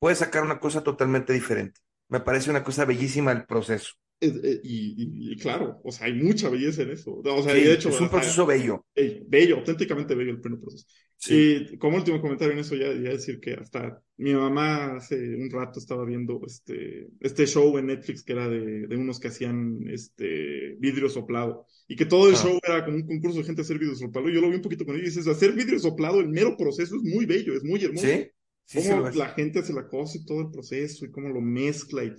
puede 0.00 0.16
sacar 0.16 0.44
una 0.44 0.60
cosa 0.60 0.82
totalmente 0.84 1.32
diferente. 1.34 1.80
Me 2.08 2.20
parece 2.20 2.50
una 2.50 2.64
cosa 2.64 2.84
bellísima 2.86 3.32
el 3.32 3.46
proceso. 3.46 3.94
Es- 4.20 4.34
eh, 4.44 4.60
y, 4.64 5.28
y- 5.30 5.32
y 5.32 5.36
claro, 5.36 5.80
o 5.84 5.92
sea, 5.92 6.06
hay 6.06 6.14
mucha 6.14 6.48
belleza 6.48 6.82
en 6.82 6.90
eso. 6.92 7.16
O 7.22 7.42
sea, 7.42 7.54
Sí, 7.54 7.60
de 7.60 7.74
hecho, 7.74 7.90
es 7.90 8.00
un 8.00 8.06
o 8.06 8.10
sea, 8.10 8.18
proceso 8.18 8.46
bello. 8.46 8.86
bello, 9.28 9.56
auténticamente 9.58 10.14
bello 10.14 10.30
el 10.32 10.40
pleno 10.40 10.58
proceso. 10.60 10.86
Sí. 11.18 11.34
Y 11.72 11.78
como 11.78 11.96
último 11.96 12.20
comentario 12.20 12.52
en 12.54 12.60
eso, 12.60 12.76
ya, 12.76 12.86
ya 12.92 13.10
decir 13.10 13.40
que 13.40 13.54
hasta 13.54 14.02
mi 14.18 14.32
mamá 14.34 14.96
hace 14.96 15.16
un 15.36 15.50
rato 15.50 15.78
estaba 15.80 16.04
viendo 16.06 16.40
este, 16.46 17.08
este 17.20 17.46
show 17.46 17.76
en 17.78 17.86
Netflix 17.86 18.22
que 18.22 18.32
era 18.32 18.48
de, 18.48 18.86
de 18.86 18.96
unos 18.96 19.20
que 19.20 19.28
hacían 19.28 19.80
este 19.88 20.76
vidrio 20.78 21.08
soplado 21.10 21.66
y 21.88 21.96
que 21.96 22.06
todo 22.06 22.28
el 22.28 22.34
Ah. 22.34 22.38
show 22.42 22.58
era 22.66 22.84
como 22.84 22.96
un 22.96 23.06
concurso 23.06 23.38
de 23.38 23.44
gente 23.44 23.62
a 23.62 23.64
hacer 23.64 23.78
vidrio 23.78 23.96
soplado. 23.96 24.28
Yo 24.28 24.40
lo 24.40 24.48
vi 24.50 24.56
un 24.56 24.62
poquito 24.62 24.84
con 24.84 24.96
ellos 24.96 25.08
y 25.08 25.10
dices, 25.18 25.28
hacer 25.28 25.52
vidrio 25.52 25.78
soplado, 25.78 26.20
el 26.20 26.28
mero 26.28 26.56
proceso 26.56 26.96
es 26.96 27.02
muy 27.02 27.26
bello, 27.26 27.54
es 27.54 27.62
muy 27.64 27.82
hermoso. 27.84 28.06
Sí, 28.06 28.30
sí, 28.64 28.78
cómo 28.80 29.08
la 29.10 29.28
gente 29.30 29.60
hace 29.60 29.72
la 29.72 29.88
cosa 29.88 30.18
y 30.18 30.24
todo 30.24 30.40
el 30.40 30.50
proceso 30.50 31.04
y 31.04 31.10
cómo 31.10 31.28
lo 31.28 31.40
mezcla 31.40 32.04
y 32.04 32.12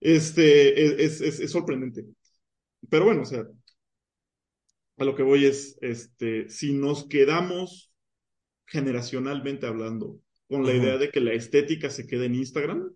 este 0.00 1.04
es, 1.04 1.20
es, 1.20 1.40
es 1.40 1.50
sorprendente. 1.50 2.04
Pero 2.90 3.06
bueno, 3.06 3.22
o 3.22 3.24
sea, 3.26 3.44
a 4.96 5.04
lo 5.04 5.14
que 5.14 5.22
voy 5.22 5.44
es, 5.46 5.76
este, 5.80 6.48
si 6.48 6.72
nos 6.74 7.06
quedamos 7.08 7.92
generacionalmente 8.66 9.66
hablando 9.66 10.20
con 10.48 10.64
la 10.66 10.74
Ujú. 10.74 10.82
idea 10.82 10.98
de 10.98 11.10
que 11.10 11.20
la 11.20 11.32
estética 11.34 11.90
se 11.90 12.06
quede 12.06 12.26
en 12.26 12.36
Instagram, 12.36 12.90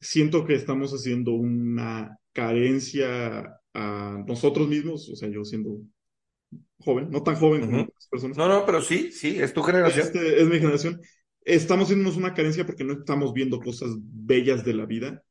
siento 0.00 0.46
que 0.46 0.54
estamos 0.54 0.92
haciendo 0.92 1.32
una 1.32 2.18
carencia 2.32 3.59
a 3.74 4.24
nosotros 4.26 4.68
mismos, 4.68 5.08
o 5.10 5.16
sea, 5.16 5.28
yo 5.28 5.44
siendo 5.44 5.78
joven, 6.78 7.10
no 7.10 7.22
tan 7.22 7.36
joven 7.36 7.62
como 7.62 7.80
Ujú. 7.80 7.88
otras 7.90 8.08
personas, 8.10 8.36
No, 8.36 8.48
no, 8.48 8.66
pero 8.66 8.80
sí, 8.82 9.12
sí, 9.12 9.40
es 9.40 9.52
tu 9.52 9.62
generación. 9.62 10.06
este, 10.06 10.40
es 10.42 10.48
mi 10.48 10.58
generación, 10.58 11.00
estamos 11.44 11.84
haciéndonos 11.86 12.16
una 12.16 12.34
carencia 12.34 12.66
porque 12.66 12.84
no 12.84 12.92
estamos 12.94 13.32
viendo 13.32 13.60
cosas 13.60 13.90
bellas 14.00 14.64
de 14.64 14.74
la 14.74 14.86
vida 14.86 15.22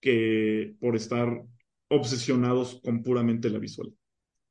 que 0.00 0.74
por 0.80 0.96
estar 0.96 1.42
obsesionados 1.88 2.80
con 2.84 3.02
puramente 3.02 3.50
la 3.50 3.58
visual. 3.58 3.92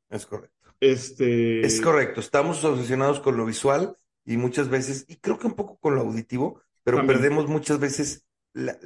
Es 0.10 0.26
correcto. 0.26 0.56
Este, 0.80 1.62
Es 1.62 1.82
correcto, 1.82 2.20
estamos 2.20 2.64
obsesionados 2.64 3.20
con 3.20 3.38
lo 3.38 3.46
visual 3.46 3.98
y 4.26 4.38
muchas 4.38 4.70
veces, 4.70 5.06
y 5.08 5.18
creo 5.18 5.38
que 5.38 5.48
un 5.48 5.56
poco 5.56 5.78
con 5.78 5.96
lo 5.96 6.02
auditivo, 6.02 6.62
pero 6.84 6.98
También. 6.98 7.20
perdemos 7.20 7.48
muchas 7.48 7.80
veces, 7.80 8.26
la- 8.54 8.78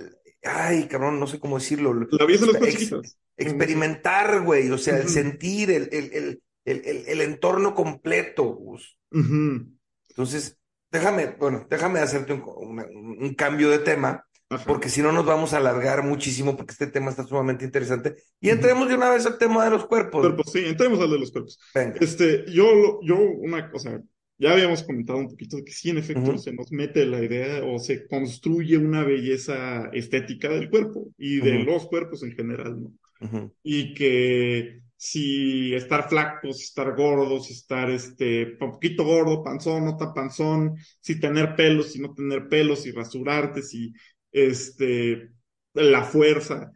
ay, 0.43 0.87
cabrón, 0.87 1.19
no 1.19 1.27
sé 1.27 1.39
cómo 1.39 1.57
decirlo, 1.59 1.93
la 1.93 2.25
belleza 2.25 2.45
de 2.47 2.53
las 2.53 2.59
cosas 2.61 2.81
ex- 2.91 3.17
experimentar, 3.37 4.41
güey, 4.41 4.69
o 4.71 4.77
sea, 4.77 4.97
el 4.97 5.09
sentir, 5.09 5.71
el, 5.71 5.89
el, 5.91 6.11
el, 6.13 6.41
el, 6.65 6.85
el- 6.85 7.07
el 7.07 7.21
entorno 7.21 7.73
completo. 7.75 8.45
Ujú. 8.49 9.67
Entonces, 10.09 10.57
déjame, 10.91 11.35
bueno, 11.39 11.65
déjame 11.69 11.99
hacerte 11.99 12.33
un, 12.33 12.43
una- 12.45 12.85
un 12.85 13.33
cambio 13.35 13.69
de 13.69 13.79
tema, 13.79 14.25
Ajá. 14.49 14.65
porque 14.65 14.89
si 14.89 15.01
no 15.01 15.11
nos 15.11 15.25
vamos 15.25 15.53
a 15.53 15.57
alargar 15.57 16.03
muchísimo, 16.03 16.55
porque 16.55 16.73
este 16.73 16.87
tema 16.87 17.09
está 17.09 17.23
sumamente 17.23 17.65
interesante. 17.65 18.15
Y 18.39 18.49
entremos 18.49 18.87
de 18.87 18.95
una 18.95 19.09
vez 19.09 19.25
al 19.25 19.37
tema 19.37 19.63
de 19.65 19.71
los 19.71 19.87
cuerpos. 19.87 20.21
Cuerpos, 20.21 20.51
sí, 20.51 20.59
entremos 20.65 20.99
al 20.99 21.09
de 21.11 21.19
los 21.19 21.31
cuerpos. 21.31 21.59
Venga. 21.73 21.95
Este, 21.99 22.45
yo, 22.51 22.99
yo, 23.01 23.17
una 23.17 23.71
cosa, 23.71 24.01
ya 24.37 24.53
habíamos 24.53 24.83
comentado 24.83 25.19
un 25.19 25.29
poquito 25.29 25.57
de 25.57 25.63
que 25.63 25.71
sí, 25.71 25.89
en 25.89 25.97
efecto, 25.99 26.37
se 26.37 26.53
nos 26.53 26.71
mete 26.71 27.05
la 27.05 27.23
idea 27.23 27.63
o 27.63 27.79
se 27.79 28.07
construye 28.07 28.77
una 28.77 29.03
belleza 29.03 29.89
estética 29.93 30.49
del 30.49 30.69
cuerpo 30.69 31.11
y 31.17 31.37
de 31.37 31.63
los 31.63 31.87
cuerpos 31.87 32.23
en 32.23 32.33
general, 32.33 32.81
¿no? 32.81 33.51
Y 33.63 33.93
que 33.93 34.81
si 34.97 35.73
estar 35.73 36.09
flacos, 36.09 36.57
si 36.59 36.63
estar 36.65 36.95
gordos, 36.95 37.47
si 37.47 37.53
estar 37.53 37.89
este, 37.89 38.57
un 38.59 38.71
poquito 38.71 39.03
gordo, 39.03 39.43
panzón, 39.43 39.85
no 39.85 39.97
tan 39.97 40.13
panzón, 40.13 40.75
si 40.99 41.19
tener 41.19 41.55
pelos, 41.55 41.91
si 41.91 41.99
no 41.99 42.13
tener 42.13 42.47
pelos, 42.47 42.83
si 42.83 42.91
rasurarte, 42.91 43.61
si 43.61 43.93
este, 44.31 45.29
la 45.73 46.03
fuerza. 46.03 46.71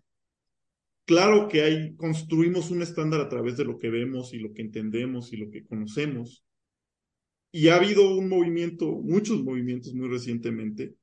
Claro 1.06 1.48
que 1.48 1.62
hay, 1.62 1.96
construimos 1.96 2.70
un 2.70 2.82
estándar 2.82 3.22
a 3.22 3.30
través 3.30 3.56
de 3.56 3.64
lo 3.66 3.80
que 3.80 3.90
vemos 3.90 4.34
y 4.34 4.40
lo 4.40 4.54
que 4.54 4.62
entendemos 4.62 5.32
y 5.32 5.38
lo 5.38 5.50
que 5.50 5.66
conocemos. 5.66 6.44
Y 7.58 7.70
ha 7.70 7.78
habido 7.78 8.16
un 8.16 8.30
movimiento, 8.30 8.86
muchos 8.86 9.44
movimientos 9.44 9.92
muy 9.96 10.08
recientemente, 10.08 10.94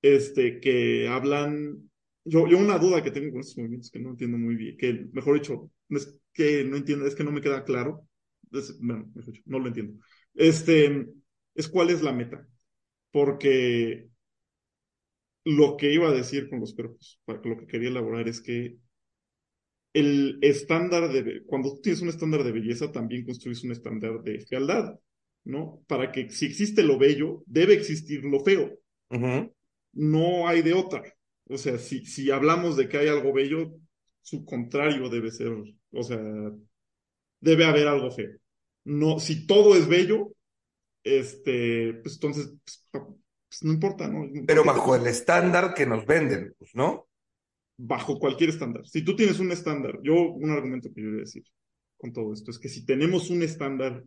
este, 0.00 0.60
que 0.60 1.08
hablan, 1.08 1.90
yo, 2.24 2.46
yo 2.46 2.56
una 2.56 2.78
duda 2.78 3.02
que 3.02 3.10
tengo 3.10 3.32
con 3.32 3.40
estos 3.40 3.58
movimientos 3.58 3.90
que 3.90 3.98
no 3.98 4.10
entiendo 4.10 4.38
muy 4.38 4.54
bien, 4.54 4.76
que 4.76 5.08
mejor 5.12 5.34
dicho, 5.34 5.72
es 5.88 6.20
que 6.32 6.62
no 6.62 6.76
entiendo, 6.76 7.04
es 7.04 7.16
que 7.16 7.24
no 7.24 7.32
me 7.32 7.40
queda 7.40 7.64
claro, 7.64 8.06
bueno, 8.78 9.10
mejor 9.12 9.32
dicho, 9.32 9.42
no 9.46 9.58
lo 9.58 9.66
entiendo. 9.66 9.98
Este, 10.34 11.04
es 11.56 11.68
cuál 11.68 11.90
es 11.90 12.00
la 12.00 12.12
meta, 12.12 12.48
porque 13.10 14.08
lo 15.44 15.76
que 15.76 15.92
iba 15.92 16.10
a 16.10 16.14
decir 16.14 16.48
con 16.48 16.60
los 16.60 16.74
cuerpos, 16.74 17.20
lo 17.26 17.58
que 17.58 17.66
quería 17.66 17.88
elaborar 17.88 18.28
es 18.28 18.40
que 18.40 18.78
el 19.94 20.38
estándar 20.42 21.12
de, 21.12 21.42
cuando 21.44 21.74
tú 21.74 21.80
tienes 21.80 22.02
un 22.02 22.08
estándar 22.10 22.44
de 22.44 22.52
belleza, 22.52 22.92
también 22.92 23.24
construyes 23.24 23.64
un 23.64 23.72
estándar 23.72 24.22
de 24.22 24.46
fealdad, 24.46 24.94
¿no? 25.48 25.82
Para 25.86 26.12
que 26.12 26.30
si 26.30 26.46
existe 26.46 26.82
lo 26.82 26.98
bello, 26.98 27.42
debe 27.46 27.74
existir 27.74 28.24
lo 28.24 28.40
feo. 28.40 28.78
No 29.92 30.46
hay 30.46 30.62
de 30.62 30.74
otra. 30.74 31.02
O 31.48 31.56
sea, 31.56 31.78
si, 31.78 32.04
si 32.04 32.30
hablamos 32.30 32.76
de 32.76 32.88
que 32.88 32.98
hay 32.98 33.08
algo 33.08 33.32
bello, 33.32 33.72
su 34.20 34.44
contrario 34.44 35.08
debe 35.08 35.30
ser, 35.30 35.52
o 35.92 36.02
sea, 36.02 36.20
debe 37.40 37.64
haber 37.64 37.88
algo 37.88 38.10
feo. 38.10 38.38
No, 38.84 39.18
si 39.18 39.46
todo 39.46 39.74
es 39.74 39.88
bello, 39.88 40.32
este, 41.02 41.94
pues 42.02 42.14
entonces, 42.14 42.54
pues, 42.62 42.88
pues, 43.48 43.62
no 43.62 43.72
importa, 43.72 44.06
¿no? 44.08 44.28
Pero 44.46 44.64
bajo 44.64 44.94
el 44.94 45.06
estándar 45.06 45.72
que 45.72 45.86
nos 45.86 46.04
venden, 46.04 46.54
pues, 46.58 46.74
¿no? 46.74 47.08
bajo 47.78 48.18
cualquier 48.18 48.50
estándar. 48.50 48.86
Si 48.86 49.02
tú 49.02 49.16
tienes 49.16 49.38
un 49.38 49.52
estándar, 49.52 50.00
yo 50.02 50.14
un 50.32 50.50
argumento 50.50 50.90
que 50.92 51.00
yo 51.00 51.08
voy 51.10 51.18
a 51.18 51.20
decir 51.20 51.44
con 51.96 52.12
todo 52.12 52.32
esto 52.32 52.50
es 52.50 52.58
que 52.58 52.68
si 52.68 52.84
tenemos 52.84 53.30
un 53.30 53.42
estándar 53.42 54.04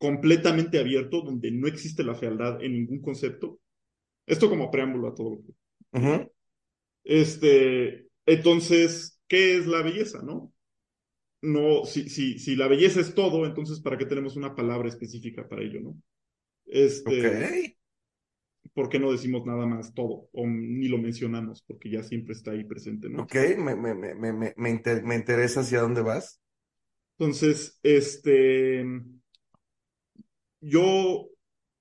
completamente 0.00 0.80
abierto 0.80 1.22
donde 1.22 1.52
no 1.52 1.68
existe 1.68 2.04
la 2.04 2.16
fealdad 2.16 2.62
en 2.64 2.74
ningún 2.74 3.02
concepto, 3.02 3.60
esto 4.26 4.48
como 4.50 4.70
preámbulo 4.70 5.08
a 5.08 5.14
todo 5.14 5.30
lo 5.32 5.42
que 5.42 5.52
este, 7.04 8.08
entonces, 8.26 9.20
¿qué 9.28 9.56
es 9.56 9.66
la 9.66 9.82
belleza, 9.82 10.22
no? 10.22 10.52
No, 11.42 11.84
si, 11.86 12.08
si, 12.10 12.38
si 12.38 12.56
la 12.56 12.68
belleza 12.68 13.00
es 13.00 13.14
todo, 13.14 13.46
entonces 13.46 13.80
¿para 13.80 13.98
qué 13.98 14.06
tenemos 14.06 14.36
una 14.36 14.54
palabra 14.56 14.88
específica 14.88 15.48
para 15.48 15.62
ello, 15.62 15.80
no? 15.82 15.96
Este. 16.66 17.46
¿por 18.74 18.88
qué 18.88 18.98
no 18.98 19.12
decimos 19.12 19.44
nada 19.46 19.66
más 19.66 19.94
todo? 19.94 20.28
O 20.32 20.46
ni 20.46 20.88
lo 20.88 20.98
mencionamos, 20.98 21.62
porque 21.62 21.90
ya 21.90 22.02
siempre 22.02 22.34
está 22.34 22.52
ahí 22.52 22.64
presente, 22.64 23.08
¿no? 23.08 23.24
Ok, 23.24 23.34
me, 23.58 23.76
me, 23.76 23.94
me, 23.94 24.14
me, 24.14 24.32
me- 24.32 24.54
me 24.56 24.70
inter- 24.70 25.02
me 25.04 25.14
interesa 25.14 25.60
hacia 25.60 25.80
dónde 25.82 26.00
vas. 26.02 26.40
Entonces, 27.18 27.78
este, 27.82 28.84
yo, 30.60 31.28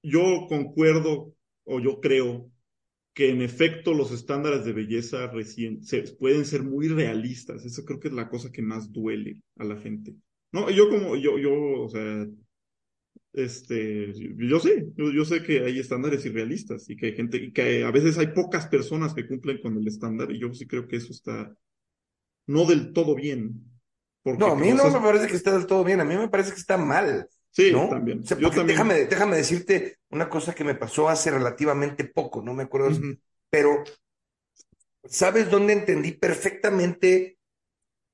yo 0.01 0.45
concuerdo 0.47 1.33
o 1.63 1.79
yo 1.79 1.99
creo 1.99 2.51
que 3.13 3.29
en 3.29 3.41
efecto 3.41 3.93
los 3.93 4.11
estándares 4.11 4.63
de 4.63 4.73
belleza 4.73 5.27
recién 5.27 5.83
se, 5.83 6.03
pueden 6.13 6.45
ser 6.45 6.63
muy 6.63 6.87
realistas. 6.87 7.65
Eso 7.65 7.83
creo 7.83 7.99
que 7.99 8.07
es 8.07 8.13
la 8.13 8.29
cosa 8.29 8.51
que 8.51 8.61
más 8.61 8.91
duele 8.91 9.43
a 9.57 9.65
la 9.65 9.77
gente. 9.77 10.15
No, 10.51 10.69
yo 10.69 10.89
como, 10.89 11.15
yo, 11.15 11.37
yo, 11.37 11.83
o 11.83 11.89
sea, 11.89 12.25
este, 13.33 14.13
yo 14.37 14.59
sé, 14.59 14.87
yo, 14.95 15.11
yo 15.11 15.25
sé 15.25 15.43
que 15.43 15.63
hay 15.63 15.79
estándares 15.79 16.25
irrealistas 16.25 16.89
y 16.89 16.95
que 16.95 17.07
hay 17.07 17.15
gente, 17.15 17.37
y 17.37 17.51
que 17.51 17.83
a 17.83 17.91
veces 17.91 18.17
hay 18.17 18.27
pocas 18.27 18.67
personas 18.67 19.13
que 19.13 19.27
cumplen 19.27 19.61
con 19.61 19.77
el 19.77 19.87
estándar 19.87 20.31
y 20.31 20.39
yo 20.39 20.53
sí 20.53 20.65
creo 20.65 20.87
que 20.87 20.95
eso 20.95 21.11
está 21.11 21.55
no 22.47 22.65
del 22.65 22.93
todo 22.93 23.15
bien. 23.15 23.63
Porque 24.23 24.39
No, 24.39 24.53
a 24.53 24.55
mí 24.55 24.71
no 24.71 24.89
me 24.89 24.99
parece 24.99 25.27
que 25.27 25.35
está 25.35 25.53
del 25.53 25.67
todo 25.67 25.83
bien, 25.83 26.01
a 26.01 26.05
mí 26.05 26.15
me 26.15 26.29
parece 26.29 26.51
que 26.51 26.59
está 26.59 26.77
mal, 26.77 27.27
Sí, 27.51 27.71
¿no? 27.71 27.89
también. 27.89 28.21
O 28.21 28.25
sea, 28.25 28.37
Yo 28.37 28.43
porque 28.43 28.57
también. 28.59 28.77
déjame, 28.77 29.05
déjame 29.05 29.37
decirte 29.37 29.97
una 30.09 30.29
cosa 30.29 30.53
que 30.53 30.63
me 30.63 30.75
pasó 30.75 31.09
hace 31.09 31.31
relativamente 31.31 32.05
poco, 32.05 32.41
no 32.41 32.53
me 32.53 32.63
acuerdo, 32.63 32.91
pero 33.49 33.83
¿sabes 35.05 35.49
dónde 35.49 35.73
entendí 35.73 36.11
perfectamente 36.11 37.37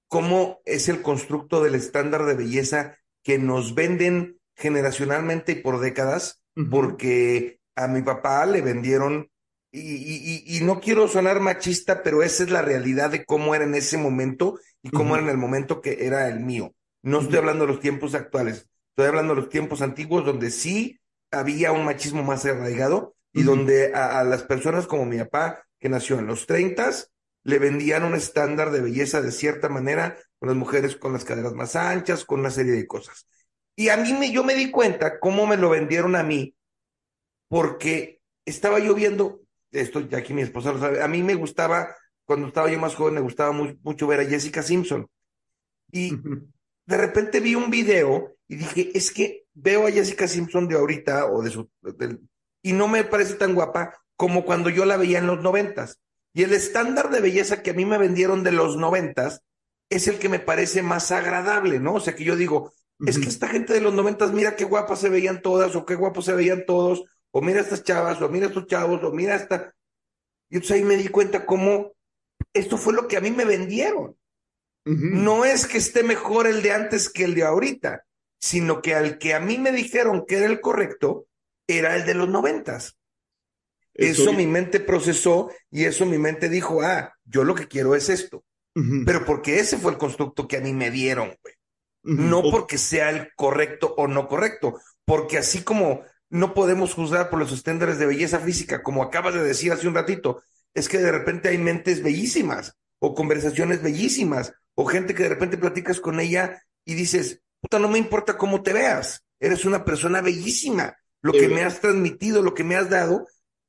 cómo 0.08 0.62
es 0.66 0.90
el 0.90 1.02
constructo 1.02 1.64
del 1.64 1.76
estándar 1.76 2.26
de 2.26 2.36
belleza 2.36 2.98
que 3.24 3.38
nos 3.40 3.76
venden 3.76 4.40
generacionalmente 4.56 5.54
y 5.54 5.56
por 5.56 5.80
décadas? 5.80 6.42
Porque 6.70 7.60
a 7.76 7.88
mi 7.88 8.02
papá 8.02 8.46
le 8.46 8.62
vendieron, 8.62 9.30
y, 9.72 9.80
y- 9.82 10.44
y- 10.48 10.58
y 10.58 10.64
no 10.64 10.80
quiero 10.80 11.08
sonar 11.10 11.42
machista, 11.42 12.02
pero 12.02 12.24
esa 12.24 12.44
es 12.44 12.50
la 12.52 12.62
realidad 12.62 13.10
de 13.12 13.26
cómo 13.26 13.56
era 13.56 13.66
en 13.66 13.76
ese 13.76 13.98
momento 13.98 14.58
y 14.82 14.90
cómo 14.90 15.16
era 15.16 15.24
en 15.26 15.30
el 15.30 15.38
momento 15.38 15.82
que 15.82 16.06
era 16.06 16.30
el 16.30 16.40
mío. 16.40 16.74
No 17.04 17.20
estoy 17.20 17.38
hablando 17.40 17.66
de 17.68 17.74
los 17.74 17.82
tiempos 17.82 18.16
actuales, 18.16 18.70
estoy 18.96 19.08
hablando 19.08 19.36
de 19.36 19.42
los 19.42 19.50
tiempos 19.50 19.82
antiguos 19.82 20.26
donde 20.26 20.52
sí 20.52 21.00
había 21.32 21.72
un 21.72 21.86
machismo 21.86 22.24
más 22.24 22.46
arraigado 22.46 23.16
y 23.34 23.44
donde 23.44 23.94
a, 23.94 24.20
a 24.20 24.24
las 24.24 24.44
personas 24.44 24.88
como 24.88 25.06
mi 25.06 25.18
papá, 25.20 25.64
que 25.80 25.90
nació 25.90 26.20
en 26.20 26.28
los 26.28 26.46
30, 26.48 26.92
le 27.44 27.60
vendían 27.60 28.04
un 28.04 28.16
estándar 28.16 28.72
de 28.72 28.82
belleza 28.82 29.22
de 29.22 29.32
cierta 29.32 29.70
manera, 29.70 30.18
con 30.40 30.48
las 30.50 30.58
mujeres 30.58 30.96
con 30.96 31.14
las 31.14 31.26
caderas 31.26 31.54
más 31.54 31.76
anchas, 31.76 32.26
con 32.26 32.40
una 32.40 32.52
serie 32.52 32.72
de 32.74 32.88
cosas. 32.88 33.28
Y 33.76 33.90
a 33.90 33.98
mí 33.98 34.14
me, 34.14 34.32
yo 34.32 34.44
me 34.44 34.56
di 34.56 34.72
cuenta 34.72 35.20
cómo 35.20 35.46
me 35.46 35.58
lo 35.58 35.70
vendieron 35.70 36.16
a 36.16 36.24
mí, 36.24 36.56
porque 37.48 38.22
estaba 38.46 38.80
yo 38.80 38.96
viendo, 38.96 39.42
esto 39.72 40.02
ya 40.02 40.20
aquí 40.20 40.34
mi 40.34 40.42
esposa 40.42 40.74
lo 40.74 40.80
sabe, 40.80 41.02
a 41.04 41.08
mí 41.08 41.24
me 41.24 41.36
gustaba, 41.36 41.96
cuando 42.26 42.48
estaba 42.48 42.72
yo 42.72 42.80
más 42.80 42.96
joven, 42.96 43.16
me 43.16 43.22
gustaba 43.22 43.52
mu- 43.52 43.76
mucho 43.84 44.08
ver 44.08 44.22
a 44.22 44.26
Jessica 44.26 44.64
Simpson. 44.64 45.08
Y 45.92 46.26
de 46.88 46.98
repente 46.98 47.40
vi 47.42 47.56
un 47.56 47.70
video 47.72 48.35
y 48.48 48.56
dije, 48.58 48.92
es 48.94 49.12
que 49.12 49.46
veo 49.54 49.88
a 49.88 49.92
Jessica 49.92 50.28
Simpson 50.28 50.68
de 50.68 50.76
ahorita 50.76 51.26
o 51.28 51.42
de 51.42 51.50
su, 51.50 51.70
y 52.62 52.74
no 52.74 52.88
me 52.88 53.04
parece 53.04 53.36
tan 53.36 53.56
guapa 53.56 53.94
como 54.16 54.46
cuando 54.46 54.70
yo 54.70 54.86
la 54.86 54.98
veía 54.98 55.20
en 55.20 55.28
los 55.28 55.42
noventas. 55.42 56.00
Y 56.34 56.44
el 56.44 56.54
estándar 56.54 57.10
de 57.10 57.22
belleza 57.22 57.62
que 57.62 57.72
a 57.72 57.74
mí 57.74 57.86
me 57.86 57.98
vendieron 57.98 58.44
de 58.44 58.52
los 58.52 58.78
noventas 58.78 59.42
es 59.90 60.08
el 60.08 60.20
que 60.20 60.30
me 60.30 60.40
parece 60.40 60.82
más 60.82 61.12
agradable, 61.12 61.80
¿no? 61.80 61.96
O 61.96 62.00
sea, 62.00 62.16
que 62.16 62.24
yo 62.24 62.36
digo, 62.36 62.74
es 63.06 63.20
que 63.20 63.30
esta 63.30 63.48
gente 63.48 63.74
de 63.74 63.82
los 63.82 63.94
noventas, 63.94 64.32
mira 64.32 64.56
qué 64.56 64.66
guapas 64.66 65.00
se 65.00 65.10
veían 65.10 65.42
todas, 65.42 65.76
o 65.76 65.86
qué 65.86 65.96
guapos 65.96 66.26
se 66.26 66.34
veían 66.34 66.66
todos, 66.66 67.04
o 67.32 67.42
mira 67.42 67.62
estas 67.62 67.84
chavas, 67.84 68.22
o 68.22 68.30
mira 68.30 68.48
estos 68.48 68.68
chavos, 68.68 69.04
o 69.04 69.12
mira 69.12 69.36
esta. 69.36 69.74
Y 70.50 70.56
entonces 70.56 70.78
ahí 70.78 70.84
me 70.84 70.98
di 70.98 71.08
cuenta 71.08 71.46
cómo 71.46 71.94
esto 72.54 72.78
fue 72.78 72.94
lo 72.94 73.08
que 73.08 73.18
a 73.18 73.22
mí 73.22 73.32
me 73.32 73.46
vendieron. 73.46 74.18
No 74.86 75.46
es 75.46 75.66
que 75.66 75.80
esté 75.80 76.04
mejor 76.04 76.48
el 76.48 76.62
de 76.62 76.72
antes 76.72 77.10
que 77.10 77.24
el 77.24 77.34
de 77.34 77.44
ahorita, 77.44 78.06
sino 78.40 78.82
que 78.82 78.96
al 78.96 79.18
que 79.18 79.34
a 79.34 79.40
mí 79.40 79.58
me 79.58 79.72
dijeron 79.72 80.26
que 80.28 80.38
era 80.38 80.46
el 80.46 80.62
correcto, 80.62 81.28
era 81.68 81.96
el 81.96 82.06
de 82.06 82.14
los 82.14 82.30
noventas. 82.30 82.98
Eso 83.94 84.34
mi 84.34 84.46
mente 84.46 84.82
procesó 84.82 85.50
y 85.72 85.86
eso 85.86 86.06
mi 86.06 86.18
mente 86.18 86.50
dijo, 86.50 86.82
ah, 86.82 87.14
yo 87.24 87.44
lo 87.44 87.56
que 87.56 87.68
quiero 87.68 87.96
es 87.96 88.10
esto. 88.10 88.44
Pero 89.06 89.24
porque 89.24 89.60
ese 89.60 89.78
fue 89.78 89.94
el 89.94 89.98
constructo 89.98 90.50
que 90.50 90.58
a 90.58 90.62
mí 90.62 90.74
me 90.74 90.92
dieron, 90.92 91.34
güey. 91.42 91.56
No 92.04 92.44
porque 92.52 92.78
sea 92.78 93.10
el 93.10 93.30
correcto 93.36 93.96
o 93.98 94.08
no 94.08 94.28
correcto, 94.28 94.80
porque 95.06 95.38
así 95.38 95.64
como 95.64 96.04
no 96.30 96.54
podemos 96.54 96.94
juzgar 96.94 97.30
por 97.30 97.40
los 97.40 97.52
estándares 97.52 97.98
de 97.98 98.06
belleza 98.06 98.40
física, 98.40 98.84
como 98.84 99.02
acabas 99.02 99.34
de 99.34 99.44
decir 99.44 99.72
hace 99.72 99.88
un 99.88 99.96
ratito, 99.96 100.44
es 100.74 100.90
que 100.90 100.98
de 100.98 101.12
repente 101.12 101.50
hay 101.50 101.58
mentes 101.58 102.04
bellísimas 102.04 102.78
o 103.00 103.16
conversaciones 103.16 103.82
bellísimas 103.82 104.54
o 104.76 104.86
gente 104.86 105.16
que 105.16 105.24
de 105.24 105.30
repente 105.30 105.58
platicas 105.58 106.00
con 106.02 106.20
ella 106.20 106.62
y 106.84 106.96
dices, 106.96 107.42
puta, 107.66 107.80
no 107.80 107.90
me 107.90 107.98
importa 107.98 108.38
cómo 108.38 108.62
te 108.62 108.74
veas, 108.74 109.26
eres 109.40 109.66
una 109.66 109.84
persona 109.84 110.22
bellísima, 110.22 110.96
lo 111.24 111.34
que 111.34 111.48
me 111.48 111.64
has 111.64 111.82
transmitido, 111.82 112.44
lo 112.44 112.54
que 112.54 112.64
me 112.64 112.76
has 112.76 112.92
dado, 112.92 113.26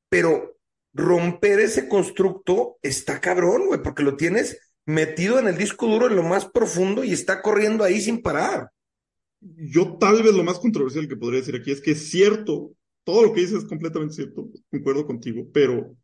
pero 0.09 0.55
romper 0.93 1.59
ese 1.59 1.87
constructo 1.87 2.77
está 2.83 3.19
cabrón, 3.19 3.65
güey, 3.65 3.81
porque 3.81 4.03
lo 4.03 4.15
tienes 4.15 4.59
metido 4.85 5.39
en 5.39 5.47
el 5.47 5.57
disco 5.57 5.87
duro 5.87 6.05
en 6.07 6.15
lo 6.15 6.21
más 6.21 6.45
profundo 6.45 7.03
y 7.03 7.11
está 7.11 7.41
corriendo 7.41 7.83
ahí 7.83 7.99
sin 7.99 8.21
parar. 8.21 8.69
Yo 9.41 9.97
tal 9.97 10.21
vez 10.21 10.33
lo 10.33 10.43
más 10.43 10.59
controversial 10.59 11.07
que 11.07 11.17
podría 11.17 11.39
decir 11.39 11.55
aquí 11.55 11.71
es 11.71 11.81
que 11.81 11.91
es 11.91 12.09
cierto, 12.09 12.73
todo 13.03 13.23
lo 13.23 13.33
que 13.33 13.41
dices 13.41 13.63
es 13.63 13.65
completamente 13.65 14.13
cierto, 14.13 14.47
concuerdo 14.69 15.07
contigo, 15.07 15.47
pero 15.51 15.95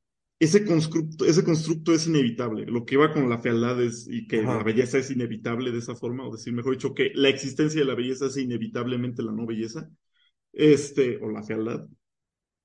ese 0.44 0.66
constructo, 0.66 1.26
ese 1.26 1.44
constructo 1.44 1.94
es 1.94 2.08
inevitable. 2.08 2.66
Lo 2.66 2.86
que 2.86 2.98
va 2.98 3.12
con 3.14 3.30
la 3.30 3.40
fealdad 3.40 3.82
es, 3.82 4.08
y 4.10 4.28
que 4.28 4.42
Ajá. 4.42 4.58
la 4.58 4.64
belleza 4.64 4.98
es 4.98 5.12
inevitable 5.12 5.72
de 5.72 5.80
esa 5.80 5.96
forma, 5.96 6.28
o 6.28 6.32
decir, 6.36 6.54
mejor 6.54 6.74
dicho, 6.74 6.94
que 6.94 7.12
la 7.16 7.30
existencia 7.30 7.82
de 7.82 7.88
la 7.88 7.96
belleza 7.96 8.28
es 8.28 8.38
inevitablemente 8.38 9.24
la 9.24 9.32
no 9.32 9.46
belleza, 9.46 9.90
este, 10.54 11.18
o 11.24 11.30
la 11.32 11.44
fealdad. 11.44 11.88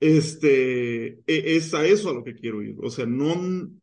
Este, 0.01 1.09
e- 1.27 1.57
es 1.57 1.75
a 1.75 1.85
eso 1.87 2.11
a 2.11 2.15
lo 2.15 2.25
que 2.25 2.35
quiero 2.35 2.63
ir. 2.63 2.77
O 2.83 2.91
sea, 2.91 3.07
no, 3.07 3.35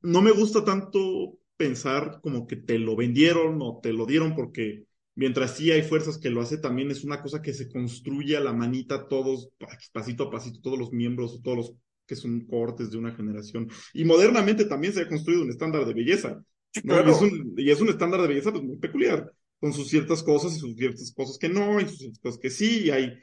no 0.01 0.21
me 0.21 0.31
gusta 0.31 0.63
tanto 0.63 1.37
pensar 1.57 2.19
como 2.21 2.47
que 2.47 2.55
te 2.57 2.79
lo 2.79 2.95
vendieron 2.95 3.59
o 3.61 3.79
te 3.81 3.93
lo 3.93 4.05
dieron 4.05 4.35
porque 4.35 4.85
mientras 5.15 5.55
sí 5.57 5.71
hay 5.71 5.83
fuerzas 5.83 6.17
que 6.17 6.29
lo 6.29 6.41
hace, 6.41 6.57
también 6.57 6.91
es 6.91 7.03
una 7.03 7.21
cosa 7.21 7.41
que 7.41 7.53
se 7.53 7.69
construye 7.69 8.37
a 8.37 8.41
la 8.41 8.53
manita 8.53 9.07
todos, 9.07 9.49
pa- 9.57 9.77
pasito 9.93 10.23
a 10.25 10.31
pasito, 10.31 10.59
todos 10.61 10.79
los 10.79 10.91
miembros, 10.93 11.41
todos 11.43 11.57
los 11.57 11.73
que 12.05 12.15
son 12.15 12.45
cortes 12.45 12.91
de 12.91 12.97
una 12.97 13.13
generación. 13.15 13.69
Y 13.93 14.05
modernamente 14.05 14.65
también 14.65 14.93
se 14.93 15.01
ha 15.01 15.07
construido 15.07 15.43
un 15.43 15.49
estándar 15.49 15.85
de 15.85 15.93
belleza. 15.93 16.43
Sí, 16.73 16.81
¿no? 16.83 16.93
claro. 16.95 17.09
Y, 17.09 17.11
es 17.13 17.21
un, 17.21 17.53
y 17.57 17.69
es 17.71 17.81
un 17.81 17.89
estándar 17.89 18.21
de 18.21 18.27
belleza 18.27 18.51
pues, 18.51 18.63
muy 18.63 18.77
peculiar, 18.77 19.31
con 19.59 19.73
sus 19.73 19.87
ciertas 19.87 20.23
cosas 20.23 20.55
y 20.55 20.59
sus 20.59 20.75
ciertas 20.75 21.13
cosas 21.13 21.37
que 21.37 21.49
no, 21.49 21.79
y 21.79 21.87
sus 21.87 21.99
ciertas 21.99 22.19
cosas 22.19 22.39
que 22.39 22.49
sí, 22.49 22.85
y 22.85 22.89
hay 22.91 23.13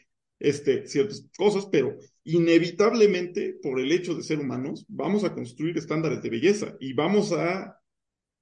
este, 0.42 0.88
ciertas 0.88 1.28
cosas, 1.36 1.66
pero 1.70 1.96
inevitablemente, 2.24 3.58
por 3.62 3.78
el 3.78 3.92
hecho 3.92 4.14
de 4.14 4.24
ser 4.24 4.40
humanos, 4.40 4.84
vamos 4.88 5.22
a 5.24 5.34
construir 5.34 5.78
estándares 5.78 6.20
de 6.20 6.30
belleza 6.30 6.76
y 6.80 6.94
vamos 6.94 7.32
a, 7.32 7.78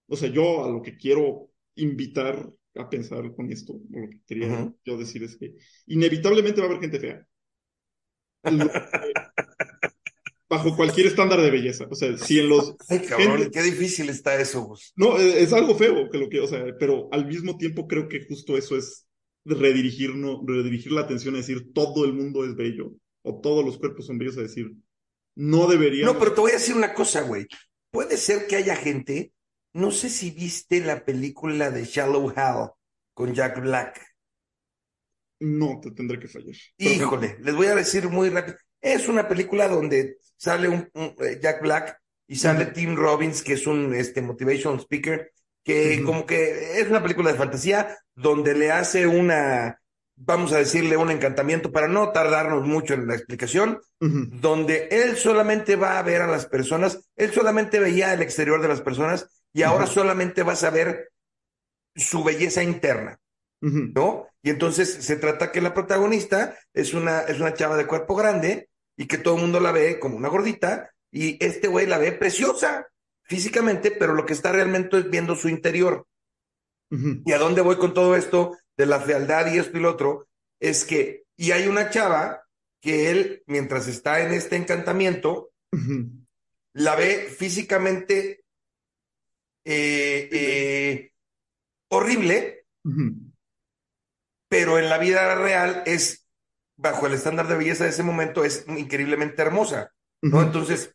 o 0.06 0.16
sea, 0.16 0.30
yo 0.30 0.64
a 0.64 0.70
lo 0.70 0.80
que 0.80 0.96
quiero 0.96 1.50
invitar 1.74 2.50
a 2.76 2.88
pensar 2.88 3.34
con 3.34 3.50
esto, 3.52 3.74
o 3.74 3.98
lo 4.00 4.08
que 4.08 4.20
quería 4.26 4.72
yo 4.84 4.96
decir 4.96 5.22
es 5.24 5.36
que 5.36 5.56
inevitablemente 5.86 6.60
va 6.60 6.68
a 6.68 6.70
haber 6.70 6.80
gente 6.80 7.00
fea. 7.00 7.26
Lo 8.44 8.68
que- 8.72 8.80
bajo 10.50 10.76
cualquier 10.76 11.06
estándar 11.06 11.40
de 11.40 11.50
belleza. 11.50 11.86
O 11.88 11.94
sea, 11.94 12.18
si 12.18 12.40
en 12.40 12.48
los 12.48 12.74
Ay, 12.88 12.98
cabrón, 13.00 13.38
gente- 13.38 13.50
qué 13.52 13.62
difícil 13.62 14.10
está 14.10 14.38
eso, 14.38 14.62
Gus. 14.62 14.92
no, 14.96 15.16
eh, 15.18 15.42
es 15.42 15.52
algo 15.52 15.76
feo 15.76 16.10
que 16.10 16.18
lo 16.18 16.28
que, 16.28 16.40
o 16.40 16.46
sea, 16.48 16.64
pero 16.78 17.08
al 17.12 17.26
mismo 17.26 17.56
tiempo 17.56 17.86
creo 17.86 18.08
que 18.08 18.26
justo 18.26 18.58
eso 18.58 18.76
es 18.76 19.06
redirigir, 19.44 20.14
no, 20.16 20.42
redirigir 20.44 20.92
la 20.92 21.02
atención 21.02 21.34
a 21.34 21.38
decir 21.38 21.72
todo 21.72 22.04
el 22.04 22.12
mundo 22.12 22.44
es 22.44 22.56
bello 22.56 22.92
o 23.22 23.40
todos 23.40 23.64
los 23.64 23.78
cuerpos 23.78 24.06
son 24.06 24.18
bellos, 24.18 24.36
a 24.36 24.42
decir 24.42 24.72
no 25.36 25.68
deberíamos. 25.68 26.12
No, 26.14 26.18
pero 26.20 26.34
te 26.34 26.40
voy 26.40 26.50
a 26.50 26.54
decir 26.54 26.74
una 26.74 26.92
cosa, 26.92 27.22
güey. 27.22 27.46
Puede 27.92 28.16
ser 28.16 28.46
que 28.48 28.56
haya 28.56 28.74
gente, 28.76 29.32
no 29.72 29.92
sé 29.92 30.10
si 30.10 30.32
viste 30.32 30.80
la 30.80 31.04
película 31.04 31.70
de 31.70 31.84
Shallow 31.84 32.32
Hal 32.36 32.72
con 33.14 33.32
Jack 33.34 33.60
Black. 33.62 34.04
No, 35.38 35.80
te 35.80 35.92
tendré 35.92 36.18
que 36.18 36.28
fallar. 36.28 36.54
Híjole, 36.76 37.38
les 37.40 37.54
voy 37.54 37.68
a 37.68 37.74
decir 37.76 38.08
muy 38.08 38.28
rápido. 38.28 38.58
Es 38.80 39.08
una 39.08 39.28
película 39.28 39.68
donde 39.68 40.18
sale 40.36 40.68
un, 40.68 40.88
un, 40.94 41.14
eh, 41.20 41.38
Jack 41.40 41.62
Black 41.62 42.00
y 42.26 42.36
sale. 42.36 42.66
Tim 42.66 42.96
Robbins, 42.96 43.42
que 43.42 43.54
es 43.54 43.66
un 43.66 43.94
este, 43.94 44.22
motivational 44.22 44.80
speaker, 44.80 45.32
que 45.64 46.02
como 46.04 46.26
que 46.26 46.80
es 46.80 46.88
una 46.88 47.02
película 47.02 47.32
de 47.32 47.38
fantasía 47.38 47.98
donde 48.14 48.54
le 48.54 48.72
hace 48.72 49.06
una, 49.06 49.80
vamos 50.16 50.52
a 50.52 50.58
decirle, 50.58 50.96
un 50.96 51.10
encantamiento 51.10 51.70
para 51.72 51.88
no 51.88 52.12
tardarnos 52.12 52.66
mucho 52.66 52.94
en 52.94 53.06
la 53.06 53.14
explicación, 53.14 53.80
donde 53.98 54.88
él 54.90 55.16
solamente 55.16 55.76
va 55.76 55.98
a 55.98 56.02
ver 56.02 56.22
a 56.22 56.26
las 56.26 56.46
personas, 56.46 57.10
él 57.16 57.32
solamente 57.32 57.78
veía 57.78 58.14
el 58.14 58.22
exterior 58.22 58.62
de 58.62 58.68
las 58.68 58.80
personas 58.80 59.44
y 59.52 59.62
ahora 59.62 59.86
solamente 59.86 60.42
vas 60.42 60.64
a 60.64 60.70
ver 60.70 61.10
su 61.94 62.24
belleza 62.24 62.62
interna. 62.62 63.18
¿no? 63.60 64.26
Y 64.42 64.50
entonces 64.50 64.90
se 64.90 65.16
trata 65.16 65.52
que 65.52 65.60
la 65.60 65.74
protagonista 65.74 66.56
es 66.72 66.94
una, 66.94 67.20
es 67.20 67.40
una 67.40 67.52
chava 67.52 67.76
de 67.76 67.86
cuerpo 67.86 68.14
grande 68.14 68.69
y 69.00 69.06
que 69.06 69.16
todo 69.16 69.36
el 69.36 69.40
mundo 69.40 69.60
la 69.60 69.72
ve 69.72 69.98
como 69.98 70.18
una 70.18 70.28
gordita 70.28 70.92
y 71.10 71.42
este 71.42 71.68
güey 71.68 71.86
la 71.86 71.96
ve 71.96 72.12
preciosa 72.12 72.86
físicamente, 73.22 73.90
pero 73.90 74.12
lo 74.12 74.26
que 74.26 74.34
está 74.34 74.52
realmente 74.52 74.98
es 74.98 75.08
viendo 75.08 75.34
su 75.36 75.48
interior. 75.48 76.06
¿Y 76.90 77.32
a 77.32 77.38
dónde 77.38 77.62
voy 77.62 77.78
con 77.78 77.94
todo 77.94 78.14
esto 78.14 78.58
de 78.76 78.84
la 78.84 79.00
fealdad 79.00 79.50
y 79.50 79.56
esto 79.56 79.78
y 79.78 79.80
lo 79.80 79.90
otro? 79.90 80.28
Es 80.60 80.84
que, 80.84 81.24
y 81.34 81.52
hay 81.52 81.66
una 81.66 81.88
chava 81.88 82.42
que 82.78 83.10
él, 83.10 83.42
mientras 83.46 83.88
está 83.88 84.20
en 84.20 84.34
este 84.34 84.56
encantamiento, 84.56 85.50
la 86.74 86.94
ve 86.94 87.34
físicamente 87.34 88.44
eh, 89.64 90.28
eh, 90.30 91.12
horrible, 91.88 92.66
Ujú. 92.84 93.14
pero 94.50 94.78
en 94.78 94.90
la 94.90 94.98
vida 94.98 95.36
real 95.36 95.84
es, 95.86 96.19
bajo 96.80 97.06
el 97.06 97.14
estándar 97.14 97.48
de 97.48 97.56
belleza 97.56 97.84
de 97.84 97.90
ese 97.90 98.02
momento, 98.02 98.44
es 98.44 98.64
increíblemente 98.68 99.42
hermosa, 99.42 99.92
¿no? 100.30 100.42
Ujú. 100.42 100.42
Entonces, 100.42 100.94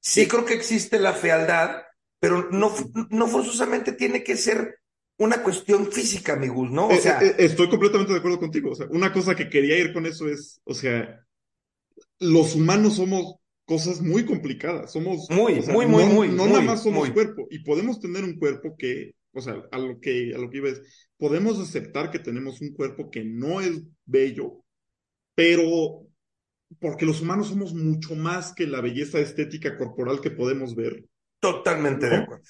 sí 0.00 0.28
creo 0.28 0.44
que 0.44 0.54
existe 0.54 0.98
la 0.98 1.12
fealdad, 1.12 1.82
pero 2.20 2.50
no, 2.50 2.72
no 3.10 3.28
forzosamente 3.28 3.92
tiene 3.92 4.22
que 4.24 4.36
ser 4.36 4.78
una 5.18 5.42
cuestión 5.42 5.90
física, 5.92 6.36
mi 6.36 6.48
Gus, 6.48 6.70
¿no? 6.70 6.88
O 6.88 6.92
Eh, 6.92 6.98
sea, 6.98 7.20
eh, 7.20 7.34
eh, 7.38 7.44
estoy 7.46 7.68
completamente 7.68 8.12
de 8.12 8.18
acuerdo 8.18 8.38
contigo. 8.40 8.70
O 8.72 8.74
sea, 8.74 8.86
una 8.90 9.12
cosa 9.12 9.34
que 9.34 9.48
quería 9.48 9.78
ir 9.78 9.92
con 9.92 10.06
eso 10.06 10.28
es, 10.28 10.60
o 10.64 10.74
sea, 10.74 11.24
los 12.20 12.54
humanos 12.54 12.96
somos 12.96 13.36
cosas 13.64 14.00
muy 14.00 14.24
complicadas. 14.26 14.92
Somos, 14.92 15.28
Muy, 15.28 15.58
o 15.58 15.62
sea, 15.62 15.74
muy, 15.74 15.86
muy, 15.86 16.04
no, 16.04 16.06
muy, 16.06 16.28
no 16.28 16.46
muy, 16.46 16.48
nada 16.48 16.62
más 16.62 16.82
somos 16.82 17.10
muy. 17.10 17.12
cuerpo 17.12 17.46
y 17.50 17.60
podemos 17.60 18.00
tener 18.00 18.24
un 18.24 18.38
cuerpo 18.38 18.76
que, 18.78 19.12
o 19.32 19.40
sea, 19.40 19.62
a 19.72 19.78
lo 19.78 20.00
que, 20.00 20.32
a 20.34 20.38
lo 20.38 20.50
que 20.50 20.58
iba 20.58 20.68
es, 20.70 20.82
podemos 21.18 21.58
aceptar 21.60 22.10
que 22.10 22.18
tenemos 22.18 22.60
un 22.60 22.74
cuerpo 22.74 23.10
que 23.10 23.24
no 23.24 23.60
es 23.60 23.82
bello, 24.06 24.61
pero 25.34 26.06
porque 26.80 27.06
los 27.06 27.20
humanos 27.20 27.48
somos 27.48 27.74
mucho 27.74 28.14
más 28.14 28.54
que 28.54 28.66
la 28.66 28.80
belleza 28.80 29.18
estética 29.18 29.76
corporal 29.76 30.20
que 30.20 30.30
podemos 30.30 30.74
ver. 30.74 31.04
totalmente 31.40 32.06
de 32.06 32.16
¿no? 32.16 32.22
acuerdo. 32.22 32.44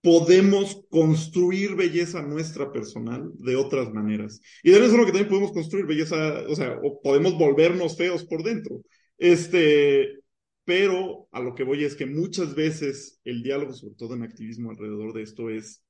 podemos 0.00 0.84
construir 0.88 1.74
belleza 1.74 2.22
nuestra 2.22 2.70
personal 2.72 3.30
de 3.34 3.56
otras 3.56 3.92
maneras. 3.92 4.40
Y 4.62 4.70
de 4.70 4.84
eso 4.84 4.96
lo 4.96 5.04
que 5.04 5.12
también 5.12 5.28
podemos 5.28 5.52
construir 5.52 5.86
belleza, 5.86 6.44
o 6.48 6.54
sea, 6.54 6.78
o 6.82 7.00
podemos 7.02 7.36
volvernos 7.36 7.96
feos 7.96 8.24
por 8.24 8.42
dentro. 8.42 8.82
Este, 9.18 10.20
pero 10.64 11.28
a 11.32 11.40
lo 11.40 11.54
que 11.54 11.64
voy 11.64 11.84
es 11.84 11.96
que 11.96 12.06
muchas 12.06 12.54
veces 12.54 13.20
el 13.24 13.42
diálogo, 13.42 13.72
sobre 13.72 13.94
todo 13.94 14.14
en 14.14 14.22
activismo 14.22 14.70
alrededor 14.70 15.12
de 15.12 15.22
esto, 15.22 15.50
es 15.50 15.82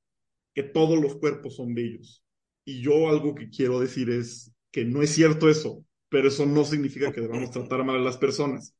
que 0.55 0.63
todos 0.63 1.01
los 1.01 1.17
cuerpos 1.17 1.57
son 1.57 1.75
bellos. 1.75 2.23
Y 2.65 2.83
yo 2.83 3.09
algo 3.09 3.35
que 3.35 3.49
quiero 3.51 3.81
decir 3.81 4.11
es 4.11 4.53
que 4.71 4.85
no 4.85 5.03
es 5.03 5.11
cierto 5.11 5.49
eso, 5.49 5.85
pero 6.17 6.29
eso 6.29 6.47
no 6.47 6.65
significa 6.65 7.13
que 7.13 7.21
debamos 7.21 7.51
tratar 7.51 7.85
mal 7.85 7.97
a 7.97 7.99
las 8.01 8.17
personas. 8.17 8.75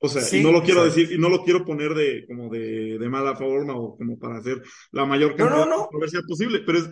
O 0.00 0.08
sea, 0.08 0.22
Sí, 0.22 0.40
y 0.40 0.42
no 0.42 0.50
lo 0.50 0.62
quiero 0.64 0.80
exacto. 0.80 0.96
decir, 0.96 1.12
y 1.12 1.18
no 1.18 1.28
lo 1.28 1.44
quiero 1.44 1.64
poner 1.64 1.94
de 1.94 2.26
como 2.26 2.50
de, 2.50 2.98
de 2.98 3.08
mala 3.08 3.36
forma 3.36 3.74
o 3.76 3.96
como 3.96 4.18
para 4.18 4.38
hacer 4.38 4.62
la 4.92 5.04
mayor 5.06 5.36
No, 5.36 5.46
cantidad 5.46 5.60
no, 5.60 5.66
de 5.66 5.70
no. 5.70 5.76
controversia 5.82 6.20
posible, 6.26 6.60
pero 6.66 6.78
es, 6.78 6.90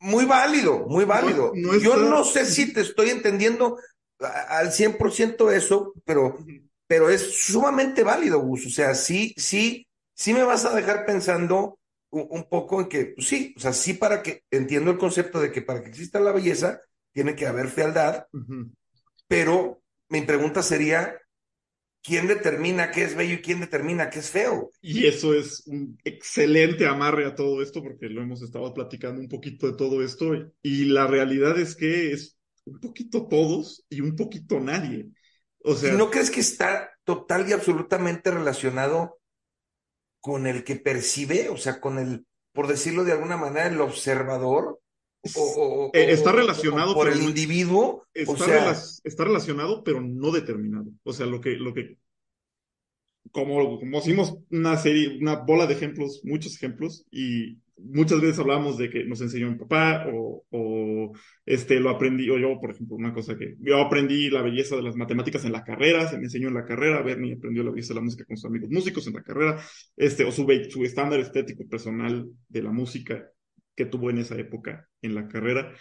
Muy 0.00 0.24
válido, 0.26 0.86
muy 0.88 1.04
válido. 1.04 1.52
no 1.54 1.72
está- 1.74 1.84
Yo 1.84 1.96
no 1.96 2.24
sé 2.24 2.44
si 2.46 2.72
te 2.72 2.80
estoy 2.82 3.10
entendiendo 3.10 3.78
al 4.20 4.72
100% 4.72 5.50
eso, 5.50 5.92
pero, 6.04 6.38
pero 6.86 7.08
es 7.10 7.44
sumamente 7.44 8.02
válido, 8.02 8.40
Gus. 8.40 8.66
O 8.66 8.70
sea, 8.70 8.94
sí, 8.94 9.34
sí, 9.36 9.86
sí 10.14 10.32
me 10.34 10.42
vas 10.44 10.64
a 10.64 10.74
dejar 10.74 11.06
pensando 11.06 11.78
un, 12.10 12.26
un 12.30 12.44
poco 12.48 12.80
en 12.80 12.88
que, 12.88 13.06
pues 13.16 13.26
sí, 13.28 13.54
o 13.56 13.60
sea, 13.60 13.72
sí 13.72 13.94
para 13.94 14.22
que, 14.22 14.42
entiendo 14.50 14.90
el 14.90 14.98
concepto 14.98 15.40
de 15.40 15.50
que 15.52 15.62
para 15.62 15.82
que 15.82 15.88
exista 15.90 16.20
la 16.20 16.32
belleza, 16.32 16.80
tiene 17.12 17.34
que 17.34 17.46
haber 17.46 17.68
fealdad, 17.68 18.26
Ujú. 18.32 18.70
Pero 19.28 19.82
mi 20.08 20.22
pregunta 20.22 20.62
sería, 20.62 21.20
¿quién 22.02 22.28
determina 22.28 22.90
qué 22.90 23.02
es 23.02 23.16
bello 23.16 23.34
y 23.34 23.42
quién 23.42 23.60
determina 23.60 24.10
qué 24.10 24.20
es 24.20 24.30
feo? 24.30 24.70
Y 24.80 25.06
eso 25.06 25.34
es 25.34 25.66
un 25.66 25.98
excelente 26.04 26.86
amarre 26.86 27.26
a 27.26 27.34
todo 27.34 27.62
esto, 27.62 27.82
porque 27.82 28.08
lo 28.08 28.22
hemos 28.22 28.42
estado 28.42 28.72
platicando 28.72 29.20
un 29.20 29.28
poquito 29.28 29.66
de 29.66 29.76
todo 29.76 30.02
esto, 30.02 30.32
y 30.62 30.84
la 30.86 31.06
realidad 31.06 31.58
es 31.58 31.74
que 31.74 32.12
es 32.12 32.38
un 32.64 32.80
poquito 32.80 33.26
todos 33.26 33.84
y 33.88 34.00
un 34.00 34.16
poquito 34.16 34.60
nadie. 34.60 35.08
O 35.62 35.72
¿Y 35.72 35.76
sea, 35.76 35.94
no 35.94 36.10
crees 36.10 36.30
que 36.30 36.40
está 36.40 36.90
total 37.04 37.48
y 37.48 37.52
absolutamente 37.52 38.30
relacionado 38.30 39.18
con 40.20 40.46
el 40.46 40.64
que 40.64 40.76
percibe, 40.76 41.48
o 41.48 41.56
sea, 41.56 41.80
con 41.80 41.98
el, 41.98 42.26
por 42.52 42.66
decirlo 42.66 43.04
de 43.04 43.12
alguna 43.12 43.36
manera, 43.36 43.66
el 43.66 43.80
observador? 43.80 44.80
O, 45.34 45.40
o- 45.42 45.86
o- 45.86 45.90
Eh, 45.94 46.12
está 46.12 46.30
o 46.30 46.36
relacionado, 46.36 46.94
por 46.94 47.04
pero 47.06 47.16
el 47.16 47.22
no- 47.22 47.28
individuo. 47.28 47.82
O 48.04 48.04
está, 48.14 48.36
sea, 48.44 48.72
rela- 48.72 49.00
está 49.04 49.24
relacionado, 49.24 49.82
pero 49.82 50.00
no 50.00 50.30
determinado. 50.30 50.86
O 51.04 51.12
sea, 51.12 51.26
lo 51.26 51.40
que, 51.40 51.56
lo 51.56 51.72
que, 51.74 51.96
como, 53.32 53.78
como 53.78 53.98
hicimos 53.98 54.36
una 54.50 54.76
serie, 54.76 55.18
una 55.20 55.36
bola 55.36 55.66
de 55.66 55.74
ejemplos, 55.74 56.20
muchos 56.24 56.54
ejemplos, 56.56 57.04
y 57.10 57.58
muchas 57.78 58.20
veces 58.22 58.38
hablamos 58.38 58.78
de 58.78 58.88
que 58.88 59.04
nos 59.04 59.20
enseñó 59.20 59.50
mi 59.50 59.56
papá, 59.58 60.06
o, 60.14 60.44
o 60.50 61.12
este, 61.44 61.78
lo 61.80 61.90
aprendí, 61.90 62.30
o 62.30 62.38
yo, 62.38 62.58
por 62.58 62.70
ejemplo, 62.70 62.96
una 62.96 63.12
cosa 63.12 63.36
que 63.36 63.56
yo 63.60 63.78
aprendí 63.80 64.30
la 64.30 64.40
belleza 64.42 64.76
de 64.76 64.82
las 64.82 64.96
matemáticas 64.96 65.44
en 65.44 65.52
la 65.52 65.64
carrera, 65.64 66.08
se 66.08 66.16
me 66.16 66.24
enseñó 66.24 66.48
en 66.48 66.54
la 66.54 66.64
carrera, 66.64 67.02
Bernie 67.02 67.34
aprendió 67.34 67.62
la 67.64 67.70
belleza 67.72 67.92
de 67.92 68.00
la 68.00 68.04
música 68.04 68.24
con 68.24 68.36
sus 68.38 68.46
amigos 68.46 68.70
músicos 68.70 69.06
en 69.06 69.12
la 69.14 69.22
carrera, 69.22 69.60
este, 69.96 70.24
o 70.24 70.32
su, 70.32 70.46
su 70.70 70.84
estándar 70.84 71.20
estético 71.20 71.66
personal 71.68 72.26
de 72.48 72.62
la 72.62 72.70
música 72.70 73.30
que 73.76 73.86
tuvo 73.86 74.10
en 74.10 74.18
esa 74.18 74.36
época 74.36 74.88
en 75.02 75.14
la 75.14 75.28
carrera. 75.28 75.72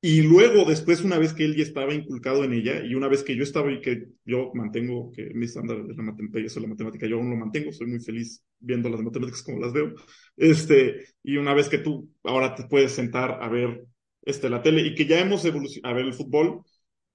Y 0.00 0.22
luego, 0.22 0.64
después, 0.64 1.00
una 1.02 1.18
vez 1.18 1.32
que 1.32 1.44
él 1.44 1.56
ya 1.56 1.62
estaba 1.62 1.94
inculcado 1.94 2.44
en 2.44 2.52
ella, 2.52 2.84
y 2.84 2.94
una 2.94 3.08
vez 3.08 3.22
que 3.22 3.34
yo 3.34 3.42
estaba 3.42 3.72
y 3.72 3.80
que 3.80 4.06
yo 4.24 4.52
mantengo 4.54 5.10
que 5.10 5.32
mi 5.34 5.46
estándar 5.46 5.78
es 5.88 5.96
la 5.96 6.02
matemática, 6.02 6.46
eso 6.46 6.60
la 6.60 6.68
matemática, 6.68 7.06
yo 7.06 7.16
aún 7.16 7.30
lo 7.30 7.36
mantengo, 7.36 7.72
soy 7.72 7.88
muy 7.88 8.00
feliz 8.00 8.42
viendo 8.58 8.88
las 8.88 9.00
matemáticas 9.00 9.42
como 9.42 9.58
las 9.58 9.72
veo. 9.72 9.94
Este, 10.36 11.06
y 11.22 11.38
una 11.38 11.54
vez 11.54 11.68
que 11.68 11.78
tú 11.78 12.10
ahora 12.24 12.54
te 12.54 12.64
puedes 12.64 12.92
sentar 12.92 13.42
a 13.42 13.48
ver 13.48 13.84
este, 14.22 14.50
la 14.50 14.62
tele 14.62 14.82
y 14.82 14.94
que 14.94 15.06
ya 15.06 15.18
hemos 15.20 15.44
evolucionado, 15.44 15.92
a 15.92 15.96
ver 15.96 16.06
el 16.06 16.14
fútbol, 16.14 16.62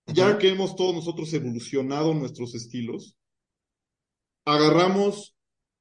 ya 0.07 0.37
que 0.37 0.49
hemos 0.49 0.75
todos 0.75 0.95
nosotros 0.95 1.31
evolucionado 1.33 2.13
nuestros 2.13 2.55
estilos, 2.55 3.15
agarramos 4.43 5.35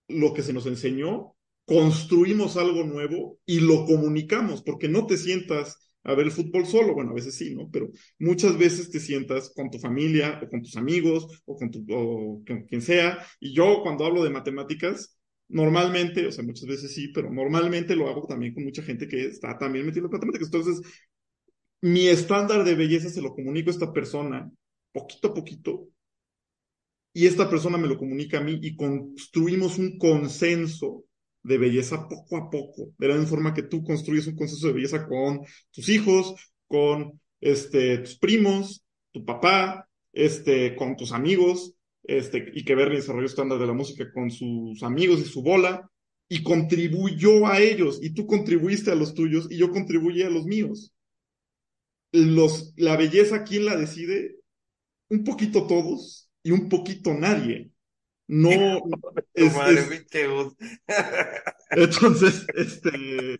lo 0.09 0.33
que 0.35 0.43
se 0.43 0.53
nos 0.53 0.67
enseñó, 0.67 1.35
construimos 1.71 2.57
algo 2.57 2.83
nuevo 2.83 3.39
y 3.47 3.61
lo 3.61 3.85
comunicamos, 3.85 4.61
porque 4.61 4.89
no 4.89 5.07
te 5.07 5.17
sientas 5.17 5.79
a 6.03 6.17
ver 6.17 6.27
el 6.27 6.33
fútbol 6.33 6.67
solo, 6.67 6.95
bueno, 6.95 7.13
a 7.13 7.15
veces 7.15 7.37
sí, 7.37 7.55
¿no? 7.55 7.71
Pero 7.71 7.91
muchas 8.19 8.59
veces 8.59 8.91
te 8.91 8.99
sientas 8.99 9.53
con 9.55 9.71
tu 9.71 9.79
familia 9.79 10.41
o 10.43 10.49
con 10.49 10.63
tus 10.63 10.77
amigos 10.77 11.29
o 11.45 11.55
con, 11.55 11.71
tu, 11.71 11.87
o 11.93 12.43
quien 12.45 12.83
sea. 12.83 13.25
Y 13.39 13.55
yo 13.55 13.83
cuando 13.85 14.05
hablo 14.05 14.25
de 14.25 14.31
matemáticas, 14.31 15.17
normalmente, 15.47 16.27
o 16.27 16.33
sea, 16.33 16.43
muchas 16.43 16.67
veces 16.67 16.93
sí, 16.93 17.13
pero 17.15 17.31
normalmente 17.33 17.95
lo 17.95 18.09
hago 18.09 18.27
también 18.27 18.53
con 18.53 18.65
mucha 18.65 18.83
gente 18.83 19.07
que 19.07 19.27
está 19.27 19.57
también 19.57 19.87
metida 19.87 20.07
en 20.07 20.11
matemáticas. 20.11 20.49
Entonces, 20.49 20.83
mi 21.83 22.09
estándar 22.09 22.65
de 22.65 22.75
belleza 22.75 23.11
se 23.11 23.23
lo 23.23 23.33
comunico 23.33 23.71
a 23.71 23.75
esta 23.75 23.93
persona 23.93 24.51
poquito 24.91 25.29
a 25.29 25.35
poquito 25.35 25.87
y 27.13 27.27
esta 27.27 27.49
persona 27.49 27.79
me 27.79 27.87
lo 27.87 27.97
comunica 27.97 28.39
a 28.39 28.43
mí 28.43 28.59
y 28.61 28.75
construimos 28.75 29.79
un 29.79 29.99
consenso 29.99 31.05
de 31.43 31.59
belleza 31.59 32.09
poco 32.09 32.37
a 32.37 32.51
poco, 32.51 32.93
de 32.99 33.09
la 33.09 33.15
misma 33.15 33.31
forma 33.31 33.55
que 33.55 33.63
tú 33.63 33.83
construyes 33.83 34.27
un 34.27 34.37
consenso 34.37 34.67
de 34.67 34.75
belleza 34.75 35.07
con 35.07 35.41
tus 35.71 35.89
hijos, 35.89 36.35
con 36.67 37.21
este, 37.41 37.99
tus 37.99 38.19
primos, 38.19 38.85
tu 39.13 39.25
papá, 39.25 39.89
este, 40.13 40.77
con 40.77 40.97
tus 40.97 41.13
amigos, 41.13 41.75
este, 42.03 42.51
y 42.55 42.65
que 42.65 42.75
Bernie 42.75 42.99
desarrolló 42.99 43.27
estándar 43.27 43.59
de 43.59 43.67
la 43.67 43.73
música 43.73 44.11
con 44.13 44.31
sus 44.31 44.83
amigos 44.83 45.21
y 45.21 45.25
su 45.25 45.43
bola, 45.43 45.91
y 46.29 46.43
contribuyó 46.43 47.47
a 47.47 47.61
ellos, 47.61 47.99
y 48.03 48.11
tú 48.11 48.27
contribuiste 48.27 48.91
a 48.91 48.95
los 48.95 49.15
tuyos, 49.15 49.49
y 49.51 49.57
yo 49.57 49.71
contribuí 49.71 50.23
a 50.23 50.31
los 50.31 50.45
míos. 50.45 50.93
Los, 52.13 52.73
la 52.77 52.97
belleza, 52.97 53.45
¿quién 53.45 53.65
la 53.65 53.77
decide? 53.77 54.37
Un 55.09 55.25
poquito 55.25 55.67
todos 55.67 56.31
y 56.43 56.53
un 56.53 56.69
poquito 56.69 57.15
nadie. 57.15 57.71
No, 58.33 58.51
es, 59.35 59.55
madre, 59.55 59.81
es- 59.81 59.89
entonces, 61.71 62.47
este, 62.55 63.39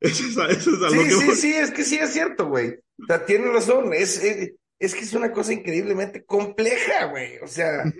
eso 0.00 0.24
es, 0.26 0.38
a- 0.38 0.48
eso 0.50 0.70
es 0.74 0.82
a 0.82 0.90
lo 0.90 1.02
Sí, 1.02 1.08
que 1.08 1.14
sí, 1.14 1.24
voy. 1.26 1.36
sí, 1.36 1.52
es 1.54 1.70
que 1.70 1.84
sí 1.84 1.96
es 1.96 2.12
cierto, 2.12 2.48
güey. 2.48 2.70
O 2.98 3.06
sea, 3.06 3.24
tienes 3.24 3.52
razón. 3.52 3.92
Es, 3.94 4.22
es, 4.22 4.52
es 4.78 4.94
que 4.94 5.00
es 5.00 5.12
una 5.14 5.32
cosa 5.32 5.52
increíblemente 5.52 6.24
compleja, 6.24 7.06
güey. 7.06 7.38
O 7.38 7.46
sea, 7.46 7.94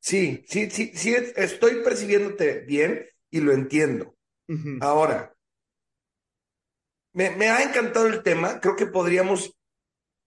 sí, 0.00 0.44
sí, 0.48 0.70
sí, 0.70 0.92
sí, 0.94 1.14
estoy 1.36 1.82
percibiéndote 1.82 2.60
bien 2.60 3.06
y 3.30 3.40
lo 3.40 3.52
entiendo. 3.52 4.16
Ahora, 4.80 5.34
me, 7.12 7.30
me 7.30 7.48
ha 7.48 7.62
encantado 7.62 8.06
el 8.06 8.22
tema. 8.22 8.60
Creo 8.60 8.76
que 8.76 8.86
podríamos 8.86 9.54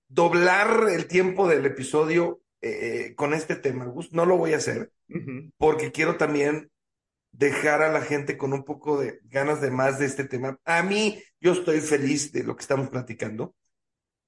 doblar 0.10 0.90
el 0.92 1.08
tiempo 1.08 1.48
del 1.48 1.66
episodio 1.66 2.42
eh, 2.70 3.16
con 3.16 3.34
este 3.34 3.56
tema, 3.56 3.86
Gus. 3.86 4.14
No 4.14 4.26
lo 4.26 4.38
voy 4.38 4.54
a 4.54 4.58
hacer 4.58 4.92
porque 5.58 5.92
quiero 5.92 6.18
también 6.18 6.70
dejar 7.32 7.82
a 7.82 7.92
la 7.92 8.02
gente 8.02 8.38
con 8.38 8.54
un 8.54 8.64
poco 8.64 9.00
de 9.00 9.20
ganas 9.26 9.62
de 9.62 9.72
más 9.72 10.00
de 10.00 10.06
este 10.06 10.26
tema. 10.26 10.60
A 10.66 10.84
mí, 10.84 11.22
yo 11.40 11.54
estoy 11.54 11.82
feliz 11.82 12.32
de 12.32 12.44
lo 12.44 12.56
que 12.56 12.62
estamos 12.62 12.90
platicando, 12.90 13.56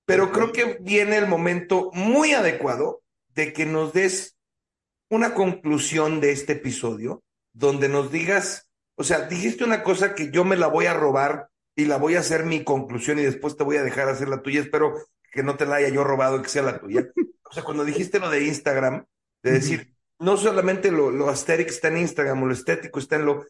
pero 0.06 0.32
creo 0.32 0.52
que 0.52 0.78
viene 0.82 1.18
el 1.18 1.28
momento 1.28 1.92
muy 1.94 2.34
adecuado 2.34 3.02
de 3.36 3.54
que 3.54 3.66
nos 3.66 3.94
des 3.94 4.38
una 5.10 5.34
conclusión 5.34 6.22
de 6.22 6.32
este 6.32 6.54
episodio, 6.54 7.24
donde 7.54 7.90
nos 7.90 8.12
digas, 8.12 8.70
o 8.96 9.04
sea, 9.04 9.22
dijiste 9.22 9.64
una 9.64 9.84
cosa 9.84 10.14
que 10.14 10.30
yo 10.32 10.44
me 10.44 10.56
la 10.56 10.68
voy 10.68 10.86
a 10.86 10.94
robar 10.94 11.50
y 11.76 11.86
la 11.86 11.98
voy 11.98 12.16
a 12.16 12.20
hacer 12.20 12.46
mi 12.46 12.64
conclusión 12.64 13.18
y 13.20 13.24
después 13.24 13.58
te 13.58 13.64
voy 13.64 13.78
a 13.78 13.84
dejar 13.84 14.10
hacer 14.10 14.28
la 14.30 14.42
tuya. 14.42 14.62
Espero 14.62 14.94
que 15.32 15.44
no 15.44 15.56
te 15.56 15.66
la 15.66 15.78
haya 15.78 15.90
yo 15.90 16.04
robado 16.04 16.38
y 16.38 16.42
que 16.42 16.50
sea 16.50 16.64
la 16.64 16.80
tuya. 16.80 17.08
O 17.50 17.54
sea, 17.54 17.64
cuando 17.64 17.84
dijiste 17.84 18.20
lo 18.20 18.30
de 18.30 18.46
Instagram, 18.46 19.06
de 19.44 19.52
decir, 19.52 19.94
no 20.20 20.38
solamente 20.38 20.92
lo, 20.92 21.10
lo 21.12 21.30
aesthetic 21.30 21.70
está 21.70 21.88
en 21.88 21.98
Instagram 21.98 22.44
o 22.44 22.46
lo 22.46 22.54
estético 22.54 23.00
está 23.00 23.16
en 23.16 23.26
lo, 23.26 23.46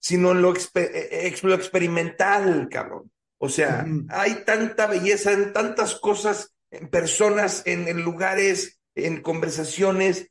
sino 0.00 0.32
en 0.32 0.42
lo, 0.42 0.52
expe- 0.52 0.90
eh, 0.92 1.26
ex- 1.26 1.42
lo 1.44 1.54
experimental, 1.54 2.68
cabrón. 2.70 3.10
O 3.38 3.48
sea, 3.48 3.86
hay 4.10 4.44
tanta 4.44 4.86
belleza 4.86 5.32
en 5.32 5.52
tantas 5.54 5.94
cosas, 5.94 6.54
en 6.70 6.88
personas, 6.88 7.62
en, 7.64 7.88
en 7.88 8.02
lugares, 8.02 8.80
en 8.94 9.22
conversaciones, 9.22 10.28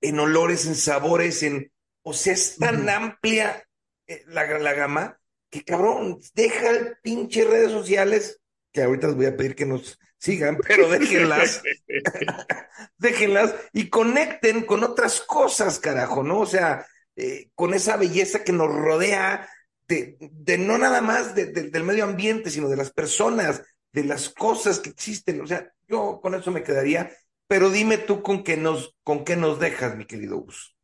en 0.00 0.18
olores, 0.18 0.66
en 0.66 0.74
sabores, 0.74 1.42
en, 1.44 1.70
o 2.02 2.12
sea, 2.12 2.32
es 2.32 2.56
tan 2.56 2.88
amplia 2.88 3.64
eh, 4.08 4.24
la, 4.26 4.58
la 4.58 4.72
gama 4.74 5.20
que 5.50 5.62
cabrón, 5.62 6.18
deja 6.34 6.70
el 6.70 6.96
pinche 7.02 7.44
redes 7.44 7.70
sociales, 7.70 8.40
que 8.72 8.82
ahorita 8.82 9.06
les 9.06 9.16
voy 9.16 9.26
a 9.26 9.36
pedir 9.36 9.54
que 9.54 9.64
nos 9.66 9.98
sigan, 10.18 10.58
pero 10.66 10.88
déjenlas, 10.88 11.62
déjenlas 12.98 13.54
y 13.72 13.88
conecten 13.88 14.62
con 14.64 14.84
otras 14.84 15.20
cosas, 15.20 15.78
carajo, 15.78 16.22
¿no? 16.22 16.40
O 16.40 16.46
sea, 16.46 16.86
eh, 17.16 17.50
con 17.54 17.74
esa 17.74 17.96
belleza 17.96 18.44
que 18.44 18.52
nos 18.52 18.68
rodea, 18.74 19.48
de, 19.88 20.16
de 20.20 20.58
no 20.58 20.78
nada 20.78 21.00
más 21.00 21.34
de- 21.36 21.46
de- 21.46 21.70
del 21.70 21.84
medio 21.84 22.04
ambiente, 22.04 22.50
sino 22.50 22.68
de 22.68 22.76
las 22.76 22.92
personas, 22.92 23.62
de 23.92 24.04
las 24.04 24.28
cosas 24.30 24.80
que 24.80 24.90
existen. 24.90 25.40
O 25.40 25.46
sea, 25.46 25.72
yo 25.88 26.18
con 26.20 26.34
eso 26.34 26.50
me 26.50 26.64
quedaría, 26.64 27.12
pero 27.46 27.70
dime 27.70 27.98
tú 27.98 28.20
con 28.22 28.42
qué 28.42 28.56
nos, 28.56 28.96
con 29.04 29.24
qué 29.24 29.36
nos 29.36 29.60
dejas, 29.60 29.96
mi 29.96 30.04
querido 30.06 30.38
Gus. 30.38 30.76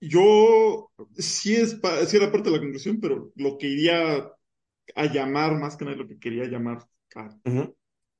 Yo 0.00 0.90
sí 1.16 1.56
es 1.56 1.78
sí 2.08 2.16
era 2.16 2.30
parte 2.30 2.50
de 2.50 2.56
la 2.56 2.62
conclusión, 2.62 3.00
pero 3.00 3.32
lo 3.34 3.56
que 3.58 3.66
iría 3.66 4.30
a 4.94 5.04
llamar, 5.06 5.54
más 5.54 5.76
que 5.76 5.84
nada 5.84 5.96
lo 5.96 6.08
que 6.08 6.18
quería 6.18 6.44
llamar 6.44 6.86
a. 7.14 7.28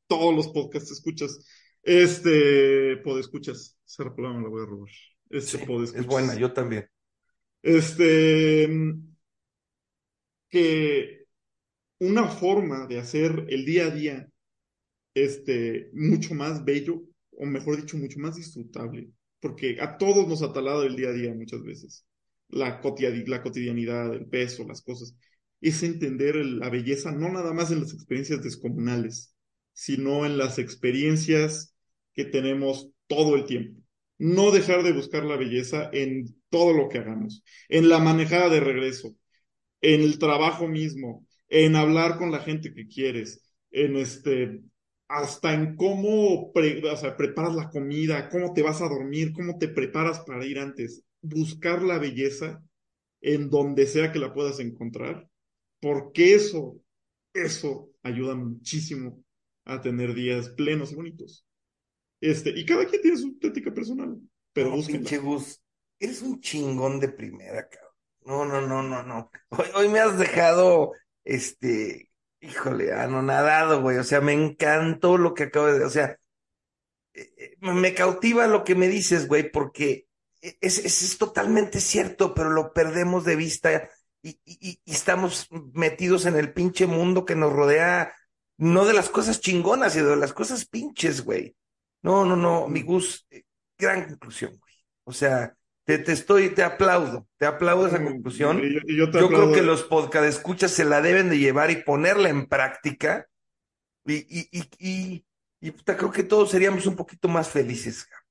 todos 0.09 0.35
los 0.35 0.49
podcasts 0.49 0.91
escuchas, 0.93 1.39
este, 1.83 2.97
podescuchas, 2.99 3.79
esa 3.87 4.15
palabra 4.15 4.39
me 4.39 4.45
la 4.45 4.51
voy 4.51 4.63
a 4.63 4.67
robar. 4.67 4.91
Este, 5.31 5.59
Sí, 5.59 5.65
es 5.95 6.07
buena, 6.07 6.35
yo 6.35 6.53
también. 6.53 6.89
Este, 7.63 8.67
que 10.51 11.27
una 12.01 12.29
forma 12.29 12.87
de 12.89 13.01
hacer 13.01 13.47
el 13.51 13.67
día 13.67 13.87
a 13.89 13.91
día, 13.93 14.31
este, 15.15 15.91
mucho 15.95 16.35
más 16.35 16.65
bello, 16.65 17.03
o 17.33 17.47
mejor 17.47 17.79
dicho, 17.79 17.99
mucho 17.99 18.21
más 18.21 18.37
disfrutable, 18.37 19.11
porque 19.41 19.79
a 19.81 19.99
todos 19.99 20.29
nos 20.29 20.43
ha 20.43 20.55
talado 20.55 20.85
el 20.85 20.97
día 20.97 21.11
a 21.11 21.15
día 21.15 21.35
muchas 21.35 21.65
veces, 21.65 22.07
la 22.51 22.81
cotidianidad, 22.83 23.29
la 23.29 23.45
cotidianidad, 23.45 24.15
el 24.15 24.27
peso, 24.29 24.67
las 24.69 24.83
cosas, 24.83 25.17
es 25.63 25.83
entender 25.85 26.37
el- 26.39 26.61
la 26.61 26.71
belleza 26.71 27.13
no 27.13 27.31
nada 27.33 27.55
más 27.55 27.73
en 27.73 27.83
las 27.83 27.95
experiencias 27.95 28.43
descomunales, 28.45 29.36
sino 29.77 30.25
en 30.25 30.39
las 30.39 30.59
experiencias 30.59 31.75
que 32.15 32.25
tenemos 32.25 32.89
todo 33.07 33.37
el 33.37 33.45
tiempo. 33.45 33.83
No 34.17 34.51
dejar 34.51 34.83
de 34.83 34.95
buscar 34.95 35.23
la 35.23 35.37
belleza 35.37 35.91
en 35.93 36.35
todo 36.49 36.73
lo 36.73 36.89
que 36.89 36.99
hagamos, 36.99 37.45
en 37.69 37.91
la 37.91 37.99
manejada 37.99 38.49
de 38.49 38.61
regreso, 38.61 39.15
en 39.83 40.01
el 40.01 40.19
trabajo 40.19 40.67
mismo, 40.67 41.27
en 41.49 41.77
hablar 41.77 42.17
con 42.17 42.33
la 42.33 42.39
gente 42.39 42.73
que 42.73 42.89
quieres, 42.89 43.43
en 43.71 43.97
este, 43.97 44.63
hasta 45.09 45.53
en 45.53 45.77
cómo 45.77 46.51
o 46.55 46.97
sea, 46.97 47.15
preparas 47.15 47.55
la 47.55 47.69
comida, 47.69 48.31
cómo 48.31 48.55
te 48.55 48.63
vas 48.63 48.81
a 48.81 48.89
dormir, 48.89 49.35
cómo 49.35 49.59
te 49.59 49.69
preparas 49.69 50.21
para 50.21 50.47
ir 50.47 50.59
antes. 50.59 51.03
Buscar 51.21 51.83
la 51.83 51.99
belleza 51.99 52.63
en 53.21 53.51
donde 53.51 53.87
sea 53.87 54.11
que 54.11 54.21
la 54.21 54.33
puedas 54.33 54.59
encontrar, 54.59 55.29
porque 55.81 56.35
eso, 56.35 56.81
eso 57.35 57.91
ayuda 58.03 58.35
muchísimo 58.35 59.23
a 59.67 59.81
tener 59.81 60.15
días 60.15 60.49
plenos 60.51 60.93
y 60.93 60.95
bonitos. 60.95 61.47
Este, 62.21 62.51
y 62.51 62.65
cada 62.65 62.87
quien 62.87 63.03
tiene 63.03 63.19
su 63.19 63.29
estética 63.29 63.75
personal, 63.75 64.19
pero 64.53 64.75
No, 64.75 64.83
pinche 64.87 65.19
Gus, 65.19 65.61
eres 65.99 66.23
un 66.23 66.41
chingón 66.41 66.99
de 66.99 67.09
primera, 67.09 67.69
cabrón. 67.69 67.93
No, 68.25 68.45
no, 68.45 68.61
no, 68.67 68.83
no, 68.83 69.03
no. 69.03 69.31
Hoy, 69.51 69.67
hoy 69.75 69.89
me 69.89 70.01
has 70.01 70.19
dejado, 70.19 70.93
este, 71.25 72.11
híjole, 72.41 72.93
anonadado, 72.93 73.83
güey. 73.83 73.99
O 73.99 74.05
sea, 74.05 74.21
me 74.21 74.33
encantó 74.33 75.19
lo 75.19 75.35
que 75.35 75.45
acabo 75.45 75.67
de, 75.67 75.85
o 75.85 75.91
sea, 75.91 76.19
eh, 77.15 77.33
eh, 77.37 77.57
me 77.61 77.95
cautiva 77.95 78.47
lo 78.47 78.65
que 78.65 78.75
me 78.75 78.89
dices, 78.89 79.29
güey, 79.29 79.51
porque 79.51 80.07
es, 80.41 80.79
es, 80.79 81.03
es 81.03 81.19
totalmente 81.19 81.81
cierto, 81.81 82.35
pero 82.35 82.51
lo 82.51 82.73
perdemos 82.73 83.25
de 83.25 83.37
vista 83.37 83.91
y, 84.23 84.41
y, 84.45 84.81
y 84.85 84.93
estamos 84.93 85.49
metidos 85.73 86.27
en 86.27 86.37
el 86.37 86.53
pinche 86.53 86.87
mundo 86.87 87.25
que 87.25 87.37
nos 87.37 87.53
rodea, 87.53 88.13
no 88.59 88.85
de 88.85 88.95
las 88.95 89.11
cosas 89.11 89.41
chingonas, 89.41 89.93
sino 89.93 90.09
de 90.09 90.17
las 90.17 90.33
cosas 90.33 90.67
pinches, 90.67 91.25
güey. 91.25 91.55
No, 92.03 92.25
no, 92.25 92.37
no, 92.37 92.69
mi 92.69 92.83
Gus, 92.83 93.27
eh, 93.31 93.43
gran 93.79 94.09
conclusión, 94.09 94.57
güey. 94.59 94.75
O 95.05 95.13
sea, 95.13 95.57
te, 95.85 95.99
te 95.99 96.13
estoy, 96.13 96.51
te 96.51 96.63
aplaudo, 96.63 97.29
te 97.37 97.47
aplaudo 97.47 97.87
esa 97.87 98.03
conclusión. 98.03 98.59
Y 98.59 98.75
yo, 98.75 98.81
y 98.85 98.97
yo 98.97 99.11
te 99.11 99.21
Yo 99.21 99.29
creo 99.29 99.53
que 99.53 99.63
los 99.63 99.85
podcast 99.85 100.27
escuchas 100.27 100.73
se 100.73 100.85
la 100.85 101.01
deben 101.01 101.29
de 101.29 101.39
llevar 101.39 101.71
y 101.71 101.83
ponerla 101.83 102.29
en 102.29 102.47
práctica. 102.47 103.27
Y, 104.05 104.15
y, 104.15 104.49
y, 104.51 104.63
y, 104.79 105.27
y 105.61 105.71
puta, 105.71 105.97
creo 105.97 106.11
que 106.11 106.23
todos 106.23 106.51
seríamos 106.51 106.87
un 106.87 106.97
poquito 106.97 107.29
más 107.29 107.51
felices. 107.51 108.05
cabrón. 108.05 108.27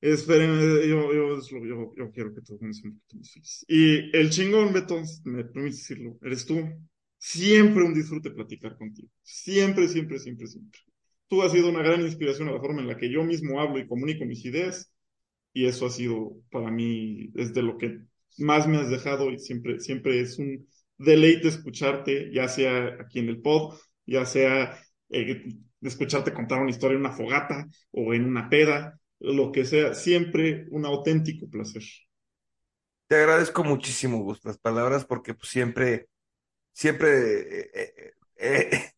Esperen, 0.00 0.58
yo, 0.88 1.12
yo, 1.12 2.10
quiero 2.12 2.32
que 2.32 2.40
todos 2.40 2.60
sean 2.60 2.92
un 2.92 2.98
poquito 2.98 3.16
más 3.16 3.32
felices. 3.32 3.64
Y 3.66 4.16
el 4.16 4.30
chingón, 4.30 4.72
Beto, 4.72 5.02
me 5.24 5.44
permites 5.44 5.78
decirlo, 5.78 6.18
eres 6.22 6.46
tú. 6.46 6.56
Siempre 7.18 7.82
un 7.82 7.94
disfrute 7.94 8.30
platicar 8.30 8.76
contigo. 8.76 9.08
Siempre, 9.22 9.88
siempre, 9.88 10.18
siempre, 10.18 10.46
siempre. 10.46 10.80
Tú 11.28 11.42
has 11.42 11.52
sido 11.52 11.68
una 11.68 11.82
gran 11.82 12.00
inspiración 12.00 12.48
a 12.48 12.52
la 12.52 12.60
forma 12.60 12.80
en 12.80 12.88
la 12.88 12.96
que 12.96 13.10
yo 13.10 13.22
mismo 13.24 13.60
hablo 13.60 13.78
y 13.78 13.86
comunico 13.86 14.24
mis 14.24 14.44
ideas. 14.44 14.90
Y 15.52 15.66
eso 15.66 15.86
ha 15.86 15.90
sido 15.90 16.36
para 16.50 16.70
mí, 16.70 17.30
es 17.34 17.52
de 17.52 17.62
lo 17.62 17.78
que 17.78 18.00
más 18.38 18.68
me 18.68 18.78
has 18.78 18.90
dejado 18.90 19.30
y 19.30 19.38
siempre, 19.38 19.80
siempre 19.80 20.20
es 20.20 20.38
un 20.38 20.68
deleite 20.96 21.48
escucharte, 21.48 22.30
ya 22.32 22.48
sea 22.48 22.96
aquí 23.00 23.20
en 23.20 23.28
el 23.28 23.40
pod, 23.40 23.78
ya 24.06 24.24
sea 24.24 24.78
eh, 25.10 25.44
escucharte 25.80 26.32
contar 26.32 26.60
una 26.60 26.70
historia 26.70 26.94
en 26.94 27.00
una 27.00 27.12
fogata 27.12 27.66
o 27.90 28.14
en 28.14 28.24
una 28.24 28.48
peda, 28.48 29.00
lo 29.20 29.52
que 29.52 29.64
sea, 29.64 29.94
siempre 29.94 30.66
un 30.70 30.84
auténtico 30.86 31.48
placer. 31.48 31.82
Te 33.08 33.16
agradezco 33.16 33.64
muchísimo, 33.64 34.22
Gus, 34.22 34.44
las 34.44 34.58
palabras, 34.58 35.04
porque 35.04 35.34
pues 35.34 35.48
siempre, 35.48 36.08
siempre, 36.78 37.60
eh, 37.60 37.70
eh, 37.74 38.14
eh, 38.36 38.92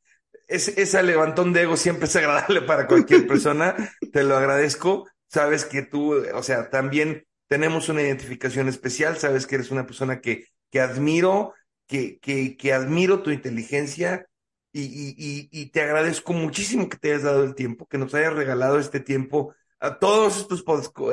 ese, 0.47 0.83
ese 0.83 1.03
levantón 1.03 1.55
de 1.55 1.63
ego 1.63 1.79
siempre 1.79 2.05
es 2.07 2.17
agradable 2.17 2.61
para 2.63 2.87
cualquier 2.87 3.27
persona. 3.27 3.75
Te 4.13 4.23
lo 4.23 4.37
agradezco. 4.37 5.09
Sabes 5.29 5.65
que 5.65 5.83
tú, 5.83 6.15
o 6.35 6.43
sea, 6.43 6.69
también 6.69 7.27
tenemos 7.49 7.89
una 7.89 8.03
identificación 8.03 8.69
especial. 8.69 9.17
Sabes 9.17 9.47
que 9.47 9.55
eres 9.55 9.71
una 9.71 9.87
persona 9.87 10.21
que, 10.21 10.45
que 10.71 10.81
admiro, 10.81 11.55
que, 11.87 12.19
que, 12.19 12.57
que 12.59 12.75
admiro 12.75 13.23
tu 13.23 13.31
inteligencia 13.31 14.27
y, 14.73 14.83
y, 14.83 15.49
y, 15.51 15.67
te 15.71 15.81
agradezco 15.81 16.33
muchísimo 16.33 16.89
que 16.89 16.97
te 16.97 17.09
hayas 17.09 17.25
dado 17.25 17.43
el 17.43 17.57
tiempo, 17.57 17.87
que 17.87 17.99
nos 17.99 18.15
hayas 18.15 18.35
regalado 18.35 18.79
este 18.79 19.01
tiempo 19.01 19.53
a 19.81 19.99
todos 19.99 20.39
estos 20.39 20.63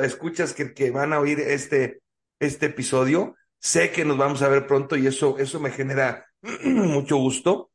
escuchas 0.02 0.52
que, 0.52 0.74
que 0.74 0.92
van 0.92 1.12
a 1.12 1.18
oír 1.18 1.40
este, 1.40 2.00
este 2.38 2.66
episodio. 2.66 3.34
Sé 3.58 3.90
que 3.90 4.04
nos 4.04 4.16
vamos 4.16 4.42
a 4.42 4.48
ver 4.48 4.68
pronto 4.68 4.96
y 4.96 5.08
eso, 5.08 5.38
eso 5.38 5.58
me 5.58 5.72
genera 5.72 6.27
mucho 6.64 7.16
gusto. 7.16 7.70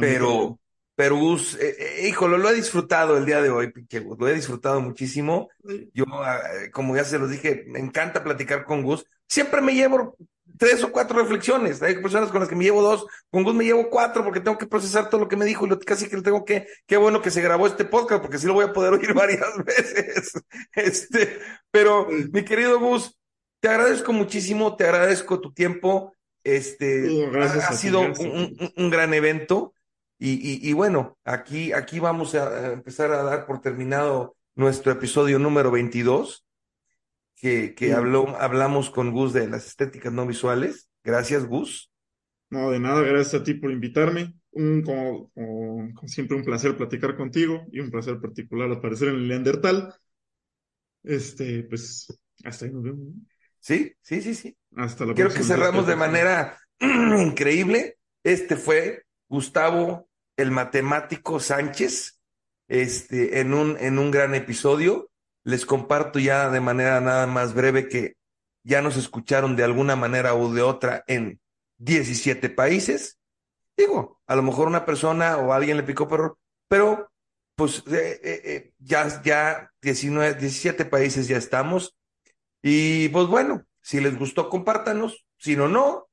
Pero, 0.00 0.60
pero 0.94 1.16
Gus, 1.16 1.56
eh, 1.56 1.74
eh, 1.78 2.08
híjole, 2.08 2.38
lo 2.38 2.48
he 2.48 2.54
disfrutado 2.54 3.16
el 3.16 3.26
día 3.26 3.42
de 3.42 3.50
hoy, 3.50 3.72
lo 4.16 4.28
he 4.28 4.34
disfrutado 4.34 4.80
muchísimo. 4.80 5.48
Yo, 5.92 6.04
ah, 6.12 6.40
eh, 6.62 6.70
como 6.70 6.94
ya 6.94 7.04
se 7.04 7.18
los 7.18 7.30
dije, 7.30 7.64
me 7.66 7.80
encanta 7.80 8.22
platicar 8.22 8.64
con 8.64 8.82
Gus. 8.82 9.04
Siempre 9.28 9.60
me 9.60 9.74
llevo 9.74 10.16
tres 10.56 10.82
o 10.84 10.92
cuatro 10.92 11.18
reflexiones. 11.18 11.82
Hay 11.82 12.00
personas 12.00 12.30
con 12.30 12.40
las 12.40 12.48
que 12.48 12.54
me 12.54 12.64
llevo 12.64 12.80
dos, 12.80 13.06
con 13.30 13.42
Gus 13.42 13.54
me 13.54 13.64
llevo 13.64 13.90
cuatro 13.90 14.24
porque 14.24 14.40
tengo 14.40 14.56
que 14.56 14.66
procesar 14.66 15.10
todo 15.10 15.22
lo 15.22 15.28
que 15.28 15.36
me 15.36 15.44
dijo 15.44 15.66
y 15.66 15.68
lo, 15.68 15.78
casi 15.80 16.08
que 16.08 16.16
le 16.16 16.22
tengo 16.22 16.44
que, 16.44 16.66
qué 16.86 16.96
bueno 16.96 17.20
que 17.20 17.30
se 17.30 17.42
grabó 17.42 17.66
este 17.66 17.84
podcast 17.84 18.22
porque 18.22 18.36
así 18.36 18.46
lo 18.46 18.54
voy 18.54 18.64
a 18.64 18.72
poder 18.72 18.94
oír 18.94 19.12
varias 19.14 19.64
veces. 19.64 20.32
Este, 20.72 21.40
pero 21.70 22.06
mi 22.08 22.44
querido 22.44 22.78
Gus, 22.78 23.18
te 23.60 23.68
agradezco 23.68 24.12
muchísimo, 24.12 24.76
te 24.76 24.84
agradezco 24.84 25.40
tu 25.40 25.52
tiempo. 25.52 26.14
Este, 26.54 27.28
ha, 27.40 27.44
ha 27.68 27.72
sido 27.72 28.00
un, 28.00 28.12
ti. 28.14 28.24
un- 28.24 28.72
un 28.76 28.90
gran 28.90 29.14
evento. 29.14 29.74
Y, 30.18 30.32
y- 30.34 30.70
y 30.70 30.72
bueno, 30.72 31.18
aquí, 31.24 31.72
aquí 31.72 31.98
vamos 32.00 32.34
a 32.34 32.72
empezar 32.72 33.12
a 33.12 33.22
dar 33.22 33.46
por 33.46 33.60
terminado 33.60 34.36
nuestro 34.54 34.92
episodio 34.92 35.38
número 35.38 35.70
22, 35.70 36.46
que, 37.36 37.74
que 37.74 37.86
Sí. 37.86 37.92
habló, 37.92 38.28
hablamos 38.40 38.90
con 38.90 39.12
Gus 39.12 39.32
de 39.32 39.48
las 39.48 39.66
estéticas 39.66 40.12
no 40.12 40.26
visuales. 40.26 40.88
Gracias, 41.04 41.46
Gus. 41.46 41.90
No, 42.50 42.70
de 42.70 42.78
nada, 42.80 43.02
gracias 43.02 43.40
a 43.42 43.44
ti 43.44 43.54
por 43.54 43.70
invitarme. 43.72 44.34
Un, 44.52 44.82
como, 44.82 45.30
como- 45.34 45.94
como 45.94 46.08
siempre, 46.08 46.36
un 46.36 46.44
placer 46.44 46.76
platicar 46.76 47.16
contigo 47.16 47.66
y 47.72 47.80
un 47.80 47.90
placer 47.90 48.18
particular 48.20 48.70
aparecer 48.72 49.08
en 49.08 49.16
el 49.16 49.28
Neandertal. 49.28 49.94
Este, 51.02 51.62
pues, 51.64 52.06
hasta 52.44 52.64
ahí 52.66 52.72
nos 52.72 52.82
vemos. 52.82 53.08
Sí, 53.60 53.92
sí, 54.00 54.20
sí, 54.22 54.34
sí. 54.34 54.56
Hasta 54.76 55.06
la 55.06 55.14
Quiero 55.14 55.32
que 55.32 55.42
cerramos 55.42 55.86
de 55.86 55.96
manera 55.96 56.58
increíble. 56.80 57.98
Este 58.22 58.56
fue 58.56 59.04
Gustavo, 59.28 60.08
el 60.36 60.50
matemático 60.50 61.40
Sánchez, 61.40 62.20
este, 62.68 63.40
en 63.40 63.54
un, 63.54 63.76
en 63.80 63.98
un 63.98 64.10
gran 64.10 64.34
episodio. 64.34 65.10
Les 65.44 65.64
comparto 65.64 66.18
ya 66.18 66.50
de 66.50 66.60
manera 66.60 67.00
nada 67.00 67.26
más 67.26 67.54
breve 67.54 67.88
que 67.88 68.16
ya 68.64 68.82
nos 68.82 68.96
escucharon 68.96 69.56
de 69.56 69.64
alguna 69.64 69.96
manera 69.96 70.34
o 70.34 70.52
de 70.52 70.60
otra 70.60 71.04
en 71.06 71.40
17 71.78 72.50
países. 72.50 73.18
Digo, 73.76 74.20
a 74.26 74.36
lo 74.36 74.42
mejor 74.42 74.66
una 74.66 74.84
persona 74.84 75.38
o 75.38 75.52
alguien 75.52 75.76
le 75.76 75.84
picó 75.84 76.08
perro, 76.08 76.38
pero 76.68 77.10
pues 77.54 77.82
eh, 77.86 78.20
eh, 78.22 78.40
eh, 78.44 78.72
ya, 78.78 79.22
ya 79.22 79.70
19, 79.80 80.34
17 80.34 80.84
países 80.84 81.28
ya 81.28 81.36
estamos. 81.36 81.96
Y 82.62 83.08
pues 83.10 83.26
bueno, 83.28 83.64
si 83.86 84.00
les 84.00 84.18
gustó, 84.18 84.48
compártanos. 84.48 85.24
Si 85.38 85.54
no, 85.54 85.68
no. 85.68 86.08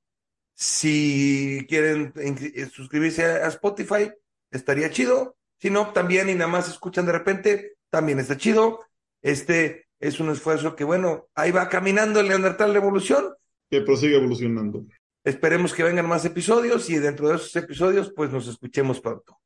Si 0.54 1.66
quieren 1.68 2.14
eh, 2.18 2.68
suscribirse 2.72 3.26
a, 3.26 3.48
Spotify, 3.48 4.12
estaría 4.52 4.92
chido. 4.92 5.38
Si 5.58 5.72
no, 5.72 5.92
también 5.92 6.30
y 6.30 6.36
nada 6.36 6.52
más 6.52 6.70
escuchan 6.70 7.08
de 7.08 7.14
repente, 7.14 7.78
también 7.90 8.20
está 8.20 8.38
chido. 8.38 8.82
Este 9.24 9.88
es 10.00 10.20
un 10.20 10.30
esfuerzo 10.30 10.76
que, 10.76 10.84
bueno, 10.84 11.30
ahí 11.34 11.50
va 11.50 11.68
caminando 11.68 12.20
el 12.20 12.28
Neandertal 12.28 12.76
Revolución. 12.76 13.34
Que 13.72 13.82
prosiga 13.82 14.20
evolucionando. 14.20 14.86
Esperemos 15.24 15.74
que 15.74 15.82
vengan 15.82 16.08
más 16.08 16.26
episodios 16.26 16.92
y 16.92 17.00
dentro 17.00 17.30
de 17.30 17.38
esos 17.38 17.56
episodios, 17.56 18.14
pues 18.16 18.30
nos 18.30 18.48
escuchemos 18.48 19.02
pronto. 19.02 19.40